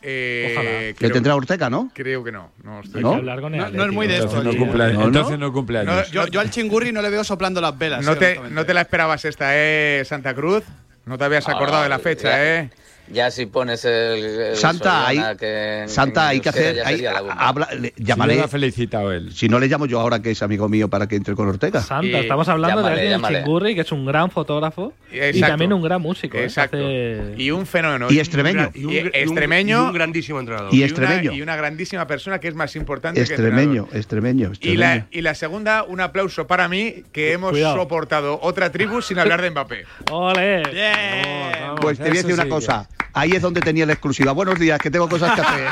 Eh, 0.00 0.54
Ojalá. 0.56 0.70
Le 0.98 1.10
tendrá 1.10 1.34
Ortega, 1.34 1.68
¿no? 1.68 1.90
Creo 1.92 2.22
que 2.22 2.30
no. 2.30 2.52
No, 2.62 2.82
no, 2.94 3.84
es 3.84 3.92
muy 3.92 4.06
de 4.06 4.18
esto. 4.18 4.44
No 4.44 4.56
cumple, 4.56 4.92
¿no? 4.92 5.06
Entonces 5.06 5.38
no 5.38 5.52
cumple 5.52 5.80
años. 5.80 6.10
Yo, 6.12 6.28
yo, 6.28 6.40
al 6.40 6.50
chingurri 6.50 6.92
no 6.92 7.02
le 7.02 7.10
veo 7.10 7.24
soplando 7.24 7.60
las 7.60 7.76
velas. 7.76 8.04
No, 8.04 8.16
te, 8.16 8.38
no 8.38 8.64
te 8.64 8.74
la 8.74 8.82
esperabas 8.82 9.24
esta, 9.24 9.50
¿eh, 9.56 10.04
Santa 10.04 10.34
Cruz? 10.34 10.62
No 11.04 11.18
te 11.18 11.24
habías 11.24 11.48
ah, 11.48 11.52
acordado 11.52 11.82
de 11.82 11.88
la 11.88 11.98
fecha, 11.98 12.44
¿eh? 12.44 12.70
Ya 13.12 13.30
si 13.30 13.46
pones 13.46 13.84
el, 13.84 13.92
el 14.24 14.56
Santa, 14.56 15.06
hay, 15.06 15.18
que 15.38 15.84
Santa, 15.86 16.28
hay 16.28 16.40
que 16.40 16.48
hacer. 16.48 16.80
hay- 16.84 17.04
habla- 17.06 17.68
le- 17.78 17.92
llamaré. 17.96 18.32
Si 18.32 18.36
no 18.36 18.40
lo 18.42 18.44
ha 18.46 18.48
felicitado 18.48 19.12
él. 19.12 19.32
Si 19.34 19.48
no 19.48 19.58
le 19.58 19.66
llamo 19.68 19.86
yo 19.86 20.00
ahora 20.00 20.20
que 20.22 20.30
es 20.30 20.42
amigo 20.42 20.68
mío 20.68 20.88
para 20.88 21.06
que 21.06 21.16
entre 21.16 21.34
con 21.34 21.46
Ortega. 21.48 21.82
Santa, 21.82 22.18
estamos 22.20 22.48
hablando 22.48 22.76
llámale, 22.78 22.94
de 22.96 23.00
alguien 23.02 23.10
llámale. 23.18 23.38
en 23.38 23.44
Chingurri, 23.44 23.74
que 23.74 23.80
es 23.82 23.92
un 23.92 24.06
gran 24.06 24.30
fotógrafo 24.30 24.94
y 25.12 25.18
Exacto. 25.18 25.48
también 25.48 25.72
un 25.74 25.82
gran 25.82 26.00
músico. 26.00 26.38
¿eh? 26.38 26.44
Exacto. 26.44 26.76
Hace- 26.78 27.34
Y 27.36 27.50
un 27.50 27.66
fenómeno. 27.66 28.06
Y 28.10 28.18
extremeño. 28.18 28.70
Y 28.74 28.84
un, 28.86 28.92
Y 28.92 28.96
y 28.96 29.00
un- 29.02 29.06
extremeño. 29.12 29.82
y 29.84 29.86
un 29.88 29.92
grandísimo 29.92 30.40
entrenador. 30.40 30.72
Y 30.74 30.76
una- 30.78 30.86
extremeño. 30.86 31.32
Y 31.32 31.42
una 31.42 31.56
grandísima 31.56 32.06
persona 32.06 32.38
que 32.40 32.48
es 32.48 32.54
más 32.54 32.74
importante 32.76 33.20
Extremeño, 33.20 33.88
que 33.88 33.98
extremeño, 33.98 34.46
entrenador. 34.46 34.72
Y 34.72 34.76
la, 34.78 34.86
extremeño. 34.94 35.06
y 35.18 35.20
la 35.22 35.34
segunda, 35.34 35.82
un 35.82 36.00
aplauso 36.00 36.46
para 36.46 36.68
mí, 36.68 37.02
que 37.12 37.32
hemos 37.32 37.50
Cuidado. 37.50 37.76
soportado 37.76 38.38
otra 38.42 38.72
tribu 38.72 39.02
sin 39.02 39.18
hablar 39.18 39.42
de 39.42 39.50
Mbappé. 39.50 39.84
¡Ole! 40.10 40.62
Pues 41.80 41.98
te 41.98 42.04
voy 42.08 42.10
a 42.18 42.22
decir 42.22 42.34
una 42.34 42.44
sí 42.44 42.48
cosa. 42.48 42.88
Ahí 43.12 43.32
es 43.32 43.42
donde 43.42 43.60
tenía 43.60 43.86
la 43.86 43.92
exclusiva. 43.92 44.32
Buenos 44.32 44.58
días, 44.58 44.78
que 44.80 44.90
tengo 44.90 45.08
cosas 45.08 45.34
que 45.34 45.40
hacer. 45.40 45.68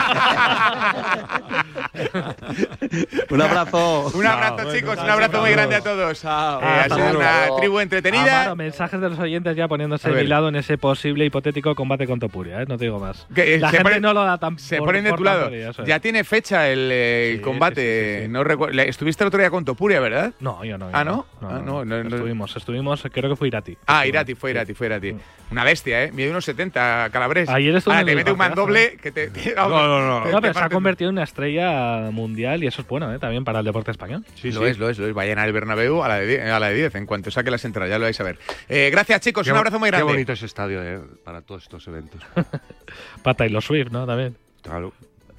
un 3.31 3.43
abrazo. 3.43 4.11
Un 4.15 4.27
abrazo, 4.27 4.75
chicos, 4.75 4.99
un 5.03 5.11
abrazo 5.11 5.41
muy 5.41 5.51
grande 5.51 5.77
a 5.77 5.81
todos. 5.81 6.25
Eh, 6.25 6.29
ha 6.29 6.85
sido 6.85 6.99
luego. 6.99 7.19
una 7.19 7.47
tribu 7.59 7.81
entretenida. 7.81 8.41
Amaro, 8.43 8.57
mensajes 8.57 9.01
de 9.01 9.11
los 9.11 9.19
oyentes 9.19 9.57
ya 9.57 9.69
poniéndose 9.69 10.09
A 10.09 10.13
de 10.13 10.23
mi 10.23 10.29
lado 10.29 10.49
en 10.49 10.57
ese 10.57 10.79
posible 10.79 11.25
hipotético 11.25 11.75
combate 11.75 12.07
con 12.07 12.19
Topuria, 12.21 12.63
¿eh? 12.63 12.65
no 12.69 12.77
te 12.79 12.85
digo 12.85 12.99
más. 12.99 13.27
Que, 13.35 13.55
eh, 13.55 13.59
La 13.59 13.71
se 13.71 13.79
gente 13.79 13.91
ponen- 13.93 14.03
no 14.03 14.13
lo 14.13 14.25
da 14.25 14.39
tan 14.39 14.59
Se 14.59 14.79
por- 14.79 14.87
ponen 14.89 15.05
de 15.05 15.11
por 15.11 15.19
tu 15.19 15.25
lado. 15.25 15.49
es. 15.49 15.77
Ya 15.87 15.99
tiene 16.01 16.25
fecha 16.25 16.69
el, 16.69 16.91
eh, 16.93 17.31
el 17.33 17.37
Sí, 17.39 17.43
combate. 17.43 18.11
sí, 18.11 18.19
sí, 18.21 18.27
sí. 18.27 18.33
No 18.33 18.45
recuerdo- 18.45 18.81
Estuviste 18.81 19.25
el 19.25 19.29
otro 19.29 19.41
día 19.41 19.51
con 19.51 19.65
Topuria, 19.65 20.01
¿verdad? 20.01 20.33
No, 20.41 20.65
yo 20.65 20.79
no. 20.79 20.91
yo 20.91 20.97
Ah, 20.97 21.05
¿no? 21.05 21.27
No, 21.41 21.49
Ah, 21.49 21.63
no, 21.65 21.85
no, 21.85 22.03
no. 22.05 22.09
Estuvimos, 22.17 22.57
estuvimos, 22.57 23.03
creo 23.13 23.31
que 23.31 23.37
fue 23.37 23.49
Irati. 23.49 23.77
Ah, 23.87 24.07
Irati, 24.07 24.35
fue 24.35 24.51
Irati, 24.51 24.75
fue 24.75 24.87
Irati. 24.87 25.15
Una 25.51 25.65
bestia, 25.65 26.05
¿eh? 26.05 26.13
Mide 26.13 26.31
unos 26.31 26.45
70 26.45 27.09
calabres. 27.13 27.49
Ayer 27.49 27.75
estuvo 27.75 27.95
en 27.95 28.05
te 28.05 28.13
el 28.13 28.17
mete 28.19 28.33
un 28.33 28.39
mandoble 28.39 28.97
que 29.03 29.11
te. 29.11 29.31
No, 29.57 29.69
no, 29.69 30.23
no. 30.31 30.41
pero 30.41 30.55
se 30.55 30.61
ha 30.61 30.69
convertido 30.69 31.11
en 31.11 31.17
una 31.17 31.25
estrella 31.25 32.11
mundial 32.13 32.63
y 32.63 32.67
eso 32.71 32.81
es 32.83 32.89
bueno 32.89 33.13
¿eh? 33.15 33.19
también 33.19 33.45
para 33.45 33.59
el 33.59 33.65
deporte 33.67 33.91
español. 33.91 34.25
Sí, 34.35 34.51
lo 34.51 34.61
sí. 34.63 34.67
es, 34.69 34.79
lo 34.79 34.89
es, 34.89 34.99
lo 34.99 35.07
es. 35.07 35.13
Vayan 35.15 35.39
al 35.39 35.53
Bernabéu 35.53 36.03
a 36.03 36.09
la 36.09 36.19
de 36.19 36.27
10, 36.27 36.47
a 36.47 36.59
la 36.59 36.69
de 36.71 36.75
10 36.77 36.95
en 36.95 37.07
cuanto 37.07 37.31
saque 37.31 37.51
las 37.51 37.65
entradas, 37.65 37.91
ya 37.91 37.99
lo 37.99 38.05
vais 38.05 38.19
a 38.19 38.25
ver. 38.25 38.39
Eh, 38.69 38.89
gracias, 38.91 39.21
chicos, 39.21 39.45
Qué 39.45 39.53
un 39.53 39.59
abrazo 39.59 39.79
muy 39.79 39.89
grande. 39.91 40.07
Qué 40.07 40.13
bonito 40.13 40.33
ese 40.33 40.47
estadio 40.47 40.83
eh, 40.83 41.01
para 41.25 41.43
todos 41.43 41.65
estos 41.65 41.87
eventos. 41.89 42.21
Para 43.23 43.37
Taylor 43.37 43.63
Swift, 43.63 43.91
¿no? 43.91 44.07
También. 44.07 44.37
Claro, 44.63 44.93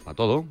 para 0.06 0.16
todo. 0.16 0.46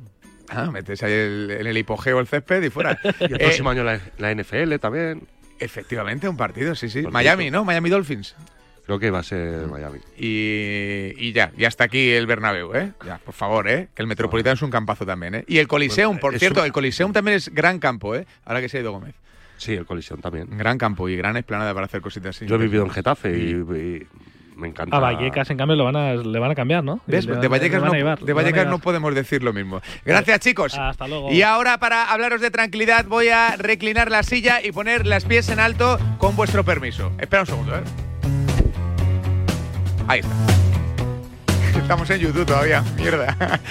Ah, 0.49 0.69
metes 0.71 1.01
ahí 1.03 1.13
el- 1.13 1.51
en 1.59 1.67
el 1.67 1.77
hipogeo 1.77 2.19
el 2.19 2.27
césped 2.27 2.61
y 2.63 2.69
fuera. 2.69 2.99
Y 3.21 3.23
el 3.25 3.35
Eh, 3.35 3.39
próximo 3.39 3.69
año 3.69 3.83
la, 3.83 3.99
la 4.17 4.33
NFL 4.35 4.75
también. 4.79 5.27
Efectivamente, 5.59 6.27
un 6.27 6.35
partido, 6.37 6.73
sí, 6.75 6.89
sí. 6.89 7.03
Miami, 7.03 7.51
¿no? 7.51 7.63
Miami 7.63 7.89
Dolphins. 7.89 8.35
Creo 8.85 8.99
que 8.99 9.11
va 9.11 9.19
a 9.19 9.23
ser 9.23 9.67
Miami. 9.67 9.99
Y, 10.17 11.13
y 11.17 11.31
ya, 11.33 11.51
ya 11.57 11.67
está 11.67 11.85
aquí 11.85 12.09
el 12.11 12.25
Bernabéu, 12.27 12.73
¿eh? 12.75 12.91
Ya, 13.05 13.19
por 13.19 13.33
favor, 13.33 13.67
¿eh? 13.69 13.89
Que 13.95 14.01
el 14.01 14.07
Metropolitano 14.07 14.53
es 14.55 14.61
un 14.61 14.71
campazo 14.71 15.05
también, 15.05 15.35
¿eh? 15.35 15.45
Y 15.47 15.59
el 15.59 15.67
Coliseum, 15.67 16.17
por 16.19 16.37
cierto, 16.37 16.59
un- 16.61 16.65
el 16.65 16.71
Coliseum 16.71 17.13
también 17.13 17.37
es 17.37 17.53
gran 17.53 17.79
campo, 17.79 18.15
¿eh? 18.15 18.25
Ahora 18.45 18.59
que 18.61 18.69
se 18.69 18.77
ha 18.77 18.81
ido 18.81 18.91
Gómez. 18.91 19.15
Sí, 19.57 19.73
el 19.75 19.85
Colisión 19.85 20.19
también. 20.21 20.47
Gran 20.57 20.77
campo 20.79 21.07
y 21.07 21.15
gran 21.15 21.37
explanada 21.37 21.73
para 21.73 21.85
hacer 21.85 22.01
cositas 22.01 22.35
así. 22.35 22.47
Yo 22.47 22.55
he 22.55 22.57
vivido 22.57 22.83
en 22.83 22.89
Getafe 22.89 23.37
y, 23.37 23.51
y 23.51 24.07
me 24.55 24.67
encanta. 24.69 24.97
A 24.97 24.99
Vallecas, 24.99 25.49
en 25.51 25.57
cambio, 25.57 25.75
lo 25.77 25.83
van 25.85 25.95
a, 25.95 26.15
le 26.15 26.39
van 26.39 26.49
a 26.49 26.55
cambiar, 26.55 26.83
¿no? 26.83 26.99
De 27.05 27.21
le 27.21 27.47
Vallecas, 27.47 27.83
no, 27.83 27.93
llevar, 27.93 28.19
de 28.19 28.33
Vallecas 28.33 28.65
no 28.65 28.79
podemos 28.79 29.13
decir 29.13 29.43
lo 29.43 29.53
mismo. 29.53 29.79
Gracias, 30.03 30.39
chicos. 30.39 30.75
Hasta 30.75 31.07
luego. 31.07 31.31
Y 31.31 31.43
ahora, 31.43 31.77
para 31.77 32.11
hablaros 32.11 32.41
de 32.41 32.49
tranquilidad, 32.49 33.05
voy 33.05 33.27
a 33.29 33.55
reclinar 33.55 34.09
la 34.09 34.23
silla 34.23 34.65
y 34.65 34.71
poner 34.71 35.05
las 35.05 35.25
pies 35.25 35.47
en 35.49 35.59
alto 35.59 35.99
con 36.17 36.35
vuestro 36.35 36.65
permiso. 36.65 37.11
Espera 37.19 37.43
un 37.43 37.47
segundo, 37.47 37.75
¿eh? 37.77 37.83
Ahí 40.07 40.19
está. 40.19 40.35
Estamos 41.77 42.09
en 42.09 42.19
YouTube 42.19 42.45
todavía, 42.45 42.83
mierda. 42.95 43.59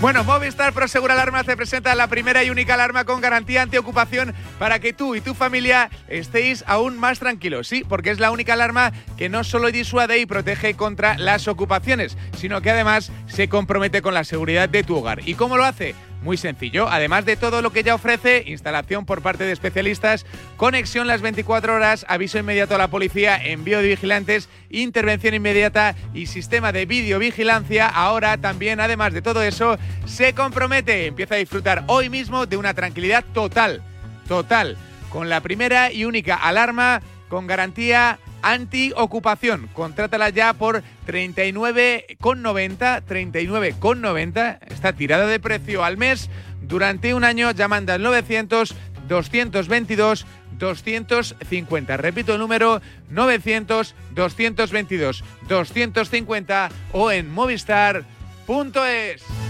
Bueno, 0.00 0.24
Movistar 0.24 0.72
Prosegura 0.72 1.12
Alarma 1.14 1.44
te 1.44 1.56
presenta 1.56 1.94
la 1.94 2.08
primera 2.08 2.42
y 2.42 2.50
única 2.50 2.74
alarma 2.74 3.04
con 3.04 3.20
garantía 3.20 3.62
antiocupación 3.62 4.34
para 4.58 4.78
que 4.78 4.94
tú 4.94 5.14
y 5.14 5.20
tu 5.20 5.34
familia 5.34 5.90
estéis 6.08 6.64
aún 6.66 6.98
más 6.98 7.18
tranquilos. 7.18 7.68
Sí, 7.68 7.84
porque 7.86 8.10
es 8.10 8.18
la 8.18 8.30
única 8.30 8.54
alarma 8.54 8.92
que 9.18 9.28
no 9.28 9.44
solo 9.44 9.70
disuade 9.70 10.18
y 10.18 10.26
protege 10.26 10.74
contra 10.74 11.18
las 11.18 11.46
ocupaciones, 11.46 12.16
sino 12.36 12.62
que 12.62 12.70
además 12.70 13.12
se 13.28 13.48
compromete 13.48 14.00
con 14.00 14.14
la 14.14 14.24
seguridad 14.24 14.68
de 14.68 14.82
tu 14.82 14.96
hogar. 14.96 15.20
¿Y 15.28 15.34
cómo 15.34 15.58
lo 15.58 15.64
hace? 15.64 15.94
Muy 16.22 16.36
sencillo, 16.36 16.86
además 16.90 17.24
de 17.24 17.36
todo 17.36 17.62
lo 17.62 17.72
que 17.72 17.82
ya 17.82 17.94
ofrece, 17.94 18.44
instalación 18.46 19.06
por 19.06 19.22
parte 19.22 19.44
de 19.44 19.52
especialistas, 19.52 20.26
conexión 20.58 21.06
las 21.06 21.22
24 21.22 21.74
horas, 21.74 22.04
aviso 22.08 22.38
inmediato 22.38 22.74
a 22.74 22.78
la 22.78 22.88
policía, 22.88 23.42
envío 23.42 23.78
de 23.80 23.88
vigilantes, 23.88 24.50
intervención 24.68 25.32
inmediata 25.32 25.94
y 26.12 26.26
sistema 26.26 26.72
de 26.72 26.84
videovigilancia, 26.84 27.86
ahora 27.86 28.36
también, 28.36 28.80
además 28.80 29.14
de 29.14 29.22
todo 29.22 29.42
eso, 29.42 29.78
se 30.04 30.34
compromete, 30.34 31.06
empieza 31.06 31.36
a 31.36 31.38
disfrutar 31.38 31.84
hoy 31.86 32.10
mismo 32.10 32.44
de 32.44 32.58
una 32.58 32.74
tranquilidad 32.74 33.24
total, 33.32 33.82
total, 34.28 34.76
con 35.08 35.30
la 35.30 35.40
primera 35.40 35.90
y 35.90 36.04
única 36.04 36.34
alarma 36.36 37.00
con 37.30 37.46
garantía 37.46 38.18
anti-ocupación. 38.42 39.70
Contrátala 39.72 40.28
ya 40.28 40.52
por 40.52 40.82
39,90, 41.06 43.02
39,90, 43.06 44.58
está 44.70 44.92
tirada 44.92 45.26
de 45.26 45.40
precio 45.40 45.84
al 45.84 45.96
mes 45.96 46.28
durante 46.60 47.14
un 47.14 47.24
año 47.24 47.52
llamando 47.52 47.94
al 47.94 48.02
900 48.02 48.74
222 49.08 50.26
250. 50.58 51.96
Repito 51.96 52.34
el 52.34 52.40
número 52.40 52.82
900 53.08 53.94
222 54.14 55.24
250 55.48 56.68
o 56.92 57.10
en 57.10 57.30
movistar.es. 57.30 59.49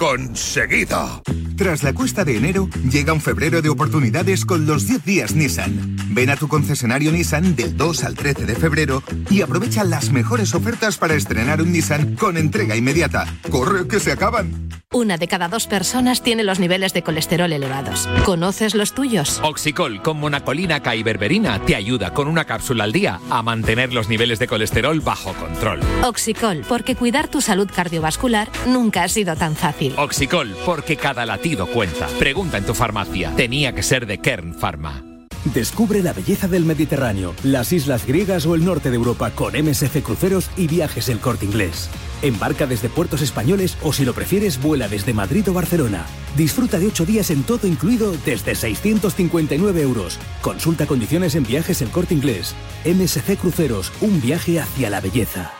conseguido. 0.00 1.22
Tras 1.58 1.82
la 1.82 1.92
cuesta 1.92 2.24
de 2.24 2.38
enero, 2.38 2.70
llega 2.90 3.12
un 3.12 3.20
febrero 3.20 3.60
de 3.60 3.68
oportunidades 3.68 4.46
con 4.46 4.64
los 4.64 4.86
10 4.86 5.04
días 5.04 5.34
Nissan. 5.34 5.94
Ven 6.14 6.30
a 6.30 6.36
tu 6.36 6.48
concesionario 6.48 7.12
Nissan 7.12 7.54
del 7.54 7.76
2 7.76 8.04
al 8.04 8.14
13 8.14 8.46
de 8.46 8.54
febrero 8.54 9.02
y 9.28 9.42
aprovecha 9.42 9.84
las 9.84 10.10
mejores 10.10 10.54
ofertas 10.54 10.96
para 10.96 11.12
estrenar 11.12 11.60
un 11.60 11.70
Nissan 11.70 12.16
con 12.16 12.38
entrega 12.38 12.76
inmediata. 12.76 13.26
¡Corre, 13.50 13.86
que 13.88 14.00
se 14.00 14.10
acaban! 14.10 14.70
Una 14.92 15.18
de 15.18 15.28
cada 15.28 15.46
dos 15.46 15.68
personas 15.68 16.20
tiene 16.20 16.42
los 16.42 16.58
niveles 16.58 16.92
de 16.92 17.04
colesterol 17.04 17.52
elevados. 17.52 18.08
¿Conoces 18.24 18.74
los 18.74 18.92
tuyos? 18.92 19.40
Oxicol 19.44 20.02
con 20.02 20.18
monacolina 20.18 20.82
K 20.82 20.96
y 20.96 21.04
berberina 21.04 21.64
te 21.64 21.76
ayuda 21.76 22.12
con 22.12 22.26
una 22.26 22.44
cápsula 22.44 22.82
al 22.82 22.92
día 22.92 23.20
a 23.30 23.40
mantener 23.40 23.92
los 23.92 24.08
niveles 24.08 24.40
de 24.40 24.48
colesterol 24.48 24.98
bajo 24.98 25.32
control. 25.34 25.78
Oxicol, 26.02 26.64
porque 26.68 26.96
cuidar 26.96 27.28
tu 27.28 27.40
salud 27.40 27.70
cardiovascular 27.72 28.48
nunca 28.66 29.04
ha 29.04 29.08
sido 29.08 29.36
tan 29.36 29.54
fácil. 29.54 29.89
Oxicol, 29.96 30.54
porque 30.64 30.96
cada 30.96 31.26
latido 31.26 31.66
cuenta. 31.66 32.06
Pregunta 32.18 32.58
en 32.58 32.64
tu 32.64 32.74
farmacia. 32.74 33.34
Tenía 33.36 33.74
que 33.74 33.82
ser 33.82 34.06
de 34.06 34.18
Kern 34.18 34.54
Pharma. 34.54 35.04
Descubre 35.44 36.02
la 36.02 36.12
belleza 36.12 36.48
del 36.48 36.66
Mediterráneo, 36.66 37.34
las 37.44 37.72
islas 37.72 38.06
griegas 38.06 38.44
o 38.44 38.54
el 38.54 38.64
norte 38.64 38.90
de 38.90 38.96
Europa 38.96 39.30
con 39.30 39.54
MSC 39.54 40.02
Cruceros 40.02 40.50
y 40.56 40.66
Viajes 40.66 41.08
El 41.08 41.18
Corte 41.18 41.46
Inglés. 41.46 41.88
Embarca 42.20 42.66
desde 42.66 42.90
puertos 42.90 43.22
españoles 43.22 43.78
o 43.82 43.94
si 43.94 44.04
lo 44.04 44.12
prefieres 44.12 44.60
vuela 44.60 44.86
desde 44.86 45.14
Madrid 45.14 45.48
o 45.48 45.54
Barcelona. 45.54 46.04
Disfruta 46.36 46.78
de 46.78 46.88
8 46.88 47.06
días 47.06 47.30
en 47.30 47.42
todo 47.44 47.66
incluido 47.66 48.12
desde 48.26 48.54
659 48.54 49.80
euros. 49.80 50.18
Consulta 50.42 50.86
condiciones 50.86 51.34
en 51.34 51.44
Viajes 51.44 51.80
El 51.80 51.88
Corte 51.88 52.12
Inglés. 52.12 52.54
MSC 52.84 53.38
Cruceros, 53.38 53.92
un 54.02 54.20
viaje 54.20 54.60
hacia 54.60 54.90
la 54.90 55.00
belleza. 55.00 55.59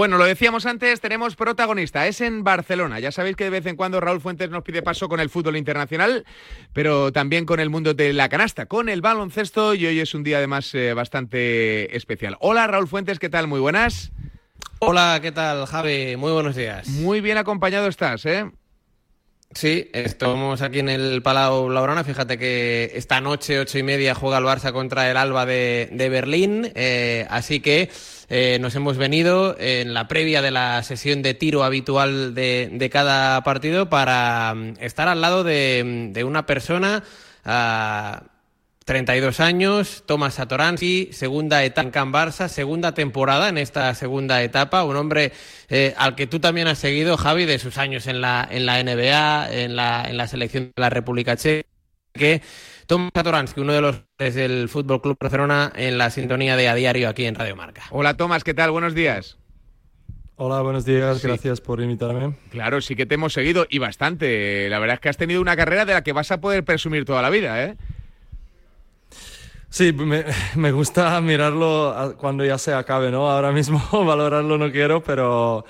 Bueno, 0.00 0.16
lo 0.16 0.24
decíamos 0.24 0.64
antes, 0.64 0.98
tenemos 1.02 1.36
protagonista, 1.36 2.06
es 2.06 2.22
en 2.22 2.42
Barcelona. 2.42 3.00
Ya 3.00 3.12
sabéis 3.12 3.36
que 3.36 3.44
de 3.44 3.50
vez 3.50 3.66
en 3.66 3.76
cuando 3.76 4.00
Raúl 4.00 4.22
Fuentes 4.22 4.48
nos 4.48 4.62
pide 4.62 4.80
paso 4.80 5.10
con 5.10 5.20
el 5.20 5.28
fútbol 5.28 5.58
internacional, 5.58 6.24
pero 6.72 7.12
también 7.12 7.44
con 7.44 7.60
el 7.60 7.68
mundo 7.68 7.92
de 7.92 8.14
la 8.14 8.30
canasta, 8.30 8.64
con 8.64 8.88
el 8.88 9.02
baloncesto 9.02 9.74
y 9.74 9.84
hoy 9.84 10.00
es 10.00 10.14
un 10.14 10.22
día 10.22 10.38
además 10.38 10.74
eh, 10.74 10.94
bastante 10.94 11.94
especial. 11.94 12.38
Hola 12.40 12.66
Raúl 12.66 12.88
Fuentes, 12.88 13.18
¿qué 13.18 13.28
tal? 13.28 13.46
Muy 13.46 13.60
buenas. 13.60 14.10
Hola, 14.78 15.18
¿qué 15.20 15.32
tal 15.32 15.66
Javi? 15.66 16.16
Muy 16.16 16.32
buenos 16.32 16.56
días. 16.56 16.88
Muy 16.88 17.20
bien 17.20 17.36
acompañado 17.36 17.86
estás, 17.86 18.24
¿eh? 18.24 18.50
Sí, 19.52 19.90
estamos 19.92 20.62
aquí 20.62 20.78
en 20.78 20.88
el 20.88 21.22
Palau 21.22 21.66
Blaugrana. 21.66 22.04
Fíjate 22.04 22.38
que 22.38 22.92
esta 22.94 23.20
noche, 23.20 23.58
ocho 23.58 23.78
y 23.78 23.82
media, 23.82 24.14
juega 24.14 24.38
el 24.38 24.44
Barça 24.44 24.72
contra 24.72 25.10
el 25.10 25.16
Alba 25.16 25.44
de, 25.44 26.08
Berlín. 26.08 26.70
Eh, 26.76 27.26
así 27.28 27.58
que 27.58 27.90
eh, 28.28 28.58
nos 28.60 28.76
hemos 28.76 28.96
venido 28.96 29.56
en 29.58 29.92
la 29.92 30.06
previa 30.06 30.40
de 30.40 30.52
la 30.52 30.84
sesión 30.84 31.22
de 31.22 31.34
tiro 31.34 31.64
habitual 31.64 32.32
de, 32.32 32.90
cada 32.92 33.42
partido 33.42 33.90
para 33.90 34.54
mm, 34.54 34.74
estar 34.80 35.08
al 35.08 35.20
lado 35.20 35.42
de, 35.42 36.10
de 36.12 36.24
una 36.24 36.46
persona. 36.46 37.02
ah, 37.44 38.22
32 38.90 39.38
años, 39.38 40.02
Tomás 40.04 40.34
Satoransky, 40.34 41.10
segunda 41.12 41.62
etapa 41.62 41.82
en 41.82 41.90
Can 41.92 42.12
Barça, 42.12 42.48
segunda 42.48 42.92
temporada 42.92 43.48
en 43.48 43.56
esta 43.56 43.94
segunda 43.94 44.42
etapa, 44.42 44.82
un 44.82 44.96
hombre 44.96 45.30
eh, 45.68 45.94
al 45.96 46.16
que 46.16 46.26
tú 46.26 46.40
también 46.40 46.66
has 46.66 46.78
seguido, 46.78 47.16
Javi, 47.16 47.44
de 47.44 47.60
sus 47.60 47.78
años 47.78 48.08
en 48.08 48.20
la, 48.20 48.48
en 48.50 48.66
la 48.66 48.82
NBA, 48.82 49.52
en 49.52 49.76
la, 49.76 50.02
en 50.08 50.16
la 50.16 50.26
selección 50.26 50.72
de 50.74 50.80
la 50.80 50.90
República 50.90 51.36
Checa, 51.36 51.68
que 52.12 52.42
Tomás 52.88 53.12
Satoransky, 53.14 53.60
uno 53.60 53.74
de 53.74 53.80
los 53.80 54.02
del 54.18 54.68
Fútbol 54.68 55.00
Club 55.00 55.16
Barcelona, 55.20 55.72
en 55.76 55.96
la 55.96 56.10
sintonía 56.10 56.56
de 56.56 56.68
A 56.68 56.74
Diario 56.74 57.10
aquí 57.10 57.26
en 57.26 57.36
Radio 57.36 57.54
Marca. 57.54 57.84
Hola 57.90 58.16
Tomás, 58.16 58.42
¿qué 58.42 58.54
tal? 58.54 58.72
Buenos 58.72 58.96
días. 58.96 59.38
Hola, 60.34 60.62
buenos 60.62 60.84
días, 60.84 61.20
Sí. 61.20 61.28
gracias 61.28 61.60
por 61.60 61.80
invitarme. 61.80 62.34
Claro, 62.50 62.80
sí 62.80 62.96
que 62.96 63.06
te 63.06 63.14
hemos 63.14 63.34
seguido 63.34 63.68
y 63.70 63.78
bastante. 63.78 64.68
La 64.68 64.80
verdad 64.80 64.94
es 64.94 65.00
que 65.00 65.10
has 65.10 65.16
tenido 65.16 65.40
una 65.40 65.54
carrera 65.54 65.84
de 65.84 65.92
la 65.92 66.02
que 66.02 66.12
vas 66.12 66.32
a 66.32 66.40
poder 66.40 66.64
presumir 66.64 67.04
toda 67.04 67.22
la 67.22 67.30
vida, 67.30 67.62
¿eh? 67.62 67.76
Sí, 69.70 69.92
me, 69.92 70.24
me 70.56 70.72
gusta 70.72 71.20
mirarlo 71.20 72.14
cuando 72.18 72.44
ya 72.44 72.58
se 72.58 72.74
acabe, 72.74 73.10
¿no? 73.10 73.30
Ahora 73.30 73.52
mismo 73.52 73.80
valorarlo 74.04 74.58
no 74.58 74.70
quiero, 74.70 75.02
pero 75.02 75.64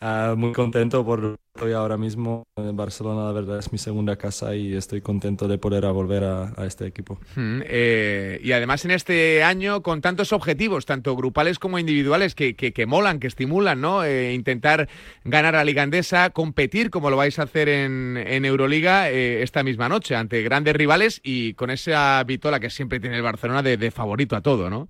ah, 0.00 0.34
muy 0.36 0.52
contento 0.52 1.04
por 1.04 1.36
estoy 1.56 1.72
ahora 1.72 1.96
mismo 1.96 2.44
en 2.56 2.76
Barcelona, 2.76 3.24
la 3.24 3.32
verdad 3.32 3.58
es 3.58 3.72
mi 3.72 3.78
segunda 3.78 4.16
casa 4.16 4.54
y 4.54 4.74
estoy 4.74 5.00
contento 5.00 5.48
de 5.48 5.56
poder 5.56 5.86
volver 5.86 6.22
a, 6.24 6.52
este 6.66 6.86
equipo. 6.86 7.18
Eh, 7.36 8.38
y 8.44 8.52
además 8.52 8.84
en 8.84 8.90
este 8.90 9.42
año 9.42 9.82
con 9.82 10.02
tantos 10.02 10.34
objetivos, 10.34 10.84
tanto 10.84 11.16
grupales 11.16 11.58
como 11.58 11.78
individuales, 11.78 12.34
que, 12.34 12.54
que, 12.54 12.86
molan, 12.86 13.20
que 13.20 13.26
estimulan, 13.26 13.80
¿no? 13.80 14.04
Eh, 14.04 14.34
intentar 14.34 14.86
ganar 15.24 15.54
a 15.54 15.58
la 15.58 15.64
Liga 15.64 15.82
Endesa, 15.82 16.28
competir 16.28 16.90
como 16.90 17.08
lo 17.08 17.16
vais 17.16 17.38
a 17.38 17.44
hacer 17.44 17.70
en, 17.70 18.44
Euroliga 18.44 19.10
eh, 19.10 19.42
esta 19.42 19.62
misma 19.62 19.88
noche 19.88 20.14
ante 20.14 20.42
grandes 20.42 20.76
rivales 20.76 21.20
y 21.24 21.54
con 21.54 21.70
esa 21.70 22.22
vitola 22.24 22.60
que 22.60 22.68
siempre 22.68 23.00
tiene 23.00 23.16
el 23.16 23.22
Barcelona 23.22 23.62
de 23.62 23.90
favorito 23.90 24.36
a 24.36 24.42
todo, 24.42 24.68
¿no? 24.68 24.88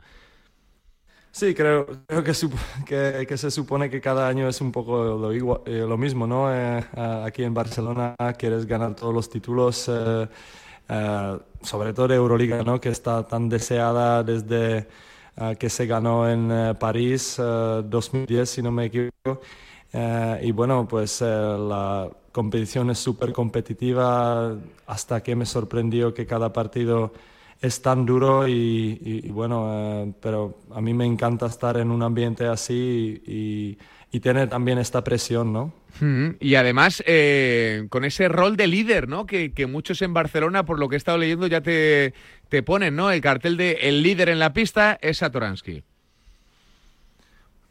Sí, 1.39 1.55
creo, 1.55 1.84
creo 2.07 2.24
que, 2.24 2.32
que, 2.87 3.26
que 3.28 3.37
se 3.37 3.51
supone 3.51 3.91
que 3.91 4.01
cada 4.01 4.26
año 4.26 4.49
es 4.49 4.61
un 4.62 4.72
poco 4.72 5.05
lo, 5.05 5.34
igua- 5.34 5.61
eh, 5.66 5.84
lo 5.87 5.99
mismo, 5.99 6.26
¿no? 6.26 6.51
Eh, 6.55 6.82
aquí 6.97 7.43
en 7.45 7.53
Barcelona 7.53 8.16
quieres 8.39 8.64
ganar 8.64 8.97
todos 8.97 9.12
los 9.12 9.28
títulos, 9.28 9.87
eh, 9.89 10.26
eh, 10.89 11.39
sobre 11.62 11.93
todo 11.93 12.09
de 12.09 12.14
Euroliga, 12.16 12.62
¿no? 12.62 12.80
Que 12.80 12.89
está 12.89 13.26
tan 13.26 13.51
deseada 13.51 14.22
desde 14.22 14.89
ah, 15.37 15.55
que 15.57 15.68
se 15.68 15.87
ganó 15.87 16.26
en 16.28 16.51
eh, 16.51 16.74
París 16.80 17.37
eh, 17.39 17.82
2010, 17.84 18.49
si 18.49 18.62
no 18.62 18.72
me 18.72 18.87
equivoco. 18.87 19.43
Eh, 19.93 20.41
y 20.45 20.53
bueno, 20.53 20.87
pues 20.89 21.20
eh, 21.22 21.26
la 21.26 22.09
competición 22.32 22.89
es 22.91 22.99
súper 22.99 23.32
competitiva 23.34 24.57
hasta 24.87 25.22
que 25.22 25.37
me 25.37 25.45
sorprendió 25.47 26.14
que 26.14 26.26
cada 26.26 26.51
partido 26.53 27.12
es 27.61 27.82
tan 27.82 28.07
duro 28.07 28.46
y, 28.48 28.52
y- 28.52 29.26
y 29.26 29.30
bueno, 29.30 29.68
eh, 29.72 30.12
pero 30.20 30.59
a 30.74 30.80
mí 30.80 30.94
me 30.94 31.07
encanta 31.07 31.46
estar 31.46 31.76
en 31.78 31.90
un 31.90 32.02
ambiente 32.02 32.46
así 32.46 33.22
y, 33.26 33.78
y- 34.12 34.20
tener 34.20 34.48
también 34.48 34.78
esta 34.78 35.04
presión, 35.04 35.52
¿no? 35.52 35.72
Mm, 36.00 36.30
Y 36.40 36.54
además, 36.57 37.02
eh, 37.07 37.86
con 37.90 38.04
ese 38.04 38.28
rol 38.28 38.57
de 38.57 38.66
líder, 38.66 39.09
¿no? 39.09 39.24
Que, 39.26 39.52
que 39.54 39.66
muchos 39.66 40.02
en 40.02 40.12
Barcelona, 40.12 40.64
por 40.66 40.78
lo 40.78 40.88
que 40.88 40.96
he 40.96 40.98
estado 40.98 41.18
leyendo, 41.18 41.46
ya 41.46 41.62
te, 41.62 42.12
te 42.48 42.62
ponen, 42.62 42.96
¿no? 42.96 43.11
El 43.11 43.20
cartel 43.22 43.57
de 43.57 43.72
el 43.82 44.02
líder 44.02 44.28
en 44.28 44.38
la 44.38 44.52
pista 44.52 44.98
es 45.00 45.18
Satoransky. 45.18 45.84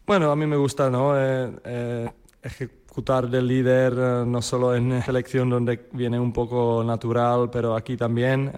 Bueno, 0.05 0.31
a 0.31 0.35
mí 0.35 0.45
me 0.45 0.55
gusta, 0.57 0.89
¿no? 0.89 1.17
Eh, 1.19 1.51
eh, 1.65 2.09
ejecutar 2.43 3.27
de 3.29 3.41
líder 3.41 3.93
no 4.27 4.41
solo 4.41 4.75
en 4.75 5.01
selección 5.03 5.49
donde 5.49 5.87
viene 5.93 6.19
un 6.19 6.31
poco 6.31 6.83
natural, 6.85 7.49
pero 7.51 7.75
aquí 7.75 7.97
también. 7.97 8.51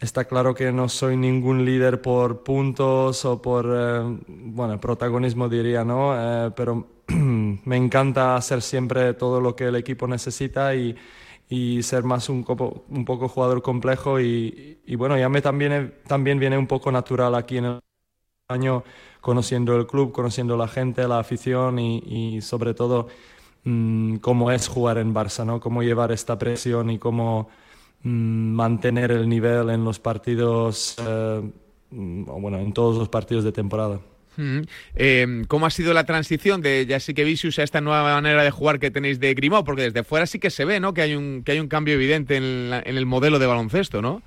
Está 0.00 0.24
claro 0.26 0.54
que 0.54 0.72
no 0.72 0.88
soy 0.88 1.16
ningún 1.16 1.64
líder 1.64 2.00
por 2.02 2.42
puntos 2.42 3.24
o 3.24 3.42
por, 3.42 3.66
eh, 3.74 4.18
bueno, 4.28 4.80
protagonismo 4.80 5.48
diría, 5.48 5.84
¿no? 5.84 6.14
Eh, 6.48 6.50
pero 6.56 6.86
me 7.08 7.76
encanta 7.76 8.36
hacer 8.36 8.62
siempre 8.62 9.14
todo 9.14 9.40
lo 9.40 9.56
que 9.56 9.64
el 9.66 9.76
equipo 9.76 10.06
necesita 10.06 10.74
y, 10.74 10.96
y 11.48 11.82
ser 11.82 12.04
más 12.04 12.28
un, 12.28 12.44
copo- 12.44 12.84
un 12.90 13.04
poco 13.04 13.28
jugador 13.28 13.62
complejo 13.62 14.20
y, 14.20 14.80
y 14.86 14.94
bueno, 14.96 15.18
ya 15.18 15.28
me 15.28 15.42
también, 15.42 15.94
también 16.06 16.38
viene 16.38 16.58
un 16.58 16.66
poco 16.66 16.92
natural 16.92 17.34
aquí 17.34 17.58
en 17.58 17.64
el 17.66 17.80
año 18.48 18.84
conociendo 19.20 19.76
el 19.76 19.86
club, 19.86 20.12
conociendo 20.12 20.56
la 20.56 20.68
gente, 20.68 21.06
la 21.08 21.18
afición 21.18 21.78
y, 21.78 21.98
y 22.36 22.40
sobre 22.42 22.74
todo 22.74 23.08
mm, 23.64 24.16
cómo 24.16 24.50
es 24.52 24.68
jugar 24.68 24.98
en 24.98 25.14
Barça, 25.14 25.44
¿no? 25.46 25.60
Cómo 25.60 25.82
llevar 25.82 26.12
esta 26.12 26.38
presión 26.38 26.90
y 26.90 26.98
cómo 26.98 27.48
mantener 28.02 29.10
el 29.10 29.28
nivel 29.28 29.70
en 29.70 29.84
los 29.84 29.98
partidos, 29.98 30.96
eh, 31.06 31.42
mm, 31.90 32.24
bueno, 32.40 32.58
en 32.58 32.72
todos 32.72 32.96
los 32.98 33.08
partidos 33.08 33.44
de 33.44 33.52
temporada. 33.52 34.00
Mm. 34.36 34.60
Eh, 34.94 35.42
¿Cómo 35.48 35.66
ha 35.66 35.70
sido 35.70 35.92
la 35.92 36.04
transición 36.04 36.60
de 36.60 36.86
Jasikevičius 36.88 37.58
a 37.58 37.64
esta 37.64 37.80
nueva 37.80 38.04
manera 38.14 38.44
de 38.44 38.52
jugar 38.52 38.78
que 38.78 38.90
tenéis 38.92 39.18
de 39.18 39.34
Grimaud? 39.34 39.64
Porque 39.64 39.82
desde 39.82 40.04
fuera 40.04 40.26
sí 40.26 40.38
que 40.38 40.50
se 40.50 40.64
ve, 40.64 40.78
¿no? 40.78 40.94
Que 40.94 41.02
hay 41.02 41.14
un, 41.16 41.42
que 41.44 41.52
hay 41.52 41.60
un 41.60 41.66
cambio 41.66 41.94
evidente 41.94 42.36
en, 42.36 42.70
la- 42.70 42.82
en 42.84 42.96
el 42.96 43.04
modelo 43.04 43.40
de 43.40 43.46
baloncesto, 43.46 44.00
¿no? 44.00 44.22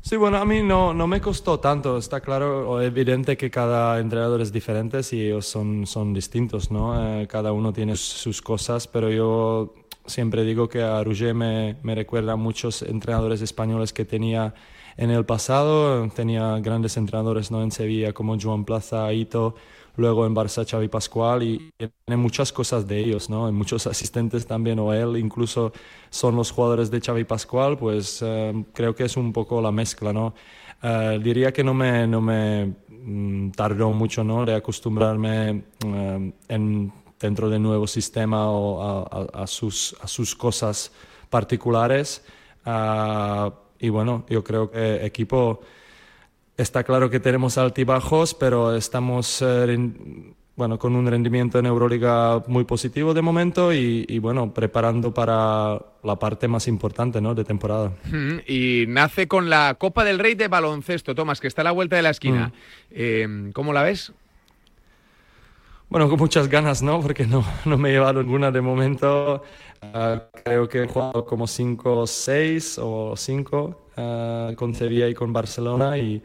Sí, 0.00 0.16
bueno, 0.16 0.38
a 0.38 0.44
mí 0.44 0.62
no, 0.62 0.92
no 0.94 1.06
me 1.06 1.20
costó 1.20 1.60
tanto. 1.60 1.96
Está 1.98 2.20
claro 2.20 2.68
o 2.70 2.80
evidente 2.80 3.36
que 3.36 3.50
cada 3.50 3.98
entrenador 4.00 4.40
es 4.40 4.52
diferente 4.52 5.00
y 5.12 5.26
ellos 5.26 5.46
son, 5.46 5.86
son 5.86 6.12
distintos, 6.12 6.70
¿no? 6.72 7.20
Eh, 7.20 7.26
cada 7.28 7.52
uno 7.52 7.72
tiene 7.72 7.94
sus 7.96 8.42
cosas, 8.42 8.88
pero 8.88 9.10
yo 9.10 9.74
siempre 10.06 10.44
digo 10.44 10.68
que 10.68 10.82
a 10.82 11.02
Rouget 11.02 11.34
me, 11.34 11.76
me 11.82 11.94
recuerda 11.94 12.32
a 12.32 12.36
muchos 12.36 12.82
entrenadores 12.82 13.42
españoles 13.42 13.92
que 13.92 14.04
tenía 14.04 14.54
en 14.96 15.10
el 15.10 15.24
pasado. 15.24 16.08
Tenía 16.10 16.58
grandes 16.60 16.96
entrenadores, 16.96 17.50
¿no? 17.50 17.62
En 17.62 17.70
Sevilla 17.70 18.12
como 18.12 18.38
Joan 18.40 18.64
Plaza, 18.64 19.12
Ito, 19.12 19.54
luego 19.96 20.26
en 20.26 20.34
Barça 20.34 20.68
Xavi 20.68 20.88
Pascual 20.88 21.42
y 21.42 21.70
tiene 21.76 22.16
muchas 22.16 22.52
cosas 22.52 22.86
de 22.86 22.98
ellos, 22.98 23.30
¿no? 23.30 23.48
Y 23.48 23.52
muchos 23.52 23.86
asistentes 23.94 24.46
también, 24.46 24.78
o 24.78 24.92
él 24.92 25.16
incluso 25.16 25.72
son 26.10 26.36
los 26.36 26.50
jugadores 26.50 26.90
de 26.90 27.00
Xavi 27.00 27.24
Pascual, 27.24 27.78
pues 27.78 28.20
eh, 28.22 28.64
creo 28.72 28.94
que 28.94 29.04
es 29.04 29.16
un 29.16 29.32
poco 29.32 29.60
la 29.60 29.72
mezcla, 29.72 30.12
¿no? 30.12 30.34
Eh, 30.82 31.20
diría 31.22 31.52
que 31.52 31.62
no 31.62 31.74
me, 31.74 32.06
no 32.06 32.20
me 32.20 32.74
mm, 32.88 33.50
tardó 33.52 33.92
mucho, 33.92 34.24
¿no? 34.24 34.44
De 34.44 34.54
acostumbrarme 34.54 35.64
eh, 35.86 36.32
en, 36.48 36.92
dentro 37.22 37.48
del 37.48 37.62
nuevo 37.62 37.86
sistema 37.86 38.50
o 38.50 38.82
a, 38.82 39.38
a- 39.38 39.42
a 39.44 39.46
sus, 39.46 39.96
a 40.02 40.06
sus 40.08 40.34
cosas 40.36 40.92
particulares. 41.30 42.22
Ah, 42.66 43.50
y 43.78 43.88
bueno, 43.88 44.24
yo 44.28 44.44
creo 44.44 44.70
que 44.70 45.06
equipo 45.06 45.60
Está 46.54 46.84
claro 46.84 47.08
que 47.08 47.18
tenemos 47.18 47.56
altibajos, 47.56 48.34
pero 48.34 48.76
estamos 48.76 49.40
eh, 49.40 49.90
bueno, 50.54 50.78
con 50.78 50.94
un 50.94 51.06
rendimiento 51.06 51.58
en 51.58 51.64
Euroliga 51.64 52.42
muy 52.46 52.64
positivo 52.64 53.14
de 53.14 53.22
momento 53.22 53.72
y, 53.72 54.04
y, 54.06 54.18
bueno, 54.18 54.52
preparando 54.52 55.14
para 55.14 55.80
la 56.04 56.16
parte 56.16 56.48
más 56.48 56.68
importante 56.68 57.22
¿no? 57.22 57.34
de 57.34 57.44
temporada. 57.44 57.92
Mm, 58.04 58.40
Y 58.46 58.84
nace 58.86 59.26
con 59.26 59.48
la 59.48 59.76
Copa 59.78 60.04
del 60.04 60.18
Rey 60.18 60.34
de 60.34 60.48
baloncesto, 60.48 61.14
Tomás, 61.14 61.40
que 61.40 61.48
está 61.48 61.62
a 61.62 61.64
la 61.64 61.70
vuelta 61.72 61.96
de 61.96 62.02
la 62.02 62.10
esquina. 62.10 62.52
Eh, 62.90 63.50
¿Cómo 63.54 63.72
la 63.72 63.82
ves? 63.82 64.12
Bueno, 65.92 66.08
con 66.08 66.18
muchas 66.18 66.48
ganas, 66.48 66.82
¿no? 66.82 67.02
Porque 67.02 67.26
no, 67.26 67.44
no 67.66 67.76
me 67.76 67.90
he 67.90 67.92
llevado 67.92 68.22
ninguna 68.22 68.50
de 68.50 68.62
momento. 68.62 69.42
Ah, 69.82 70.22
creo 70.42 70.66
que 70.66 70.84
he 70.84 70.86
jugado 70.88 71.26
como 71.26 71.46
5 71.46 72.06
6 72.06 72.78
o 72.80 73.14
5 73.14 73.88
con 74.56 74.74
Sevilla 74.74 75.06
y 75.06 75.12
con 75.12 75.34
Barcelona 75.34 75.98
y, 75.98 76.22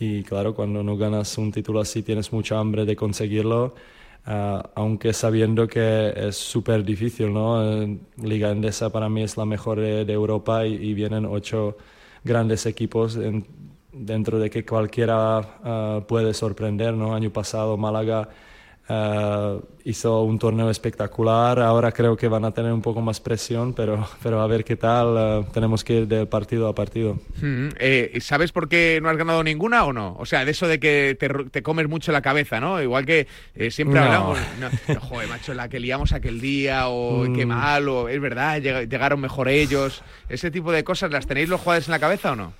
y 0.00 0.22
claro, 0.22 0.54
cuando 0.54 0.82
no 0.82 0.96
ganas 0.96 1.36
un 1.36 1.52
título 1.52 1.80
así 1.80 2.02
tienes 2.02 2.32
mucha 2.32 2.58
hambre 2.58 2.86
de 2.86 2.96
conseguirlo, 2.96 3.74
ah, 4.24 4.70
aunque 4.76 5.12
sabiendo 5.12 5.68
que 5.68 6.14
es 6.16 6.36
súper 6.36 6.82
difícil, 6.82 7.34
¿no? 7.34 7.82
Eh, 7.82 7.98
Liga 8.16 8.50
Endesa 8.50 8.90
para 8.90 9.10
mí 9.10 9.22
es 9.24 9.36
la 9.36 9.44
mejor 9.44 9.78
de, 9.78 10.10
Europa 10.10 10.64
y, 10.64 10.94
vienen 10.94 11.26
ocho 11.26 11.76
grandes 12.24 12.64
equipos 12.64 13.16
en 13.16 13.44
dentro 13.92 14.38
de 14.38 14.48
que 14.48 14.64
cualquiera 14.64 15.58
ah, 15.64 16.00
puede 16.08 16.32
sorprender, 16.32 16.94
¿no? 16.94 17.14
Año 17.14 17.30
pasado 17.30 17.76
Málaga 17.76 18.30
ah, 18.88 19.56
hizo 19.84 20.22
un 20.22 20.38
torneo 20.38 20.70
espectacular, 20.70 21.58
ahora 21.60 21.90
creo 21.92 22.16
que 22.16 22.28
van 22.28 22.44
a 22.44 22.52
tener 22.52 22.72
un 22.72 22.82
poco 22.82 23.00
más 23.00 23.20
presión, 23.20 23.72
pero, 23.74 24.06
pero 24.22 24.40
a 24.40 24.46
ver 24.46 24.64
qué 24.64 24.76
tal, 24.76 25.16
ah, 25.18 25.42
tenemos 25.52 25.82
que 25.84 25.94
ir 26.00 26.08
de 26.08 26.26
partido 26.26 26.68
a 26.68 26.74
partido. 26.74 27.14
Mm, 27.40 27.68
eh, 27.78 28.18
¿Sabes 28.20 28.52
por 28.52 28.68
qué 28.68 29.00
no 29.02 29.08
has 29.08 29.16
ganado 29.16 29.42
ninguna 29.42 29.84
o 29.84 29.92
no? 29.92 30.14
O 30.18 30.26
sea, 30.26 30.44
de 30.44 30.50
eso 30.52 30.68
de 30.68 30.78
que 30.78 31.16
te, 31.18 31.28
te 31.28 31.62
comes 31.62 31.88
mucho 31.88 32.12
la 32.12 32.22
cabeza, 32.22 32.60
¿no? 32.60 32.80
Igual 32.82 33.06
que 33.06 33.26
eh, 33.54 33.70
siempre 33.70 34.00
No. 34.00 34.06
hablamos, 34.06 34.38
no, 34.60 35.00
joder, 35.00 35.28
macho, 35.28 35.54
la 35.54 35.68
que 35.68 35.80
liamos 35.80 36.12
aquel 36.12 36.40
día, 36.40 36.88
o 36.88 37.24
qué 37.34 37.44
Mm. 37.46 37.48
mal, 37.48 37.88
o 37.88 38.08
es 38.08 38.20
verdad, 38.20 38.58
lleg- 38.58 38.88
llegaron 38.88 39.20
mejor 39.20 39.48
ellos. 39.48 40.02
Ese 40.28 40.50
tipo 40.50 40.70
de 40.72 40.84
cosas, 40.84 41.10
¿las 41.10 41.26
tenéis 41.26 41.48
los 41.48 41.60
jugadores 41.60 41.88
en 41.88 41.92
la 41.92 41.98
cabeza 41.98 42.32
o 42.32 42.36
no? 42.36 42.52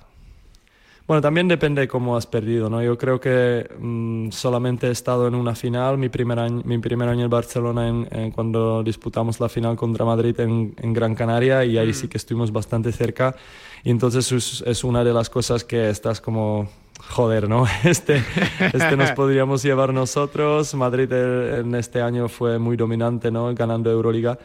Bueno, 1.05 1.21
también 1.21 1.49
depende 1.49 1.81
de 1.81 1.87
cómo 1.87 2.15
has 2.15 2.25
perdido, 2.25 2.69
¿no? 2.69 2.81
Yo 2.81 2.97
creo 2.97 3.19
que 3.19 3.69
mm, 3.77 4.31
solamente 4.31 4.87
he 4.87 4.91
estado 4.91 5.27
en 5.27 5.35
una 5.35 5.53
final, 5.53 5.97
mi 5.97 6.07
primer 6.07 6.39
año, 6.39 6.61
mi 6.63 6.77
primer 6.77 7.09
año 7.09 7.25
en 7.25 7.29
Barcelona, 7.29 7.89
en, 7.89 8.07
en 8.09 8.31
cuando 8.31 8.81
disputamos 8.83 9.39
la 9.41 9.49
final 9.49 9.75
contra 9.75 10.05
Madrid 10.05 10.39
en, 10.39 10.73
en 10.77 10.93
Gran 10.93 11.13
Canaria, 11.13 11.65
y 11.65 11.77
ahí 11.77 11.93
sí 11.93 12.07
que 12.07 12.17
estuvimos 12.17 12.53
bastante 12.53 12.93
cerca. 12.93 13.35
Y 13.83 13.89
entonces 13.89 14.31
es, 14.31 14.63
es 14.65 14.83
una 14.85 15.03
de 15.03 15.13
las 15.13 15.29
cosas 15.29 15.65
que 15.65 15.89
estás 15.89 16.21
como, 16.21 16.69
joder, 17.09 17.49
¿no? 17.49 17.65
Este, 17.83 18.23
este 18.71 18.95
nos 18.95 19.11
podríamos 19.11 19.61
llevar 19.61 19.93
nosotros. 19.93 20.73
Madrid 20.73 21.09
eh, 21.11 21.59
en 21.59 21.75
este 21.75 22.01
año 22.01 22.29
fue 22.29 22.59
muy 22.59 22.77
dominante, 22.77 23.29
¿no? 23.29 23.53
Ganando 23.53 23.91
Euroliga. 23.91 24.39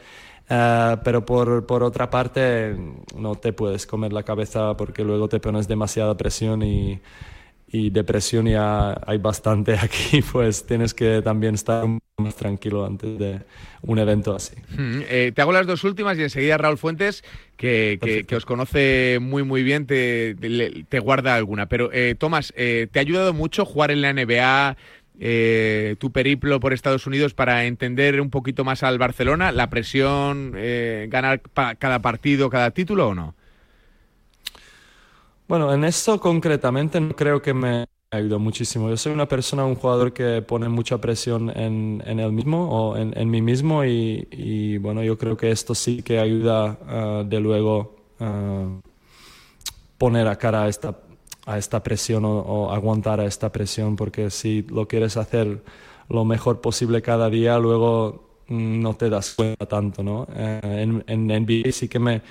Eh, 0.50 0.96
pero 1.04 1.24
por, 1.24 1.66
por 1.66 1.82
otra 1.82 2.08
parte, 2.10 2.74
no 3.16 3.34
te 3.36 3.52
puedes 3.52 3.86
comer 3.86 4.12
la 4.12 4.22
cabeza 4.22 4.76
porque 4.76 5.04
luego 5.04 5.28
te 5.28 5.40
pones 5.40 5.68
demasiada 5.68 6.16
presión 6.16 6.62
y, 6.62 7.00
y 7.68 7.90
depresión 7.90 8.46
ya 8.46 9.00
hay 9.06 9.18
bastante 9.18 9.74
aquí, 9.78 10.22
pues 10.22 10.66
tienes 10.66 10.94
que 10.94 11.22
también 11.22 11.54
estar 11.54 11.84
un 11.84 12.00
poco 12.00 12.22
más 12.24 12.36
tranquilo 12.36 12.86
antes 12.86 13.18
de 13.18 13.42
un 13.82 13.98
evento 13.98 14.34
así. 14.34 14.56
Mm, 14.70 15.00
eh, 15.08 15.32
te 15.34 15.40
hago 15.40 15.52
las 15.52 15.66
dos 15.66 15.82
últimas 15.84 16.18
y 16.18 16.22
enseguida 16.22 16.58
Raúl 16.58 16.76
Fuentes, 16.76 17.24
que, 17.56 17.98
que- 18.02 18.26
que 18.26 18.36
os 18.36 18.44
conoce 18.44 19.18
muy 19.20 19.42
muy 19.42 19.62
bien, 19.62 19.86
te, 19.86 20.34
te 20.88 20.98
guarda 21.00 21.34
alguna. 21.34 21.68
Pero 21.68 21.90
eh, 21.92 22.14
Tomás, 22.18 22.52
eh, 22.56 22.86
¿te 22.92 22.98
ha 22.98 23.02
ayudado 23.02 23.32
mucho 23.32 23.64
jugar 23.64 23.90
en 23.90 24.02
la 24.02 24.10
NBA? 24.10 24.76
Eh, 25.20 25.96
tu 25.98 26.12
periplo 26.12 26.60
por 26.60 26.72
Estados 26.72 27.06
Unidos 27.06 27.34
para 27.34 27.64
entender 27.64 28.20
un 28.20 28.30
poquito 28.30 28.64
más 28.64 28.82
al 28.82 28.98
Barcelona, 28.98 29.52
la 29.52 29.68
presión, 29.68 30.52
eh, 30.56 31.08
ganar 31.10 31.40
cada 31.78 31.98
partido, 32.00 32.48
cada 32.50 32.70
título 32.70 33.08
o 33.08 33.14
no? 33.14 33.34
Bueno, 35.48 35.72
en 35.72 35.84
eso 35.84 36.20
concretamente 36.20 37.00
no 37.00 37.16
creo 37.16 37.40
que 37.40 37.54
me 37.54 37.86
ayudó 38.10 38.38
muchísimo. 38.38 38.88
Yo 38.88 38.96
soy 38.96 39.12
una 39.12 39.26
persona, 39.26 39.64
un 39.64 39.74
jugador 39.74 40.12
que 40.12 40.42
pone 40.42 40.68
mucha 40.68 40.98
presión 40.98 41.50
en, 41.50 42.02
en 42.06 42.20
él 42.20 42.32
mismo 42.32 42.68
o 42.68 42.96
en, 42.96 43.30
mí 43.30 43.42
mismo 43.42 43.84
y, 43.84 44.78
bueno, 44.78 45.02
yo 45.02 45.18
creo 45.18 45.36
que 45.36 45.50
esto 45.50 45.74
sí 45.74 46.02
que 46.02 46.18
ayuda 46.18 46.78
ah, 46.86 47.24
de 47.26 47.40
luego 47.40 47.96
ah, 48.20 48.80
poner 49.98 50.28
a 50.28 50.36
cara 50.36 50.64
a 50.64 50.68
esta, 50.68 50.96
a 51.48 51.56
esta 51.56 51.82
presión 51.82 52.24
o, 52.26 52.38
o 52.40 52.70
aguantar 52.72 53.20
a 53.20 53.24
esta 53.24 53.50
presión 53.50 53.96
porque 53.96 54.30
si 54.30 54.62
lo 54.68 54.86
quieres 54.86 55.16
hacer 55.16 55.62
lo 56.08 56.24
mejor 56.24 56.60
posible 56.60 57.00
cada 57.00 57.30
día, 57.30 57.58
luego 57.58 58.22
mm, 58.48 58.80
no 58.82 58.94
te 58.94 59.08
das 59.08 59.34
cuenta 59.34 59.66
tanto, 59.66 60.02
¿no? 60.02 60.26
Eh, 60.34 60.60
en, 60.62 61.04
en 61.06 61.26
NBA 61.26 61.72
sí 61.72 61.88
que 61.88 61.98
me 61.98 62.22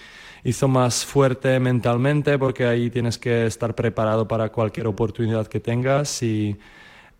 hizo 0.43 0.67
más 0.67 1.03
fuerte 1.03 1.59
mentalmente 1.59 2.37
porque 2.37 2.65
ahí 2.65 2.89
tienes 2.91 3.17
que 3.17 3.47
estar 3.47 3.73
preparado 3.73 4.27
para 4.27 4.49
cualquier 4.49 4.87
oportunidad 4.87 5.47
que 5.47 5.59
tengas 5.59 6.21
y, 6.21 6.55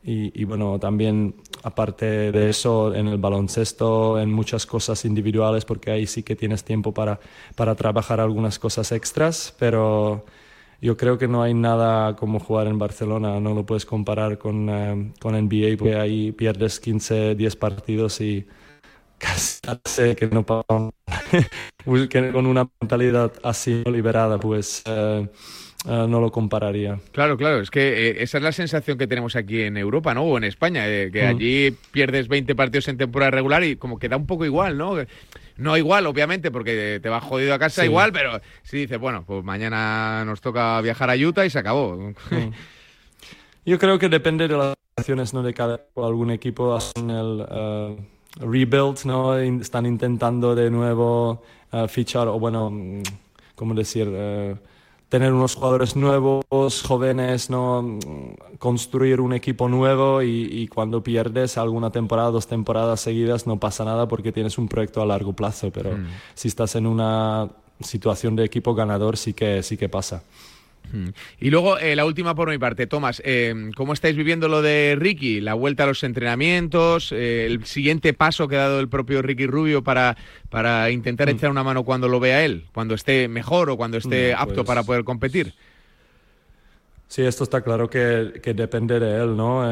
y, 0.04 0.40
y 0.40 0.44
bueno, 0.46 0.80
también 0.80 1.36
aparte 1.64 2.32
de 2.32 2.50
eso 2.50 2.94
en 2.94 3.08
el 3.08 3.18
baloncesto, 3.18 4.20
en 4.20 4.32
muchas 4.32 4.68
cosas 4.68 5.04
individuales 5.04 5.66
porque 5.66 5.92
ahí 5.92 6.06
sí 6.06 6.22
que 6.22 6.36
tienes 6.36 6.64
tiempo 6.64 6.94
para, 6.94 7.20
para 7.56 7.74
trabajar 7.76 8.20
algunas 8.20 8.60
cosas 8.60 8.92
extras, 8.92 9.54
pero 9.58 10.24
yo 10.82 10.98
creo 10.98 11.18
que 11.18 11.28
no 11.28 11.42
hay 11.42 11.54
nada 11.54 12.16
como 12.16 12.40
jugar 12.40 12.68
en 12.68 12.78
Barcelona, 12.78 13.40
no 13.40 13.54
lo 13.54 13.66
puedes 13.66 13.86
comparar 13.86 14.38
con, 14.38 14.70
eh, 14.70 15.14
con 15.20 15.36
NBA 15.36 15.78
porque 15.78 15.96
ahí 15.96 16.32
pierdes 16.32 16.80
15, 16.80 17.36
10 17.36 17.56
partidos 17.56 18.22
y 18.22 18.48
casi 19.18 19.60
sé 19.86 20.16
que 20.16 20.28
no 20.28 20.46
con 22.32 22.46
una 22.46 22.70
mentalidad 22.80 23.34
así 23.44 23.84
liberada, 23.86 24.40
pues 24.40 24.84
eh, 24.86 25.28
eh, 25.88 26.06
no 26.08 26.20
lo 26.20 26.32
compararía. 26.32 27.00
Claro, 27.14 27.38
claro, 27.38 27.62
es 27.62 27.72
que 27.72 28.10
eh, 28.10 28.24
esa 28.24 28.38
es 28.38 28.44
la 28.44 28.52
sensación 28.52 28.98
que 28.98 29.08
tenemos 29.08 29.36
aquí 29.36 29.62
en 29.62 29.78
Europa, 29.78 30.14
¿no? 30.14 30.24
O 30.24 30.38
en 30.38 30.44
España, 30.44 30.88
eh, 30.88 31.10
que 31.12 31.24
Mm. 31.24 31.28
allí 31.30 31.72
pierdes 31.92 32.28
20 32.28 32.54
partidos 32.56 32.88
en 32.90 32.98
temporada 32.98 33.32
regular 33.32 33.64
y 33.64 33.78
como 33.78 33.98
que 33.98 34.10
da 34.10 34.18
un 34.18 34.26
poco 34.28 34.46
igual, 34.46 34.78
¿no? 34.78 34.96
No 35.58 35.76
igual, 35.78 36.06
obviamente, 36.06 36.52
porque 36.52 37.00
te 37.02 37.10
vas 37.10 37.24
jodido 37.24 37.54
a 37.54 37.60
casa 37.60 37.82
Sí. 37.82 37.88
igual, 37.88 38.12
pero 38.12 38.40
si 38.64 38.78
dices, 38.78 39.00
bueno, 39.00 39.24
pues 39.26 39.44
mañana 39.44 40.24
nos 40.26 40.42
toca 40.42 40.80
viajar 40.82 41.10
a 41.10 41.16
Utah 41.16 41.46
y 41.46 41.50
se 41.50 41.60
acabó. 41.60 41.96
Mm. 41.96 42.52
Yo 43.66 43.80
creo 43.80 43.98
que 44.00 44.08
depende 44.10 44.48
de 44.48 44.56
las 44.58 44.76
situaciones 44.90 45.34
¿no? 45.34 45.44
de 45.44 45.54
cada 45.54 45.82
algún 45.96 46.32
equipo 46.32 46.76
hacen 46.76 47.10
el 47.10 47.46
eh, 47.50 47.98
rebuild, 48.40 49.04
¿no? 49.06 49.38
Están 49.38 49.86
intentando 49.86 50.54
de 50.56 50.70
nuevo 50.70 51.44
fichar 51.90 52.28
o 52.28 52.40
bueno, 52.40 52.70
mm, 52.72 53.02
¿cómo 53.56 53.74
decir? 53.74 54.08
Tener 55.10 55.32
unos 55.32 55.56
jugadores 55.56 55.96
nuevos, 55.96 56.84
jóvenes, 56.86 57.50
¿no? 57.50 57.98
Construir 58.60 59.22
un 59.22 59.34
equipo 59.34 59.70
nuevo 59.70 60.22
y, 60.22 60.50
y 60.52 60.68
cuando 60.68 61.02
pierdes 61.02 61.58
alguna 61.58 61.92
temporada, 61.92 62.32
dos 62.32 62.48
temporadas 62.48 63.00
seguidas, 63.02 63.48
no 63.48 63.58
pasa 63.60 63.86
nada 63.86 64.08
porque 64.08 64.32
tienes 64.32 64.58
un 64.58 64.68
proyecto 64.68 65.02
a 65.02 65.06
largo 65.06 65.34
plazo, 65.34 65.72
pero 65.72 65.92
Mm. 65.98 66.08
si 66.36 66.48
estás 66.50 66.76
en 66.76 66.86
una 66.88 67.48
situación 67.80 68.36
de 68.36 68.44
equipo 68.44 68.74
ganador 68.76 69.16
sí 69.18 69.34
que, 69.34 69.64
sí 69.64 69.78
que 69.78 69.88
pasa. 69.88 70.24
Mm. 70.92 71.08
Y 71.40 71.50
luego, 71.50 71.78
eh, 71.78 71.96
la 71.96 72.06
última 72.06 72.36
por 72.36 72.50
mi 72.50 72.58
parte, 72.58 72.88
Tomás, 72.88 73.22
eh, 73.26 73.72
¿cómo 73.76 73.94
estáis 73.94 74.16
viviendo 74.16 74.48
lo 74.48 74.62
de 74.62 74.96
Ricky? 74.98 75.42
La 75.42 75.54
vuelta 75.54 75.84
a 75.84 75.88
los 75.88 76.04
entrenamientos, 76.04 77.12
eh, 77.12 77.46
el 77.46 77.66
siguiente 77.66 78.14
paso 78.14 78.48
que 78.48 78.56
ha 78.56 78.60
dado 78.62 78.80
el 78.80 78.90
propio 78.90 79.22
Ricky 79.22 79.48
Rubio 79.48 79.84
para, 79.84 80.18
para 80.50 80.90
intentar 80.92 81.30
echar 81.30 81.50
una 81.50 81.64
mano 81.64 81.84
cuando 81.84 82.08
lo 82.08 82.20
vea 82.20 82.44
él, 82.46 82.66
cuando 82.74 82.96
esté 82.96 83.28
mejor 83.28 83.70
o 83.70 83.78
cuando 83.78 83.98
esté 83.98 84.32
No, 84.32 84.40
apto 84.40 84.56
pues- 84.56 84.68
para 84.68 84.84
poder 84.84 85.04
competir. 85.04 85.54
Sí, 87.08 87.22
esto 87.22 87.46
está 87.46 87.62
claro 87.62 87.90
que, 87.90 88.40
que 88.44 88.54
depende 88.54 89.00
de 89.00 89.24
él, 89.24 89.38
¿no? 89.38 89.64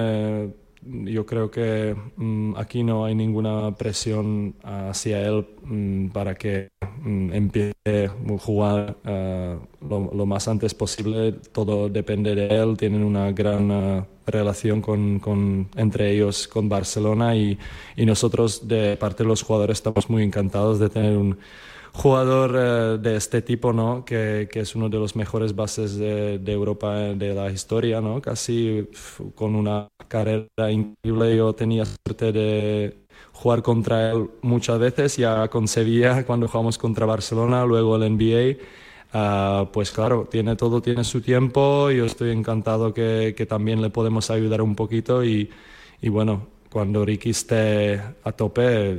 Yo 0.87 1.25
creo 1.25 1.49
que 1.49 1.95
mm, 2.15 2.55
aquí 2.57 2.83
no 2.83 3.05
hay 3.05 3.15
ninguna 3.15 3.75
presión 3.75 4.53
hacia 4.63 5.19
él 5.27 5.47
mm, 5.63 6.09
para 6.09 6.35
que 6.35 6.67
mm, 7.01 7.33
empiece 7.33 7.73
a 8.05 8.37
jugar 8.37 8.95
eh, 9.03 9.57
lo, 9.89 10.25
más 10.27 10.47
antes 10.47 10.75
posible. 10.75 11.33
Todo 11.51 11.89
depende 11.89 12.35
de 12.35 12.47
él. 12.47 12.77
Tienen 12.77 13.03
una 13.03 13.31
gran 13.31 13.71
eh, 13.71 14.03
relación 14.27 14.79
con, 14.81 15.19
con- 15.19 15.69
entre 15.75 16.11
ellos 16.11 16.47
con 16.47 16.69
Barcelona 16.69 17.35
y, 17.35 17.57
y 17.95 18.05
nosotros 18.05 18.67
de 18.67 18.95
parte 18.97 19.23
de 19.23 19.29
los 19.29 19.41
jugadores 19.41 19.77
estamos 19.79 20.07
muy 20.09 20.21
encantados 20.23 20.79
de 20.79 20.89
tener 20.89 21.17
un 21.17 21.37
jugador 21.95 22.55
eh, 22.57 22.97
de 23.01 23.15
este 23.15 23.41
tipo, 23.41 23.71
¿no? 23.73 24.03
Que, 24.05 24.49
que 24.51 24.59
es 24.61 24.75
uno 24.75 24.89
de 24.89 24.97
los 24.99 25.15
mejores 25.15 25.55
bases 25.55 25.97
de, 25.97 26.39
de 26.39 26.51
Europa 26.51 27.01
eh, 27.01 27.15
de 27.15 27.33
la 27.33 27.49
historia, 27.51 28.01
¿no? 28.01 28.21
Casi 28.21 28.89
con 29.33 29.55
una 29.55 29.87
carrera 30.07 30.71
increíble. 30.71 31.37
Yo 31.37 31.53
tenía 31.53 31.85
suerte 31.85 32.31
de 32.33 33.05
jugar 33.31 33.61
contra 33.63 34.11
él 34.11 34.29
muchas 34.41 34.77
veces, 34.79 35.17
ya 35.17 35.47
con 35.49 35.67
Sevilla 35.67 36.25
cuando 36.27 36.47
jugamos 36.47 36.77
contra 36.77 37.05
Barcelona, 37.05 37.65
luego 37.65 37.95
el 37.95 38.11
NBA. 38.17 38.57
Ah, 39.13 39.69
pues 39.71 39.91
claro, 39.91 40.27
tiene 40.29 40.55
todo, 40.57 40.81
tiene 40.81 41.03
su 41.05 41.21
tiempo. 41.21 41.89
Yo 41.91 42.05
estoy 42.05 42.31
encantado 42.31 42.93
que, 42.93 43.33
que 43.37 43.45
también 43.45 43.81
le 43.81 43.89
podemos 43.89 44.29
ayudar 44.29 44.61
un 44.61 44.75
poquito 44.75 45.23
y, 45.23 45.49
y 46.01 46.09
bueno, 46.09 46.47
cuando 46.69 47.05
Ricky 47.05 47.29
esté 47.29 48.01
a 48.23 48.31
tope, 48.33 48.97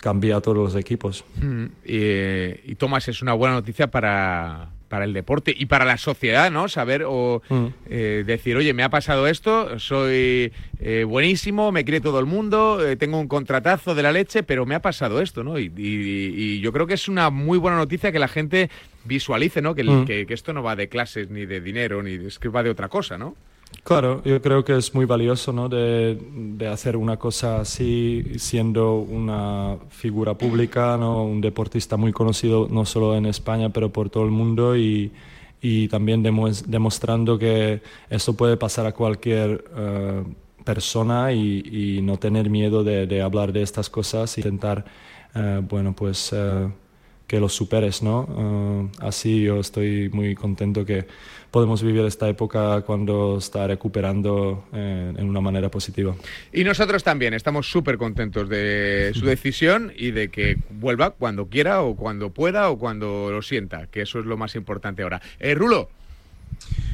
cambia 0.00 0.36
a 0.36 0.40
todos 0.40 0.56
los 0.56 0.74
equipos. 0.76 1.24
Mm, 1.40 1.64
Y, 1.84 2.70
y 2.72 2.74
Tomás, 2.76 3.08
es 3.08 3.22
una 3.22 3.32
buena 3.34 3.54
noticia 3.54 3.88
para, 3.88 4.70
para 4.88 5.04
el 5.04 5.12
deporte 5.12 5.54
y 5.56 5.66
para 5.66 5.84
la 5.84 5.98
sociedad, 5.98 6.50
¿no? 6.50 6.68
Saber 6.68 7.04
o 7.06 7.42
Mm. 7.48 7.66
eh, 7.90 8.24
decir, 8.26 8.56
oye, 8.56 8.72
me 8.72 8.82
ha 8.82 8.88
pasado 8.88 9.26
esto, 9.26 9.78
soy 9.78 10.52
eh, 10.80 11.04
buenísimo, 11.06 11.72
me 11.72 11.84
quiere 11.84 12.00
todo 12.00 12.20
el 12.20 12.26
mundo, 12.26 12.86
eh, 12.86 12.96
tengo 12.96 13.18
un 13.18 13.28
contratazo 13.28 13.94
de 13.94 14.02
la 14.02 14.12
leche, 14.12 14.42
pero 14.42 14.64
me 14.64 14.74
ha 14.74 14.80
pasado 14.82 15.20
esto, 15.20 15.42
¿no? 15.44 15.58
Y, 15.58 15.72
y- 15.76 16.34
y 16.36 16.60
yo 16.60 16.72
creo 16.72 16.86
que 16.86 16.94
es 16.94 17.08
una 17.08 17.30
muy 17.30 17.58
buena 17.58 17.76
noticia 17.76 18.12
que 18.12 18.18
la 18.18 18.28
gente 18.28 18.70
visualice, 19.04 19.60
¿no? 19.62 19.74
Que, 19.74 19.80
el- 19.82 19.90
Mm. 19.90 20.04
que- 20.06 20.26
que 20.26 20.34
esto 20.34 20.52
no 20.52 20.62
va 20.62 20.76
de 20.76 20.88
clases 20.88 21.28
ni 21.30 21.44
de 21.46 21.60
dinero, 21.60 22.02
ni 22.02 22.16
de- 22.16 22.28
es 22.28 22.38
que 22.38 22.48
va 22.48 22.62
de 22.62 22.70
otra 22.70 22.88
cosa, 22.88 23.18
¿no? 23.18 23.34
Claro, 23.84 24.22
yo 24.24 24.40
creo 24.42 24.64
que 24.64 24.76
es 24.76 24.94
muy 24.94 25.04
valioso 25.06 25.52
¿no? 25.52 25.68
de, 25.68 26.18
de 26.32 26.68
hacer 26.68 26.96
una 26.96 27.18
cosa 27.18 27.60
así 27.60 28.24
siendo 28.38 28.96
una 28.96 29.76
figura 29.90 30.34
pública, 30.34 30.96
¿no? 30.98 31.24
un 31.24 31.40
deportista 31.40 31.96
muy 31.96 32.12
conocido 32.12 32.68
no 32.70 32.84
solo 32.84 33.16
en 33.16 33.26
España, 33.26 33.70
pero 33.70 33.90
por 33.90 34.10
todo 34.10 34.24
el 34.24 34.30
mundo 34.30 34.76
y, 34.76 35.12
y 35.62 35.88
también 35.88 36.22
demos- 36.22 36.64
demostrando 36.66 37.38
que 37.38 37.82
eso 38.10 38.36
puede 38.36 38.56
pasar 38.58 38.86
a 38.86 38.92
cualquier 38.92 39.64
eh, 39.76 40.22
persona 40.64 41.32
y, 41.32 41.96
y 41.98 42.02
no 42.02 42.18
tener 42.18 42.50
miedo 42.50 42.84
de, 42.84 43.22
hablar 43.22 43.52
de 43.52 43.62
estas 43.62 43.88
cosas 43.90 44.36
e 44.36 44.40
intentar, 44.42 44.84
eh, 45.34 45.62
bueno, 45.66 45.94
pues 45.94 46.30
eh, 46.34 46.68
que 47.26 47.38
lo 47.40 47.48
superes, 47.50 48.02
¿no? 48.02 48.90
Así 49.00 49.42
yo 49.42 49.60
estoy 49.60 50.08
muy 50.10 50.34
contento 50.34 50.84
que 50.86 51.06
podemos 51.50 51.82
vivir 51.82 52.04
esta 52.04 52.28
época 52.28 52.82
cuando 52.82 53.38
está 53.38 53.66
recuperando 53.66 54.64
eh, 54.72 55.14
en 55.16 55.28
una 55.28 55.40
manera 55.40 55.70
positiva. 55.70 56.14
Y 56.52 56.64
nosotros 56.64 57.02
también 57.02 57.34
estamos 57.34 57.70
súper 57.70 57.98
contentos 57.98 58.48
de 58.48 59.12
su 59.14 59.24
decisión 59.26 59.92
y 59.96 60.10
de 60.10 60.28
que 60.28 60.58
vuelva 60.70 61.10
cuando 61.10 61.46
quiera 61.46 61.82
o 61.82 61.96
cuando 61.96 62.30
pueda 62.30 62.68
o 62.70 62.78
cuando 62.78 63.30
lo 63.30 63.42
sienta, 63.42 63.86
que 63.86 64.02
eso 64.02 64.18
es 64.18 64.26
lo 64.26 64.36
más 64.36 64.54
importante 64.54 65.02
ahora. 65.02 65.20
Eh, 65.38 65.54
Rulo, 65.54 65.88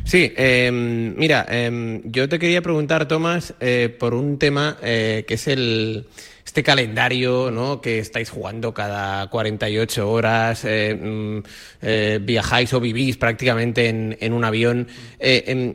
Sí, 0.04 0.32
eh, 0.36 0.70
mira, 0.70 1.46
eh, 1.48 2.02
yo 2.04 2.28
te 2.28 2.38
quería 2.38 2.60
preguntar, 2.60 3.08
Tomás, 3.08 3.54
eh, 3.58 3.94
por 3.98 4.12
un 4.12 4.38
tema 4.38 4.76
eh, 4.82 5.24
que 5.26 5.34
es 5.34 5.48
el 5.48 6.06
este 6.44 6.62
calendario, 6.62 7.50
¿no? 7.50 7.80
Que 7.80 7.98
estáis 7.98 8.28
jugando 8.28 8.74
cada 8.74 9.28
48 9.30 10.10
horas, 10.10 10.64
eh, 10.66 10.94
mm, 10.94 12.24
viajáis 12.24 12.72
o 12.74 12.80
vivís 12.80 13.16
prácticamente 13.16 13.88
en, 13.88 14.32
un 14.32 14.44
avión. 14.44 14.88
Em, 15.18 15.74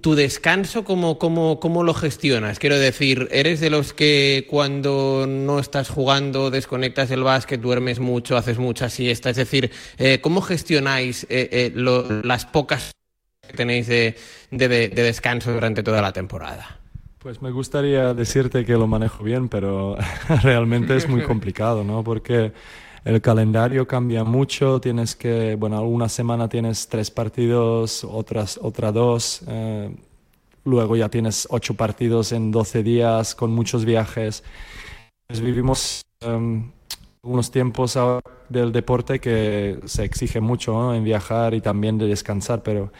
¿Tu 0.00 0.14
descanso 0.14 0.84
cómo, 0.84 1.18
cómo, 1.18 1.60
cómo 1.60 1.82
lo 1.84 1.94
gestionas? 1.94 2.58
Quiero 2.58 2.78
decir, 2.78 3.28
¿eres 3.30 3.60
de 3.60 3.70
los 3.70 3.92
que 3.92 4.46
cuando 4.50 5.26
no 5.28 5.58
estás 5.60 5.88
jugando 5.88 6.50
desconectas 6.50 7.10
el 7.10 7.22
básquet, 7.22 7.60
duermes 7.60 8.00
mucho, 8.00 8.36
haces 8.36 8.58
mucha 8.58 8.88
siesta? 8.88 9.30
Es 9.30 9.36
decir, 9.36 9.70
¿cómo 10.22 10.40
gestionáis 10.40 11.26
las 11.30 12.46
pocas 12.46 12.92
que 13.52 13.56
tenéis 13.58 13.86
de, 13.86 14.16
de- 14.50 14.68
de- 14.68 14.88
de 14.88 15.02
descanso 15.02 15.52
durante 15.52 15.82
toda 15.82 16.02
la 16.02 16.12
temporada? 16.12 16.80
Pues 17.18 17.40
me 17.40 17.52
gustaría 17.52 18.14
decirte 18.14 18.64
que 18.64 18.72
lo 18.72 18.86
manejo 18.88 19.22
bien, 19.22 19.48
pero 19.48 19.96
realmente 20.42 20.96
es 20.96 21.06
muy 21.08 21.22
complicado, 21.22 21.84
¿no? 21.84 22.02
Porque 22.02 22.52
el 23.04 23.20
calendario 23.20 23.86
cambia 23.86 24.24
mucho, 24.24 24.80
tienes 24.80 25.14
que, 25.14 25.54
bueno, 25.56 25.82
una 25.84 26.08
semana 26.08 26.48
tienes 26.48 26.88
tres 26.88 27.10
partidos, 27.12 28.02
otras, 28.04 28.58
otra 28.60 28.90
dos, 28.90 29.42
eh, 29.46 29.94
luego 30.64 30.96
ya 30.96 31.08
tienes 31.10 31.46
ocho 31.50 31.74
partidos 31.74 32.32
en 32.32 32.50
12 32.52 32.82
días 32.82 33.34
con 33.36 33.52
muchos 33.52 33.84
viajes. 33.84 34.44
Pues 35.26 35.40
vivimos 35.40 36.02
em, 36.20 36.70
unos 37.22 37.50
tiempos 37.50 37.98
del 38.48 38.72
deporte 38.72 39.20
que 39.20 39.80
se 39.86 40.04
exige 40.04 40.40
mucho 40.40 40.72
¿no? 40.72 40.94
en 40.94 41.04
viajar 41.04 41.54
y 41.54 41.60
también 41.60 41.98
de 41.98 42.06
descansar, 42.06 42.62
pero 42.62 42.92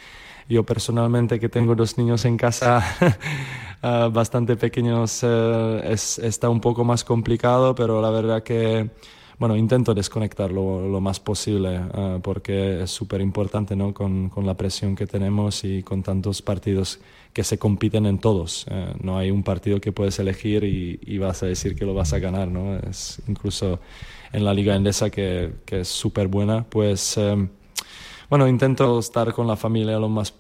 yo 0.48 0.64
personalmente 0.64 1.38
que 1.40 1.48
tengo 1.48 1.74
dos 1.74 1.98
niños 1.98 2.24
en 2.24 2.36
casa 2.36 2.82
ah, 3.82 4.08
bastante 4.12 4.56
pequeños 4.56 5.20
eh, 5.22 5.80
es- 5.90 6.18
está 6.18 6.48
un 6.48 6.60
poco 6.60 6.84
más 6.84 7.04
complicado, 7.04 7.74
pero 7.74 8.00
la 8.00 8.10
verdad 8.10 8.42
que 8.42 8.90
bueno, 9.38 9.56
intento 9.56 9.92
desconectar 9.92 10.52
lo, 10.52 11.00
más 11.00 11.18
posible 11.18 11.80
ah, 11.94 12.18
porque 12.22 12.82
es 12.82 12.90
súper 12.90 13.20
importante 13.20 13.74
¿no? 13.74 13.92
con, 13.92 14.28
con 14.28 14.46
la 14.46 14.56
presión 14.56 14.94
que 14.94 15.06
tenemos 15.06 15.64
y 15.64 15.82
con 15.82 16.02
tantos 16.02 16.42
partidos 16.42 17.00
que 17.32 17.42
se 17.44 17.58
compiten 17.58 18.06
en 18.06 18.18
todos. 18.18 18.66
Eh, 18.70 18.94
no 19.00 19.18
hay 19.18 19.30
un 19.30 19.42
partido 19.42 19.80
que 19.80 19.90
puedes 19.90 20.18
elegir 20.18 20.64
y, 20.64 21.18
vas 21.18 21.42
a 21.42 21.46
decir 21.46 21.74
que 21.74 21.84
lo 21.84 21.94
vas 21.94 22.12
a 22.12 22.18
ganar. 22.18 22.48
¿no? 22.48 22.76
Es 22.76 23.20
incluso 23.26 23.80
en 24.32 24.44
la 24.44 24.54
Liga 24.54 24.76
Endesa, 24.76 25.10
que, 25.10 25.52
que 25.64 25.80
es 25.80 25.88
súper 25.88 26.28
buena, 26.28 26.64
pues 26.64 27.16
eh, 27.16 27.48
bueno, 28.32 28.48
intento 28.48 28.98
estar 28.98 29.34
con 29.34 29.46
la 29.46 29.56
familia 29.56 29.98
lo 29.98 30.08
más 30.08 30.32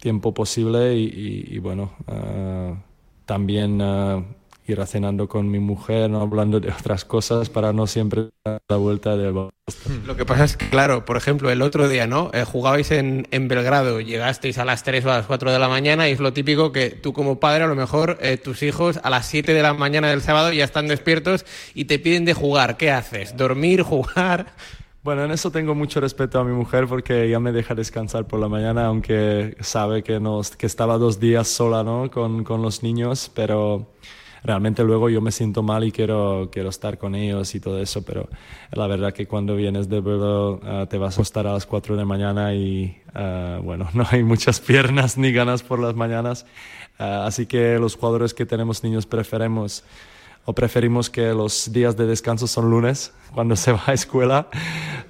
tiempo 0.00 0.34
posible 0.34 0.96
y, 0.96 1.04
y- 1.04 1.54
y, 1.54 1.58
bueno, 1.60 1.92
ah, 2.08 2.74
también 3.24 3.80
ah, 3.80 4.20
ir 4.66 4.80
a 4.80 4.86
cenando 4.86 5.28
con 5.28 5.48
mi 5.48 5.60
mujer, 5.60 6.10
no 6.10 6.20
hablando 6.20 6.58
de 6.58 6.72
otras 6.72 7.04
cosas 7.04 7.50
para 7.50 7.72
no 7.72 7.86
siempre 7.86 8.30
dar 8.44 8.60
la 8.68 8.76
vuelta 8.78 9.16
del 9.16 9.32
baloncesto. 9.32 9.90
Lo 10.06 10.16
que 10.16 10.24
pasa 10.24 10.42
es 10.42 10.56
que, 10.56 10.68
claro, 10.70 11.04
por 11.04 11.16
ejemplo, 11.16 11.50
el 11.50 11.62
otro 11.62 11.88
día, 11.88 12.08
¿no? 12.08 12.32
Eh, 12.34 12.42
jugabais 12.44 12.90
en, 12.90 13.28
en 13.30 13.46
Belgrado, 13.46 14.00
llegasteis 14.00 14.58
a 14.58 14.64
las 14.64 14.82
3 14.82 15.04
o 15.04 15.12
a 15.12 15.18
las 15.18 15.26
4 15.26 15.52
de 15.52 15.58
la 15.60 15.68
mañana 15.68 16.08
y 16.08 16.12
es 16.12 16.18
lo 16.20 16.32
típico 16.32 16.72
que 16.72 16.90
tú 16.90 17.12
como 17.12 17.38
padre, 17.38 17.62
a 17.62 17.68
lo 17.68 17.76
mejor 17.76 18.18
eh, 18.22 18.38
tus 18.38 18.64
hijos 18.64 18.98
a 19.04 19.08
las 19.10 19.24
7 19.26 19.54
de 19.54 19.62
la 19.62 19.72
mañana 19.72 20.08
del 20.10 20.20
sábado 20.20 20.52
ya 20.52 20.64
están 20.64 20.88
despiertos 20.88 21.46
y 21.74 21.84
te 21.84 22.00
piden 22.00 22.24
de 22.24 22.34
jugar. 22.34 22.76
¿Qué 22.76 22.90
haces? 22.90 23.36
¿Dormir, 23.36 23.82
jugar? 23.82 24.54
Bueno, 25.02 25.24
en 25.24 25.30
eso 25.30 25.50
tengo 25.50 25.74
mucho 25.74 26.00
respeto 26.00 26.38
a 26.40 26.44
mi 26.44 26.52
mujer 26.52 26.86
porque 26.86 27.24
ella 27.24 27.40
me 27.40 27.52
deja 27.52 27.74
descansar 27.74 28.26
por 28.26 28.40
la 28.40 28.48
mañana, 28.48 28.86
aunque 28.86 29.56
sabe 29.60 30.02
que, 30.02 30.20
nos, 30.20 30.56
que 30.56 30.66
estaba 30.66 30.98
dos 30.98 31.20
días 31.20 31.48
sola 31.48 31.82
¿no? 31.82 32.10
con, 32.10 32.44
con 32.44 32.62
los 32.62 32.82
niños, 32.82 33.30
pero 33.34 33.86
realmente 34.42 34.82
luego 34.84 35.08
yo 35.08 35.20
me 35.20 35.32
siento 35.32 35.62
mal 35.62 35.84
y 35.84 35.92
quiero, 35.92 36.48
quiero 36.52 36.68
estar 36.68 36.98
con 36.98 37.14
ellos 37.14 37.54
y 37.54 37.60
todo 37.60 37.80
eso, 37.80 38.04
pero 38.04 38.28
la 38.72 38.86
verdad 38.86 39.12
que 39.12 39.26
cuando 39.26 39.56
vienes 39.56 39.88
de 39.88 40.00
vuelo 40.00 40.60
ah, 40.64 40.86
te 40.90 40.98
vas 40.98 41.14
a 41.14 41.20
acostar 41.20 41.46
a 41.46 41.52
las 41.52 41.64
4 41.64 41.94
de 41.94 42.02
la 42.02 42.06
mañana 42.06 42.54
y 42.54 43.00
ah, 43.14 43.60
bueno, 43.62 43.88
no 43.94 44.04
hay 44.10 44.24
muchas 44.24 44.60
piernas 44.60 45.16
ni 45.16 45.32
ganas 45.32 45.62
por 45.62 45.78
las 45.78 45.94
mañanas, 45.94 46.44
Ah, 46.98 47.26
así 47.26 47.46
que 47.46 47.78
los 47.78 47.94
jugadores 47.94 48.34
que 48.34 48.44
tenemos 48.44 48.82
niños 48.82 49.06
preferimos 49.06 49.84
o 50.48 50.54
preferimos 50.54 51.10
que 51.10 51.34
los 51.34 51.70
días 51.74 51.94
de 51.94 52.06
descanso 52.06 52.46
son 52.46 52.70
lunes 52.70 53.12
cuando 53.34 53.54
se 53.54 53.70
va 53.70 53.82
a 53.86 53.92
escuela. 53.92 54.48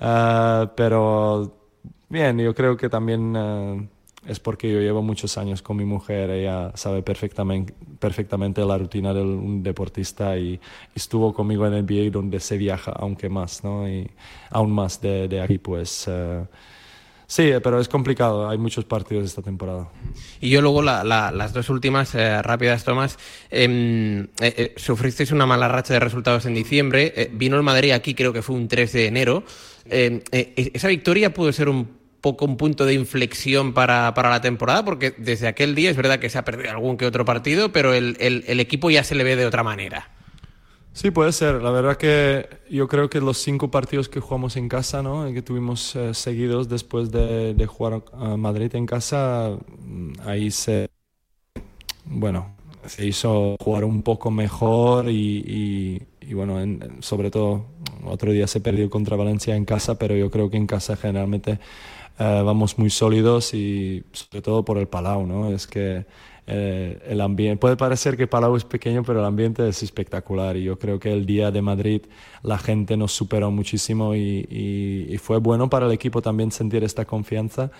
Ah, 0.01 0.73
pero 0.75 1.55
bien, 2.09 2.39
yo 2.39 2.53
creo 2.57 2.77
que 2.77 2.89
también 2.89 3.37
ah, 3.37 3.77
es 4.27 4.41
porque 4.41 4.69
yo 4.73 4.81
llevo 4.81 5.01
muchos 5.01 5.39
años 5.39 5.63
con 5.63 5.77
mi 5.77 5.85
mujer, 5.85 6.31
ella 6.31 6.73
sabe 6.75 7.05
perfectamente, 7.05 7.73
perfectamente 8.01 8.65
la 8.65 8.79
rutina 8.79 9.15
de 9.15 9.23
un 9.23 9.63
deportista 9.63 10.37
y 10.37 10.59
estuvo 10.93 11.33
conmigo 11.33 11.69
en 11.69 11.75
el 11.75 11.85
NBA 11.85 12.11
donde 12.11 12.41
se 12.41 12.59
viaja 12.59 12.91
aunque 12.91 13.29
más, 13.29 13.63
¿no? 13.63 13.89
Y 13.89 14.11
aún 14.51 14.73
más 14.73 15.01
de, 15.01 15.29
de 15.29 15.41
aquí, 15.41 15.59
pues... 15.59 16.09
ah, 16.09 16.49
Sí, 17.31 17.53
pero 17.63 17.79
es 17.79 17.89
complicado. 17.89 18.49
Hay 18.49 18.57
muchos 18.57 18.87
partidos 18.87 19.27
esta 19.27 19.43
temporada. 19.43 19.91
Y 20.41 20.49
yo 20.49 20.63
luego 20.63 20.81
la- 20.81 21.05
la- 21.05 21.31
las 21.31 21.53
dos 21.53 21.69
últimas 21.69 22.15
eh, 22.15 22.41
rápidas 22.41 22.85
tomas. 22.85 23.19
em, 23.51 24.23
eh, 24.23 24.27
eh, 24.41 24.75
sufristeis 24.77 25.31
una 25.31 25.45
mala 25.45 25.69
racha 25.69 25.93
de 25.93 26.01
resultados 26.01 26.47
en 26.47 26.55
diciembre. 26.55 27.13
eh, 27.15 27.31
vino 27.31 27.57
el 27.59 27.63
Madrid 27.63 27.91
aquí, 27.93 28.15
creo 28.15 28.33
que 28.33 28.41
fue 28.41 28.57
un 28.57 28.67
3 28.67 28.93
de 28.95 29.07
enero. 29.07 29.45
Em, 29.91 30.23
eh, 30.33 30.71
esa 30.73 30.89
victoria 30.89 31.35
pudo 31.35 31.53
ser 31.53 31.69
un 31.69 31.87
poco 32.23 32.47
un 32.47 32.57
punto 32.57 32.87
de 32.87 32.95
inflexión 32.95 33.75
para, 33.75 34.15
para 34.15 34.31
la 34.31 34.41
temporada, 34.41 34.83
porque 34.85 35.15
desde 35.19 35.49
aquel 35.49 35.75
día 35.75 35.91
es 35.91 35.97
verdad 35.99 36.19
que 36.19 36.31
se 36.31 36.39
ha 36.39 36.45
perdido 36.47 36.71
algún 36.71 36.97
que 36.97 37.05
otro 37.07 37.25
partido, 37.27 37.73
pero 37.73 37.93
el, 37.93 38.17
el- 38.21 38.45
el 38.49 38.59
equipo 38.59 38.91
ya 38.91 39.05
se 39.05 39.15
le 39.15 39.23
ve 39.25 39.37
de 39.37 39.45
otra 39.47 39.63
manera. 39.63 40.11
Sí, 40.99 41.13
puede 41.13 41.31
ser. 41.33 41.63
La 41.63 41.71
verdad 41.71 41.97
que 41.97 42.49
yo 42.69 42.89
creo 42.89 43.09
que 43.09 43.21
los 43.21 43.39
cinco 43.39 43.71
partidos 43.71 44.09
que 44.09 44.19
jugamos 44.19 44.57
en 44.57 44.69
casa, 44.69 45.01
¿no? 45.01 45.33
que 45.33 45.43
tuvimos 45.43 45.95
eh, 45.95 46.13
seguidos 46.13 46.69
después 46.69 47.13
de, 47.13 47.55
jugar 47.69 48.03
a 48.13 48.37
Madrid 48.37 48.75
en 48.75 48.85
casa, 48.87 49.57
mm, 49.79 50.13
ahí 50.27 50.51
se, 50.51 50.91
bueno, 52.05 52.57
se 52.87 53.07
hizo 53.07 53.57
jugar 53.61 53.85
un 53.85 54.03
poco 54.03 54.31
mejor 54.31 55.09
y, 55.11 55.45
y- 55.47 56.35
bueno, 56.35 56.61
en- 56.61 57.03
sobre 57.03 57.31
todo 57.31 57.65
otro 58.05 58.33
día 58.33 58.47
se 58.47 58.61
perdió 58.61 58.91
contra 58.91 59.17
Valencia 59.17 59.57
en 59.57 59.65
casa, 59.65 59.99
pero 59.99 60.15
yo 60.15 60.31
creo 60.31 60.51
que 60.51 60.59
en 60.59 60.67
casa 60.67 60.95
generalmente 60.97 61.53
eh, 62.19 62.43
vamos 62.45 62.79
muy 62.79 62.91
sólidos 62.91 63.55
y 63.55 64.05
sobre 64.13 64.43
todo 64.43 64.65
por 64.65 64.79
el 64.79 64.89
Palau, 64.89 65.27
¿no? 65.27 65.51
Es 65.53 65.67
que 65.67 66.07
eh, 66.49 66.99
el 67.07 67.21
ambiente, 67.21 67.59
puede 67.61 67.77
parecer 67.77 68.17
que 68.17 68.27
Palau 68.27 68.57
es 68.57 68.65
pequeño, 68.65 69.03
pero 69.05 69.21
el 69.21 69.27
ambiente 69.27 69.69
es 69.69 69.83
espectacular 69.83 70.57
y 70.57 70.65
yo 70.65 70.79
creo 70.79 70.99
que 70.99 71.13
el 71.13 71.27
día 71.27 71.51
de 71.51 71.63
Madrid 71.63 72.03
la 72.43 72.59
gente 72.59 72.97
nos 72.97 73.13
superó 73.13 73.51
muchísimo 73.51 74.15
y, 74.15 74.47
y- 74.51 75.07
y 75.15 75.19
fue 75.19 75.39
bueno 75.39 75.69
para 75.71 75.87
el 75.87 75.93
equipo 75.93 76.23
también 76.23 76.51
sentir 76.51 76.83
esta 76.85 77.05
confianza 77.05 77.71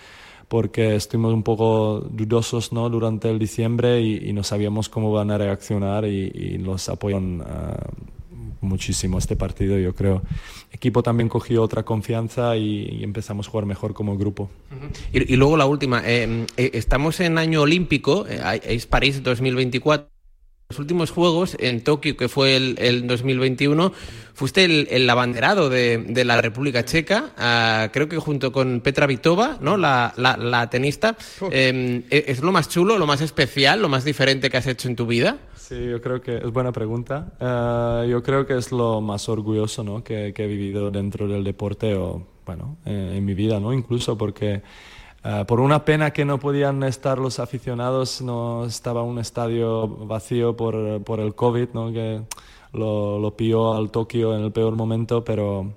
porque 0.49 0.95
estuvimos 0.97 1.35
un 1.35 1.43
poco 1.43 2.01
dudosos 2.11 2.73
¿no? 2.73 2.89
durante 2.91 3.31
el 3.31 3.39
diciembre 3.39 4.01
y, 4.01 4.29
y 4.31 4.33
no 4.33 4.43
sabíamos 4.43 4.89
cómo 4.89 5.13
van 5.13 5.31
a 5.31 5.39
reaccionar 5.39 6.07
y, 6.07 6.59
nos 6.59 6.89
apoyan 6.89 7.43
ah, 7.47 7.77
muchísimo 8.61 9.19
este 9.19 9.37
partido, 9.37 9.79
yo 9.79 9.95
creo. 9.95 10.23
El 10.71 10.75
equipo 10.77 11.03
también 11.03 11.29
cogió 11.29 11.63
otra 11.63 11.83
confianza 11.85 12.57
y, 12.57 12.89
y 13.01 13.05
empezamos 13.05 13.49
a 13.49 13.51
jugar 13.51 13.67
mejor 13.67 13.95
como 13.95 14.17
grupo. 14.19 14.51
Y, 15.13 15.33
y 15.33 15.37
luego 15.37 15.57
la 15.57 15.67
última, 15.67 16.03
eh, 16.05 16.47
eh, 16.57 16.71
estamos 16.75 17.21
en 17.21 17.39
año 17.39 17.63
olímpico, 17.63 18.27
eh, 18.29 18.61
es 18.65 18.87
París 18.87 19.23
2024. 19.23 20.09
Los 20.71 20.79
últimos 20.81 21.11
Juegos 21.11 21.57
en 21.61 21.83
Tokio, 21.83 22.15
que 22.19 22.29
fue 22.29 22.55
el, 22.55 22.75
el 22.79 23.07
2021, 23.07 23.91
fuiste 24.35 24.65
el, 24.67 24.87
el 24.91 25.09
abanderado 25.09 25.71
de, 25.71 25.97
de 25.97 26.25
la 26.27 26.43
República 26.43 26.85
Checa, 26.85 27.31
ah, 27.39 27.89
creo 27.91 28.07
que 28.11 28.19
junto 28.19 28.53
con 28.53 28.83
Petra 28.83 29.07
Vitova, 29.07 29.57
¿no? 29.63 29.79
la, 29.79 30.13
la- 30.19 30.37
la 30.37 30.69
tenista. 30.69 31.17
Eh, 31.51 32.05
¿Es 32.11 32.41
lo 32.41 32.53
más 32.53 32.69
chulo, 32.69 32.99
lo 32.99 33.07
más 33.07 33.23
especial, 33.23 33.81
lo 33.81 33.89
más 33.89 34.05
diferente 34.05 34.51
que 34.51 34.59
has 34.59 34.67
hecho 34.67 34.89
en 34.89 34.97
tu 34.97 35.07
vida? 35.07 35.39
Sí, 35.69 35.85
yo 35.85 36.01
creo 36.01 36.23
que 36.23 36.39
es 36.39 36.51
buena 36.51 36.73
pregunta. 36.73 37.31
Eh, 37.39 38.09
yo 38.09 38.23
creo 38.23 38.47
que 38.47 38.57
es 38.57 38.73
lo 38.73 39.03
más 39.03 39.29
orgulloso 39.29 39.85
¿no? 39.85 40.03
que, 40.03 40.33
que 40.33 40.45
he 40.45 40.47
vivido 40.47 40.91
dentro 40.91 41.29
del 41.29 41.45
deporte 41.45 41.95
o 41.95 42.27
bueno, 42.47 42.79
eh, 42.87 43.17
en 43.17 43.25
mi 43.27 43.35
vida, 43.35 43.61
¿no? 43.61 43.75
Incluso 43.75 44.17
porque 44.17 44.63
eh, 45.23 45.45
por 45.47 45.61
una 45.61 45.85
pena 45.85 46.11
que 46.11 46.25
no 46.25 46.39
podían 46.39 46.83
estar 46.85 47.19
los 47.19 47.39
aficionados, 47.39 48.23
no 48.23 48.65
estaba 48.65 49.03
un 49.03 49.19
estadio 49.19 49.87
vacío 50.07 50.57
por, 50.57 51.05
por 51.05 51.21
el 51.21 51.35
COVID, 51.35 51.69
¿no? 51.75 51.93
Que 51.93 52.23
lo, 52.73 53.19
lo 53.19 53.37
pilló 53.37 53.75
al 53.75 53.91
Tokio 53.91 54.35
en 54.35 54.45
el 54.45 54.53
peor 54.53 54.75
momento, 54.75 55.23
pero 55.23 55.75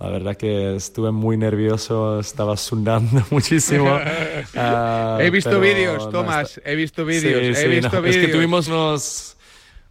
la 0.00 0.08
verdad 0.08 0.36
que 0.36 0.76
estuve 0.76 1.10
muy 1.12 1.36
nervioso, 1.36 2.18
estaba 2.20 2.56
sudando 2.56 3.24
muchísimo. 3.30 3.98
Ah, 4.56 5.18
he 5.20 5.30
visto 5.30 5.60
vídeos, 5.60 6.04
no, 6.06 6.10
Tomás, 6.10 6.56
está- 6.58 6.70
he 6.70 6.74
visto 6.74 7.04
vídeos, 7.04 7.40
Sí, 7.40 7.46
he 7.48 7.54
sí, 7.54 7.68
visto 7.68 7.96
no, 7.96 8.02
vídeos. 8.02 8.16
Es 8.16 8.26
que 8.26 8.32
tuvimos 8.32 8.68
unos, 8.68 9.36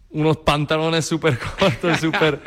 unos 0.09 0.37
pantalones 0.37 1.05
súper 1.05 1.37
cortos, 1.59 1.99
súper... 1.99 2.39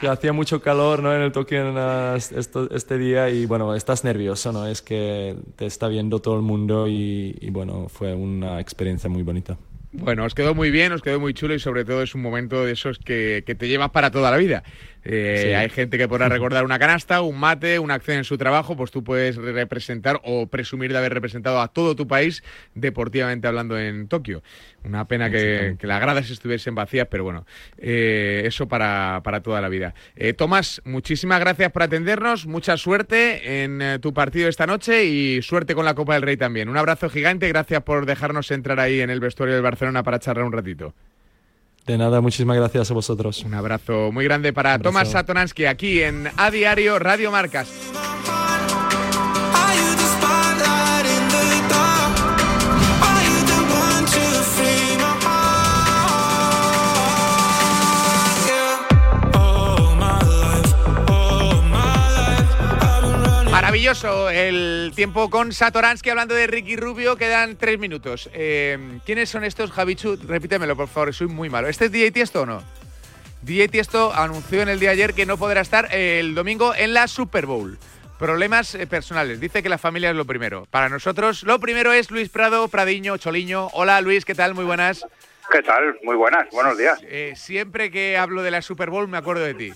que 0.00 0.06
hacía 0.08 0.32
mucho 0.32 0.60
calor 0.60 1.02
¿no? 1.02 1.12
en 1.14 1.22
el 1.22 1.32
Tokio 1.32 1.68
en, 1.70 2.16
esto- 2.36 2.68
este 2.72 2.98
día 2.98 3.30
y 3.30 3.46
bueno, 3.46 3.74
estás 3.74 4.04
nervioso, 4.04 4.52
¿no? 4.52 4.66
Es 4.68 4.80
que 4.82 5.34
te 5.56 5.66
está 5.66 5.88
viendo 5.88 6.20
todo 6.20 6.36
el 6.36 6.42
mundo 6.42 6.86
y, 6.86 7.36
y, 7.40 7.50
bueno, 7.50 7.88
fue 7.88 8.14
una 8.14 8.60
experiencia 8.60 9.08
muy 9.10 9.22
bonita. 9.24 9.56
Bueno, 9.90 10.24
os 10.24 10.34
quedó 10.34 10.54
muy 10.54 10.70
bien, 10.70 10.92
os 10.92 11.00
quedó 11.02 11.18
muy 11.18 11.32
chulo 11.34 11.54
y 11.54 11.58
sobre 11.58 11.84
todo 11.84 12.02
es 12.02 12.14
un 12.14 12.20
momento 12.22 12.62
de 12.64 12.72
esos 12.72 12.98
que, 12.98 13.42
que 13.46 13.54
te 13.54 13.66
llevas 13.68 13.90
para 13.90 14.10
toda 14.10 14.30
la 14.30 14.36
vida. 14.36 14.62
Eh, 15.04 15.42
Sí. 15.48 15.54
Hay 15.54 15.70
gente 15.70 15.98
que 15.98 16.08
podrá 16.08 16.28
recordar 16.28 16.64
una 16.64 16.78
canasta, 16.78 17.22
un 17.22 17.38
mate, 17.38 17.78
una 17.78 17.94
acción 17.94 18.18
en 18.18 18.24
su 18.24 18.36
trabajo, 18.38 18.76
pues 18.76 18.90
tú 18.90 19.02
puedes 19.04 19.36
representar 19.36 20.20
o 20.24 20.46
presumir 20.46 20.92
de 20.92 20.98
haber 20.98 21.14
representado 21.14 21.60
a 21.60 21.68
todo 21.68 21.94
tu 21.96 22.06
país 22.06 22.42
deportivamente 22.74 23.46
hablando 23.46 23.78
en 23.78 24.08
Tokio. 24.08 24.42
Una 24.84 25.06
pena 25.06 25.30
que, 25.30 25.76
que 25.78 25.86
las 25.86 26.00
gradas 26.00 26.30
estuviesen 26.30 26.74
vacías, 26.74 27.08
pero 27.10 27.24
bueno, 27.24 27.46
eh, 27.78 28.42
eso 28.44 28.68
para, 28.68 29.20
para 29.24 29.42
toda 29.42 29.60
la 29.60 29.68
vida. 29.68 29.94
Eh, 30.16 30.32
Tomás, 30.32 30.80
muchísimas 30.84 31.40
gracias 31.40 31.72
por 31.72 31.82
atendernos, 31.82 32.46
mucha 32.46 32.76
suerte 32.76 33.64
en 33.64 33.82
eh, 33.82 33.98
tu 33.98 34.14
partido 34.14 34.48
esta 34.48 34.66
noche 34.66 35.04
y 35.04 35.42
suerte 35.42 35.74
con 35.74 35.84
la 35.84 35.94
Copa 35.94 36.14
del 36.14 36.22
Rey 36.22 36.36
también. 36.36 36.68
Un 36.68 36.76
abrazo 36.76 37.08
gigante, 37.08 37.48
gracias 37.48 37.82
por 37.82 38.06
dejarnos 38.06 38.50
entrar 38.50 38.78
ahí 38.80 39.00
en 39.00 39.10
el 39.10 39.20
vestuario 39.20 39.54
del 39.54 39.62
Barcelona 39.62 40.02
para 40.02 40.18
charlar 40.18 40.44
un 40.44 40.52
ratito. 40.52 40.94
De 41.88 41.96
nada, 41.96 42.20
muchísimas 42.20 42.54
gracias 42.58 42.90
a 42.90 42.94
vosotros. 42.94 43.42
Un 43.44 43.54
abrazo 43.54 44.12
muy 44.12 44.22
grande 44.22 44.52
para 44.52 44.74
abrazo. 44.74 44.90
Tomás 44.90 45.10
Satonansky 45.10 45.64
aquí 45.64 46.02
en 46.02 46.30
A 46.36 46.50
Diario 46.50 46.98
Radio 46.98 47.30
Marcas. 47.30 47.66
Maravilloso 63.78 64.28
el 64.28 64.90
tiempo 64.96 65.30
con 65.30 65.52
Satoransky 65.52 66.10
hablando 66.10 66.34
de 66.34 66.48
Ricky 66.48 66.74
Rubio. 66.74 67.14
Quedan 67.14 67.54
tres 67.54 67.78
minutos. 67.78 68.28
Eh, 68.32 68.98
¿Quiénes 69.06 69.28
son 69.28 69.44
estos, 69.44 69.70
Javichu? 69.70 70.18
Repítemelo, 70.26 70.76
por 70.76 70.88
favor, 70.88 71.14
soy 71.14 71.28
muy 71.28 71.48
malo. 71.48 71.68
¿Este 71.68 71.84
es 71.84 71.92
DJ 71.92 72.10
Tiesto 72.10 72.42
o 72.42 72.46
no? 72.46 72.60
DJ 73.42 73.68
Tiesto 73.68 74.12
anunció 74.12 74.62
en 74.62 74.68
el 74.68 74.80
día 74.80 74.88
de 74.88 74.94
ayer 74.94 75.14
que 75.14 75.26
no 75.26 75.36
podrá 75.38 75.60
estar 75.60 75.94
el 75.94 76.34
domingo 76.34 76.74
en 76.74 76.92
la 76.92 77.06
Super 77.06 77.46
Bowl. 77.46 77.78
Problemas 78.18 78.74
eh, 78.74 78.88
personales. 78.88 79.38
Dice 79.38 79.62
que 79.62 79.68
la 79.68 79.78
familia 79.78 80.10
es 80.10 80.16
lo 80.16 80.24
primero. 80.24 80.66
Para 80.68 80.88
nosotros, 80.88 81.44
lo 81.44 81.60
primero 81.60 81.92
es 81.92 82.10
Luis 82.10 82.30
Prado, 82.30 82.66
Pradiño, 82.66 83.16
Choliño. 83.16 83.68
Hola 83.74 84.00
Luis, 84.00 84.24
¿qué 84.24 84.34
tal? 84.34 84.56
Muy 84.56 84.64
buenas. 84.64 85.06
¿Qué 85.52 85.62
tal? 85.62 85.96
Muy 86.02 86.16
buenas, 86.16 86.50
buenos 86.50 86.76
días. 86.76 86.98
Eh, 87.04 87.34
siempre 87.36 87.92
que 87.92 88.18
hablo 88.18 88.42
de 88.42 88.50
la 88.50 88.60
Super 88.60 88.90
Bowl 88.90 89.06
me 89.06 89.18
acuerdo 89.18 89.44
de 89.44 89.54
ti. 89.54 89.72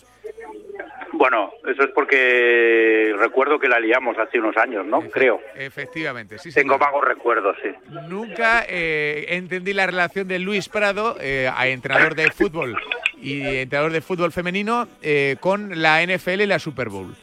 Bueno, 1.22 1.52
eso 1.68 1.84
es 1.84 1.90
porque 1.92 3.14
recuerdo 3.16 3.56
que 3.60 3.68
la 3.68 3.78
liamos 3.78 4.18
hace 4.18 4.40
unos 4.40 4.56
años, 4.56 4.84
¿no? 4.84 5.02
Creo. 5.02 5.40
Efectivamente, 5.54 6.36
sí. 6.36 6.50
Tengo 6.52 6.74
señor. 6.74 6.80
vagos 6.80 7.04
recuerdos, 7.04 7.56
sí. 7.62 7.68
Nunca 8.08 8.64
eh, 8.68 9.26
entendí 9.28 9.72
la 9.72 9.86
relación 9.86 10.26
de 10.26 10.40
Luis 10.40 10.68
Prado, 10.68 11.16
eh, 11.20 11.48
a 11.54 11.68
entrenador 11.68 12.16
de 12.16 12.32
fútbol 12.32 12.76
y 13.20 13.40
entrenador 13.58 13.92
de 13.92 14.00
fútbol 14.00 14.32
femenino, 14.32 14.88
eh, 15.00 15.36
con 15.38 15.80
la 15.80 16.02
NFL 16.04 16.40
y 16.40 16.46
la 16.46 16.58
Super 16.58 16.88
Bowl. 16.88 17.14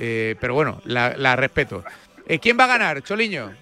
Eh, 0.00 0.34
pero 0.40 0.54
bueno, 0.54 0.80
la, 0.86 1.12
la 1.18 1.36
respeto. 1.36 1.84
Eh, 2.26 2.38
¿Quién 2.38 2.56
va 2.58 2.64
a 2.64 2.68
ganar, 2.68 3.02
Choliño? 3.02 3.52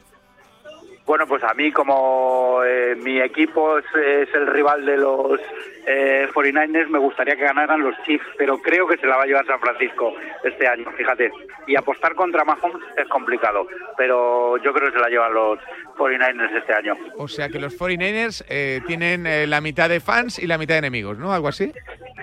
Bueno, 1.05 1.26
pues 1.26 1.43
a 1.43 1.53
mí 1.55 1.72
como 1.72 2.61
eh, 2.64 2.95
mi 2.95 3.20
equipo 3.20 3.78
es, 3.78 3.84
es 3.97 4.32
el 4.36 4.47
rival 4.47 4.86
de 4.86 4.97
los 4.99 5.41
eh, 5.87 6.28
49ers, 6.33 6.89
me 6.89 6.99
gustaría 6.99 7.37
que 7.37 7.45
ganaran 7.45 7.83
los 7.83 7.95
Chiefs, 8.05 8.24
pero 8.37 8.59
creo 8.61 8.87
que 8.87 8.97
se 8.99 9.07
la 9.07 9.16
va 9.16 9.22
a 9.24 9.26
llevar 9.26 9.47
San 9.47 9.61
Francisco 9.61 10.14
este 10.45 10.66
año, 10.66 10.91
fíjate. 10.97 11.31
Y 11.66 11.76
apostar 11.76 12.14
contra 12.14 12.45
Mahomes 12.45 12.83
es 12.97 13.09
complicado, 13.09 13.66
pero 13.97 14.57
yo 14.59 14.72
creo 14.72 14.89
que 14.89 14.97
se 14.97 15.03
la 15.03 15.09
llevan 15.09 15.35
los 15.35 15.59
49ers 15.97 16.57
este 16.57 16.74
año. 16.74 16.97
O 17.16 17.28
sea 17.28 17.49
que 17.49 17.59
los 17.59 17.78
49ers 17.78 18.45
eh, 18.49 18.81
tienen 18.87 19.26
eh, 19.26 19.47
la 19.47 19.61
mitad 19.61 19.89
de 19.89 20.01
fans 20.01 20.39
y 20.39 20.47
la 20.47 20.59
mitad 20.59 20.74
de 20.74 20.78
enemigos, 20.78 21.18
¿no? 21.18 21.33
Algo 21.33 21.49
así. 21.49 21.72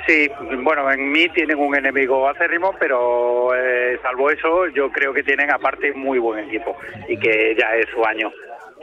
Sí, 0.07 0.29
bueno, 0.63 0.89
en 0.91 1.11
mí 1.11 1.27
tienen 1.29 1.57
un 1.57 1.75
enemigo 1.75 2.29
acérrimo, 2.29 2.73
pero 2.79 3.53
eh, 3.55 3.99
salvo 4.01 4.29
eso, 4.29 4.67
yo 4.67 4.89
creo 4.91 5.13
que 5.13 5.23
tienen 5.23 5.51
aparte 5.51 5.93
muy 5.93 6.19
buen 6.19 6.45
equipo 6.45 6.77
y 7.07 7.17
que 7.17 7.55
ya 7.59 7.75
es 7.75 7.87
su 7.89 8.03
año. 8.05 8.31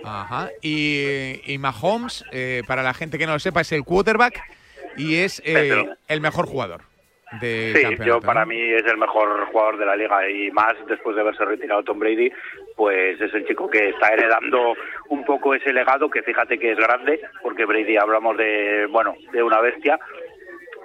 Ajá. 0.04 0.50
Y, 0.60 1.40
y 1.44 1.58
Mahomes, 1.58 2.24
eh, 2.32 2.62
para 2.66 2.82
la 2.82 2.94
gente 2.94 3.18
que 3.18 3.26
no 3.26 3.32
lo 3.32 3.38
sepa, 3.38 3.62
es 3.62 3.72
el 3.72 3.84
quarterback 3.84 4.42
y 4.96 5.16
es 5.16 5.42
eh, 5.44 5.84
el 6.08 6.20
mejor 6.20 6.46
jugador 6.46 6.82
del 7.40 7.74
Sí, 7.74 7.82
campeonato. 7.82 8.04
yo 8.04 8.20
para 8.20 8.44
mí 8.46 8.60
es 8.60 8.84
el 8.86 8.96
mejor 8.96 9.46
jugador 9.46 9.76
de 9.78 9.86
la 9.86 9.96
liga 9.96 10.28
y 10.30 10.50
más 10.52 10.74
después 10.86 11.16
de 11.16 11.22
haberse 11.22 11.44
retirado 11.44 11.82
Tom 11.82 11.98
Brady, 11.98 12.30
pues 12.76 13.20
es 13.20 13.34
el 13.34 13.46
chico 13.46 13.68
que 13.68 13.88
está 13.88 14.08
heredando 14.12 14.74
un 15.08 15.24
poco 15.24 15.54
ese 15.54 15.72
legado 15.72 16.08
que 16.10 16.22
fíjate 16.22 16.58
que 16.58 16.72
es 16.72 16.78
grande, 16.78 17.20
porque 17.42 17.64
Brady 17.64 17.96
hablamos 17.96 18.36
de, 18.36 18.86
bueno, 18.90 19.14
de 19.32 19.42
una 19.42 19.60
bestia, 19.60 19.98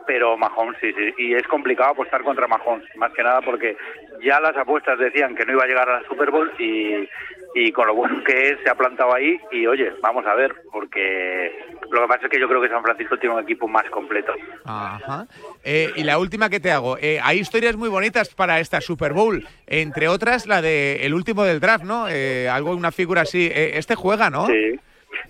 pero 0.08 0.38
Mahomes 0.38 0.78
sí, 0.82 0.92
sí, 0.94 1.14
y 1.20 1.34
es 1.36 1.44
complicado 1.48 1.92
apostar 1.92 2.24
contra 2.24 2.48
Mahomes, 2.48 2.88
más 2.96 3.14
que 3.14 3.22
nada 3.22 3.42
porque 3.42 3.78
ya 4.24 4.40
las 4.40 4.58
apuestas 4.58 4.98
decían 4.98 5.36
que 5.36 5.46
no 5.46 5.52
iba 5.54 5.64
a 5.66 5.68
llegar 5.68 5.88
a 5.88 6.02
la 6.02 6.08
Super 6.08 6.32
Bowl 6.32 6.52
y, 6.58 7.08
y 7.56 7.72
con 7.72 7.88
lo 7.88 7.96
bueno 7.96 8.24
que 8.24 8.50
es 8.50 8.58
se 8.64 8.70
ha 8.70 8.76
plantado 8.76 9.14
ahí 9.14 9.40
y 9.52 9.66
oye, 9.66 9.92
vamos 10.02 10.26
a 10.26 10.36
ver, 10.36 10.54
porque 10.72 11.52
lo 11.92 12.02
que 12.02 12.08
pasa 12.08 12.26
es 12.26 12.32
que 12.32 12.40
yo 12.40 12.48
creo 12.48 12.62
que 12.62 12.70
San 12.70 12.84
Francisco 12.84 13.18
tiene 13.18 13.36
un 13.36 13.42
equipo 13.42 13.68
más 13.68 13.90
completo. 13.90 14.34
Ajá. 14.66 15.26
Eh, 15.64 15.92
y 15.96 16.04
la 16.04 16.20
última 16.20 16.50
que 16.50 16.60
te 16.60 16.72
hago. 16.72 16.98
eh, 17.00 17.20
hay 17.24 17.40
historias 17.40 17.76
muy 17.76 17.90
bonitas 17.90 18.34
para 18.36 18.60
esta 18.60 18.82
Super 18.82 19.14
Bowl. 19.14 19.46
Entre 19.68 20.08
otras, 20.08 20.46
la 20.48 20.62
de 20.62 21.06
el 21.06 21.14
último 21.14 21.44
del 21.44 21.60
draft, 21.60 21.84
¿no? 21.86 22.08
Eh, 22.10 22.48
algo, 22.50 22.72
una 22.76 22.92
figura 22.92 23.22
así. 23.22 23.48
Eh, 23.48 23.72
este 23.76 23.96
juega, 23.96 24.30
¿no? 24.30 24.46
Sí. 24.48 24.80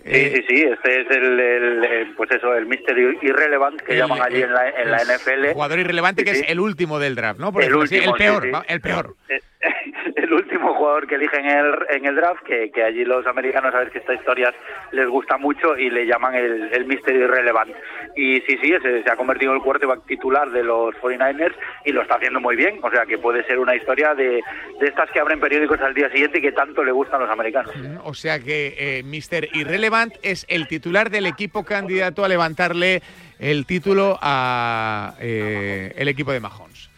Sí, 0.05 0.30
sí, 0.36 0.43
sí, 0.47 0.61
este 0.63 1.01
es 1.01 1.07
el, 1.11 1.39
el, 1.39 1.84
el, 1.86 2.15
pues 2.15 2.30
eso, 2.32 2.53
el 2.55 2.65
Mister 2.65 2.97
Irrelevant 2.97 3.82
que 3.82 3.93
El- 3.93 3.99
llaman 3.99 4.22
allí 4.22 4.41
en 4.43 4.53
la, 4.53 4.70
en 4.70 4.91
la 4.91 4.97
NFL. 5.03 5.51
Jugador 5.53 5.80
irrelevante 5.80 6.24
que 6.24 6.36
Sí, 6.36 6.41
es 6.43 6.49
el 6.49 6.59
último 6.59 6.99
del 6.99 7.15
draft, 7.15 7.39
¿no? 7.39 7.51
Por 7.51 7.63
El 7.63 7.70
así, 7.70 7.78
último, 7.97 8.13
el 8.15 8.17
peor, 8.17 8.43
sí. 8.43 8.51
El 8.67 8.82
peor. 8.82 9.15
el 10.16 10.34
último 10.34 10.74
jugador 10.76 11.05
que 11.07 11.16
eligen 11.16 11.45
en 11.45 11.57
el, 11.57 11.76
en 11.89 12.05
el 12.05 12.16
draft, 12.16 12.43
que, 12.43 12.72
que 12.72 12.84
allí 12.84 13.03
los 13.03 13.28
americanos 13.28 13.74
sabes 13.74 13.91
que 13.91 13.99
esta 13.99 14.14
historia 14.14 14.53
les 14.91 15.07
gusta 15.10 15.38
mucho 15.38 15.78
y 15.78 15.89
le 15.89 16.05
llaman 16.05 16.36
el, 16.36 16.70
el 16.72 16.86
Mister 16.86 17.14
Irrelevant. 17.14 17.76
Y 18.16 18.39
sí, 18.41 18.57
sí, 18.62 18.72
ese 18.72 19.03
se 19.03 19.12
ha 19.12 19.18
convertido 19.18 19.51
en 19.51 19.57
el 19.57 19.64
quarterback 19.64 20.05
titular 20.05 20.49
de 20.51 20.64
los 20.64 20.95
49ers 20.95 21.55
y 21.84 21.91
lo 21.91 22.01
está 22.01 22.16
haciendo 22.16 22.39
muy 22.39 22.55
bien. 22.55 22.80
O 22.84 22.89
sea 22.89 23.05
que 23.05 23.18
puede 23.18 23.43
ser 23.43 23.60
una 23.60 23.76
historia 23.76 24.16
de, 24.16 24.41
de 24.80 24.88
estas 24.88 25.12
que 25.12 25.20
abren 25.20 25.41
periódicos 25.41 25.80
al 25.82 25.93
día 25.93 26.10
siguiente 26.10 26.39
y 26.39 26.41
que 26.41 26.53
tanto 26.53 26.84
le 26.84 26.93
gustan 26.93 27.22
a 27.22 27.26
los 27.26 27.32
americanos. 27.32 27.74
O 28.03 28.14
sea 28.14 28.39
que 28.39 28.76
eh, 28.78 29.03
Mr. 29.03 29.57
Irrelevant 29.57 30.14
es 30.22 30.45
el 30.47 30.68
titular 30.68 31.10
del 31.10 31.26
equipo 31.26 31.66
candidato 31.66 32.24
a 32.24 32.30
levantarle 32.30 33.01
el 33.39 33.66
título 33.66 34.18
a 34.22 35.16
eh, 35.20 35.93
el 35.97 36.07
equipo 36.07 36.32
de 36.32 36.39
Mahomes. 36.39 36.89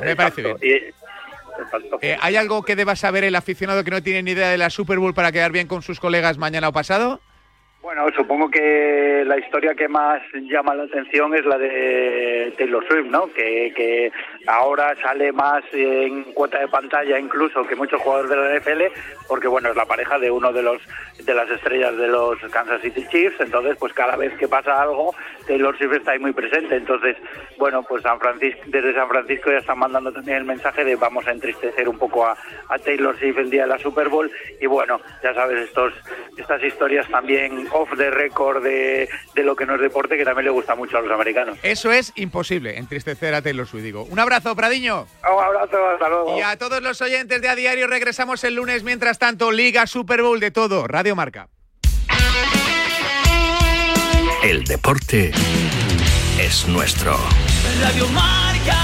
Me 0.00 0.16
parece 0.16 0.42
bien. 0.42 0.94
Exacto. 1.62 1.98
Eh, 2.02 2.16
¿Hay 2.20 2.36
algo 2.36 2.62
que 2.62 2.76
deba 2.76 2.96
saber 2.96 3.24
el 3.24 3.36
aficionado 3.36 3.84
que 3.84 3.90
no 3.90 4.02
tiene 4.02 4.22
ni 4.22 4.32
idea 4.32 4.48
de 4.48 4.58
la 4.58 4.70
Super 4.70 4.98
Bowl 4.98 5.14
para 5.14 5.32
quedar 5.32 5.52
bien 5.52 5.66
con 5.66 5.82
sus 5.82 6.00
colegas 6.00 6.38
mañana 6.38 6.68
o 6.68 6.72
pasado? 6.72 7.20
Bueno, 7.82 8.06
supongo 8.14 8.50
que 8.50 9.24
la 9.26 9.38
historia 9.38 9.74
que 9.74 9.88
más 9.88 10.20
llama 10.34 10.74
la 10.74 10.82
atención 10.82 11.34
es 11.34 11.46
la 11.46 11.56
de 11.56 12.52
Taylor 12.58 12.86
Swift, 12.86 13.06
¿no? 13.06 13.32
Que, 13.32 13.72
que 13.74 14.12
ahora 14.46 14.94
sale 15.02 15.32
más 15.32 15.62
en 15.72 16.24
cuota 16.32 16.58
de 16.58 16.68
pantalla 16.68 17.18
incluso 17.18 17.64
que 17.64 17.76
muchos 17.76 18.00
jugadores 18.00 18.30
de 18.30 18.36
la 18.36 18.58
NFL, 18.58 18.82
porque 19.28 19.48
bueno, 19.48 19.70
es 19.70 19.76
la 19.76 19.84
pareja 19.84 20.18
de 20.18 20.30
uno 20.30 20.52
de 20.52 20.62
los 20.62 20.80
de 21.24 21.34
las 21.34 21.50
estrellas 21.50 21.96
de 21.96 22.08
los 22.08 22.38
Kansas 22.50 22.80
City 22.80 23.06
Chiefs, 23.10 23.40
entonces 23.40 23.76
pues 23.78 23.92
cada 23.92 24.16
vez 24.16 24.32
que 24.38 24.48
pasa 24.48 24.80
algo, 24.80 25.14
Taylor 25.46 25.76
Swift 25.76 25.92
está 25.92 26.12
ahí 26.12 26.18
muy 26.18 26.32
presente, 26.32 26.76
entonces 26.76 27.16
bueno, 27.58 27.82
pues 27.82 28.02
San 28.02 28.18
Francisco, 28.18 28.60
desde 28.66 28.94
San 28.94 29.08
Francisco 29.08 29.50
ya 29.50 29.58
están 29.58 29.78
mandando 29.78 30.12
también 30.12 30.38
el 30.38 30.44
mensaje 30.44 30.84
de 30.84 30.96
vamos 30.96 31.26
a 31.26 31.32
entristecer 31.32 31.88
un 31.88 31.98
poco 31.98 32.26
a, 32.26 32.36
Taylor 32.84 33.18
Swift 33.18 33.36
el 33.36 33.50
día 33.50 33.62
de 33.62 33.68
la 33.68 33.78
Super 33.78 34.08
Bowl 34.08 34.30
y 34.60 34.66
bueno, 34.66 35.00
ya 35.22 35.34
sabes, 35.34 35.68
estos 35.68 35.92
estas 36.36 36.62
historias 36.62 37.06
también 37.08 37.66
off 37.72 37.90
the 37.96 38.10
record 38.10 38.62
de, 38.62 39.08
de 39.34 39.42
lo 39.42 39.54
que 39.54 39.66
no 39.66 39.74
es 39.74 39.80
deporte 39.80 40.16
que 40.16 40.24
también 40.24 40.46
le 40.46 40.50
gusta 40.50 40.74
mucho 40.74 40.96
a 40.96 41.02
los 41.02 41.10
americanos. 41.10 41.58
Eso 41.62 41.92
es 41.92 42.12
imposible, 42.16 42.78
entristecer 42.78 43.34
a 43.34 43.42
Taylor 43.42 43.66
Swift, 43.66 43.82
digo. 43.82 44.04
Un 44.04 44.18
abrazo, 44.30 44.54
Pradiño. 44.54 45.06
Un 45.24 45.44
abrazo, 45.44 45.76
hasta 45.92 46.08
luego. 46.08 46.38
Y 46.38 46.42
a 46.42 46.56
todos 46.56 46.80
los 46.80 47.00
oyentes 47.00 47.42
de 47.42 47.48
A 47.48 47.56
Diario 47.56 47.88
regresamos 47.88 48.44
el 48.44 48.54
lunes. 48.54 48.84
Mientras 48.84 49.18
tanto, 49.18 49.50
Liga, 49.50 49.86
Super 49.86 50.22
Bowl, 50.22 50.38
de 50.38 50.52
todo. 50.52 50.86
Radio 50.86 51.16
Marca. 51.16 51.48
El 54.42 54.64
deporte 54.64 55.32
es 56.38 56.68
nuestro. 56.68 57.16
Radio 57.82 58.06
Marca. 58.08 58.76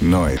No 0.00 0.28
es. 0.28 0.40